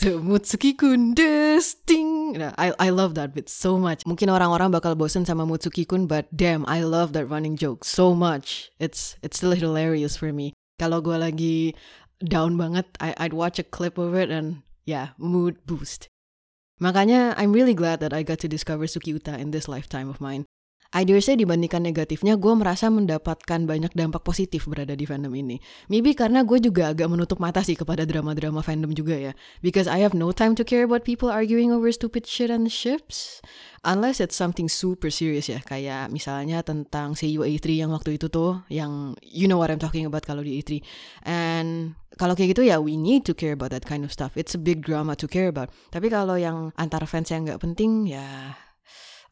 Mutsuki 0.03 0.77
kun 0.77 1.17
desting 1.17 2.22
thing. 2.51 2.59
I 2.59 2.75
I 2.79 2.89
love 2.91 3.15
that 3.15 3.31
bit 3.31 3.47
so 3.47 3.79
much. 3.79 4.03
Mungkin 4.03 4.27
orang-orang 4.27 4.75
bakal 4.75 4.99
bosen 4.99 5.23
sama 5.23 5.47
Mutsuki 5.47 5.87
Kun, 5.87 6.11
but 6.11 6.27
damn, 6.35 6.67
I 6.67 6.83
love 6.83 7.15
that 7.15 7.31
running 7.31 7.55
joke 7.55 7.87
so 7.87 8.17
much. 8.17 8.75
It's 8.83 9.15
it's 9.23 9.39
still 9.39 9.55
hilarious 9.55 10.19
for 10.19 10.35
me. 10.35 10.57
Kalau 10.83 10.99
gue 10.99 11.15
lagi 11.15 11.79
down 12.19 12.59
banget, 12.59 12.87
I, 12.99 13.15
I'd 13.19 13.37
watch 13.37 13.59
a 13.59 13.67
clip 13.67 13.99
of 13.99 14.19
it 14.19 14.31
and 14.31 14.67
yeah, 14.83 15.15
mood 15.19 15.63
boost. 15.67 16.11
Makanya 16.83 17.39
I'm 17.39 17.55
really 17.55 17.75
glad 17.75 18.03
that 18.03 18.11
I 18.11 18.27
got 18.27 18.43
to 18.43 18.51
discover 18.51 18.91
Suki 18.91 19.15
Uta 19.15 19.39
in 19.39 19.55
this 19.55 19.71
lifetime 19.71 20.11
of 20.11 20.19
mine. 20.19 20.47
I 20.93 21.09
dare 21.09 21.25
say 21.25 21.41
dibandingkan 21.41 21.81
negatifnya, 21.81 22.37
gue 22.37 22.53
merasa 22.53 22.93
mendapatkan 22.93 23.65
banyak 23.65 23.97
dampak 23.97 24.21
positif 24.21 24.69
berada 24.69 24.93
di 24.93 25.09
fandom 25.09 25.33
ini. 25.33 25.57
Maybe 25.89 26.13
karena 26.13 26.45
gue 26.45 26.61
juga 26.61 26.93
agak 26.93 27.09
menutup 27.09 27.41
mata 27.41 27.65
sih 27.65 27.73
kepada 27.73 28.05
drama-drama 28.05 28.61
fandom 28.61 28.93
juga 28.93 29.17
ya. 29.17 29.33
Because 29.65 29.89
I 29.89 30.05
have 30.05 30.13
no 30.13 30.37
time 30.37 30.53
to 30.61 30.69
care 30.69 30.85
about 30.85 31.09
people 31.09 31.33
arguing 31.33 31.73
over 31.73 31.89
stupid 31.89 32.29
shit 32.29 32.53
on 32.53 32.69
ships. 32.69 33.41
Unless 33.89 34.21
it's 34.21 34.37
something 34.37 34.69
super 34.69 35.09
serious 35.09 35.49
ya. 35.49 35.65
Kayak 35.65 36.13
misalnya 36.13 36.61
tentang 36.61 37.17
CU 37.17 37.41
A3 37.41 37.89
yang 37.89 37.91
waktu 37.97 38.21
itu 38.21 38.29
tuh. 38.29 38.61
Yang 38.69 39.17
you 39.25 39.49
know 39.49 39.57
what 39.57 39.73
I'm 39.73 39.81
talking 39.81 40.05
about 40.05 40.29
kalau 40.29 40.45
di 40.45 40.61
A3. 40.61 40.85
And 41.25 41.97
kalau 42.21 42.37
kayak 42.37 42.53
gitu 42.53 42.69
ya 42.69 42.77
we 42.85 43.01
need 43.01 43.25
to 43.25 43.33
care 43.33 43.57
about 43.57 43.73
that 43.73 43.89
kind 43.89 44.05
of 44.05 44.13
stuff. 44.13 44.37
It's 44.37 44.53
a 44.53 44.61
big 44.61 44.85
drama 44.85 45.17
to 45.17 45.25
care 45.25 45.49
about. 45.49 45.73
Tapi 45.89 46.13
kalau 46.13 46.37
yang 46.37 46.77
antar 46.77 47.09
fans 47.09 47.33
yang 47.33 47.49
nggak 47.49 47.65
penting 47.65 48.13
ya 48.13 48.55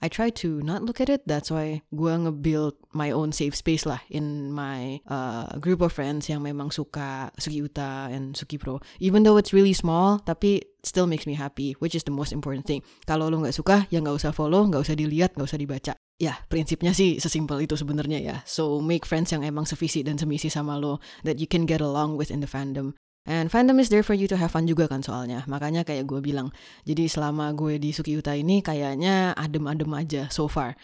I 0.00 0.08
try 0.08 0.32
to 0.40 0.64
not 0.64 0.80
look 0.80 1.00
at 1.00 1.12
it. 1.12 1.28
That's 1.28 1.52
why 1.52 1.84
gue 1.92 2.12
nge-build 2.16 2.72
my 2.96 3.12
own 3.12 3.36
safe 3.36 3.52
space 3.52 3.84
lah 3.84 4.00
in 4.08 4.48
my 4.48 5.04
uh, 5.04 5.60
group 5.60 5.84
of 5.84 5.92
friends 5.92 6.24
yang 6.32 6.40
memang 6.40 6.72
suka 6.72 7.28
Suki 7.36 7.60
Uta 7.60 8.08
and 8.08 8.32
Suki 8.32 8.56
Pro. 8.56 8.80
Even 8.96 9.28
though 9.28 9.36
it's 9.36 9.52
really 9.52 9.76
small, 9.76 10.24
tapi 10.24 10.64
still 10.80 11.04
makes 11.04 11.28
me 11.28 11.36
happy, 11.36 11.76
which 11.84 11.92
is 11.92 12.08
the 12.08 12.14
most 12.14 12.32
important 12.32 12.64
thing. 12.64 12.80
Kalau 13.04 13.28
lo 13.28 13.44
nggak 13.44 13.52
suka, 13.52 13.84
ya 13.92 14.00
nggak 14.00 14.16
usah 14.16 14.32
follow, 14.32 14.64
nggak 14.64 14.88
usah 14.88 14.96
dilihat, 14.96 15.36
nggak 15.36 15.48
usah 15.52 15.60
dibaca. 15.60 15.92
Ya, 16.16 16.36
prinsipnya 16.48 16.96
sih 16.96 17.20
sesimpel 17.20 17.64
itu 17.64 17.76
sebenarnya 17.76 18.18
ya. 18.24 18.36
So 18.48 18.80
make 18.80 19.04
friends 19.04 19.36
yang 19.36 19.44
emang 19.44 19.68
sevisi 19.68 20.00
dan 20.00 20.16
semisi 20.16 20.48
sama 20.48 20.80
lo 20.80 21.04
that 21.28 21.36
you 21.36 21.48
can 21.48 21.68
get 21.68 21.84
along 21.84 22.16
with 22.16 22.32
in 22.32 22.40
the 22.40 22.48
fandom. 22.48 22.96
And 23.28 23.52
fandom 23.52 23.76
is 23.76 23.92
there 23.92 24.02
for 24.02 24.16
you 24.16 24.24
to 24.32 24.36
have 24.40 24.56
fun 24.56 24.64
juga 24.64 24.88
kan 24.88 25.04
soalnya. 25.04 25.44
Makanya 25.44 25.84
kayak 25.84 26.08
gue 26.08 26.24
bilang. 26.24 26.48
Jadi 26.88 27.04
selama 27.06 27.52
gue 27.52 27.76
di 27.76 27.92
Suki 27.92 28.16
Uta 28.16 28.32
ini 28.32 28.64
kayaknya 28.64 29.36
adem-adem 29.36 29.92
aja 29.92 30.22
so 30.32 30.48
far. 30.48 30.74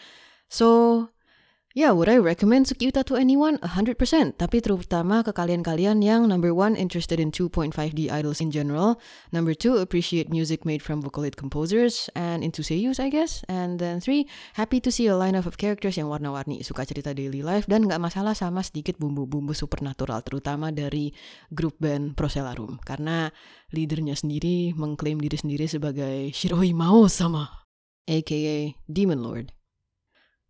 So 0.46 1.08
Yeah, 1.76 1.92
would 1.92 2.08
I 2.08 2.16
recommend 2.16 2.72
Sukiuta 2.72 3.04
to 3.04 3.20
anyone? 3.20 3.60
100%. 3.60 4.00
Tapi 4.40 4.64
terutama 4.64 5.20
ke 5.20 5.36
kalian-kalian 5.36 6.00
yang 6.00 6.24
number 6.24 6.56
one, 6.56 6.72
interested 6.72 7.20
in 7.20 7.28
2.5D 7.28 8.08
idols 8.08 8.40
in 8.40 8.48
general. 8.48 8.96
Number 9.28 9.52
two, 9.52 9.76
appreciate 9.76 10.32
music 10.32 10.64
made 10.64 10.80
from 10.80 11.04
Vocaloid 11.04 11.36
composers. 11.36 12.08
And 12.16 12.40
into 12.40 12.64
seiyus, 12.64 12.96
I 12.96 13.12
guess. 13.12 13.44
And 13.44 13.76
then 13.76 14.00
three, 14.00 14.24
happy 14.56 14.80
to 14.80 14.88
see 14.88 15.04
a 15.04 15.20
lineup 15.20 15.44
of 15.44 15.60
characters 15.60 16.00
yang 16.00 16.08
warna-warni, 16.08 16.64
suka 16.64 16.88
cerita 16.88 17.12
daily 17.12 17.44
life, 17.44 17.68
dan 17.68 17.84
nggak 17.84 18.00
masalah 18.00 18.32
sama 18.32 18.64
sedikit 18.64 18.96
bumbu-bumbu 18.96 19.52
supernatural, 19.52 20.24
terutama 20.24 20.72
dari 20.72 21.12
grup 21.52 21.76
band 21.76 22.16
Proselarum. 22.16 22.80
Karena 22.88 23.28
leadernya 23.76 24.16
sendiri 24.16 24.72
mengklaim 24.72 25.20
diri 25.20 25.36
sendiri 25.36 25.68
sebagai 25.68 26.32
Shiroi 26.32 26.72
Mao 26.72 27.04
sama, 27.12 27.68
aka 28.08 28.72
Demon 28.88 29.20
Lord. 29.20 29.52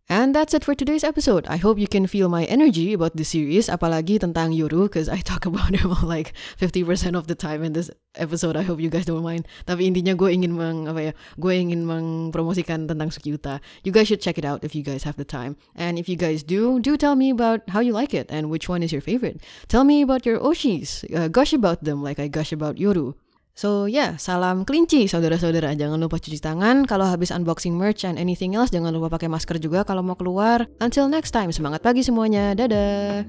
And 0.09 0.33
that's 0.33 0.53
it 0.53 0.63
for 0.63 0.73
today's 0.73 1.03
episode. 1.03 1.45
I 1.47 1.57
hope 1.57 1.77
you 1.77 1.87
can 1.87 2.07
feel 2.07 2.29
my 2.29 2.45
energy 2.45 2.93
about 2.93 3.19
this 3.19 3.35
series, 3.35 3.67
apalagi 3.67 4.23
tentang 4.23 4.55
Yoru, 4.55 4.87
because 4.87 5.11
I 5.11 5.19
talk 5.19 5.43
about 5.51 5.75
him 5.75 5.91
like 5.99 6.31
50% 6.55 7.11
of 7.11 7.27
the 7.27 7.35
time 7.35 7.59
in 7.59 7.75
this 7.75 7.91
episode. 8.15 8.55
I 8.55 8.63
hope 8.63 8.79
you 8.79 8.87
guys 8.87 9.03
don't 9.03 9.19
mind. 9.19 9.51
Tapi 9.67 9.83
intinya 9.83 10.15
gue 10.15 10.31
ingin 10.31 10.55
meng, 10.55 10.87
apa 10.87 11.11
ya, 11.11 11.13
gue 11.35 11.53
ingin 11.59 11.83
mengpromosikan 11.83 12.87
tentang 12.87 13.11
Sukiuta. 13.11 13.59
You 13.83 13.91
guys 13.91 14.07
should 14.07 14.23
check 14.23 14.39
it 14.39 14.47
out 14.47 14.63
if 14.63 14.71
you 14.71 14.81
guys 14.81 15.03
have 15.03 15.19
the 15.19 15.27
time. 15.27 15.59
And 15.75 15.99
if 15.99 16.07
you 16.07 16.15
guys 16.15 16.39
do, 16.39 16.79
do 16.79 16.95
tell 16.95 17.19
me 17.19 17.27
about 17.27 17.67
how 17.75 17.83
you 17.83 17.91
like 17.91 18.15
it 18.15 18.31
and 18.31 18.47
which 18.47 18.71
one 18.71 18.87
is 18.87 18.95
your 18.95 19.03
favorite. 19.03 19.43
Tell 19.67 19.83
me 19.83 19.99
about 19.99 20.23
your 20.23 20.39
Oshis. 20.39 21.03
Uh, 21.11 21.27
gush 21.27 21.51
about 21.51 21.83
them 21.83 21.99
like 21.99 22.15
I 22.15 22.31
gush 22.31 22.55
about 22.55 22.79
Yoru. 22.79 23.19
So 23.57 23.89
yeah, 23.89 24.21
salam 24.21 24.69
kelinci 24.69 25.09
saudara-saudara. 25.09 25.73
Jangan 25.73 25.97
lupa 25.97 26.21
cuci 26.21 26.37
tangan 26.37 26.85
kalau 26.85 27.09
habis 27.09 27.33
unboxing 27.33 27.73
merch 27.73 28.05
and 28.05 28.21
anything 28.21 28.53
else. 28.53 28.69
Jangan 28.69 28.93
lupa 28.93 29.17
pakai 29.17 29.33
masker 29.33 29.57
juga 29.57 29.81
kalau 29.81 30.05
mau 30.05 30.13
keluar. 30.13 30.69
Until 30.77 31.09
next 31.09 31.33
time, 31.33 31.49
semangat 31.49 31.81
pagi 31.81 32.05
semuanya. 32.05 32.53
Dadah. 32.53 33.25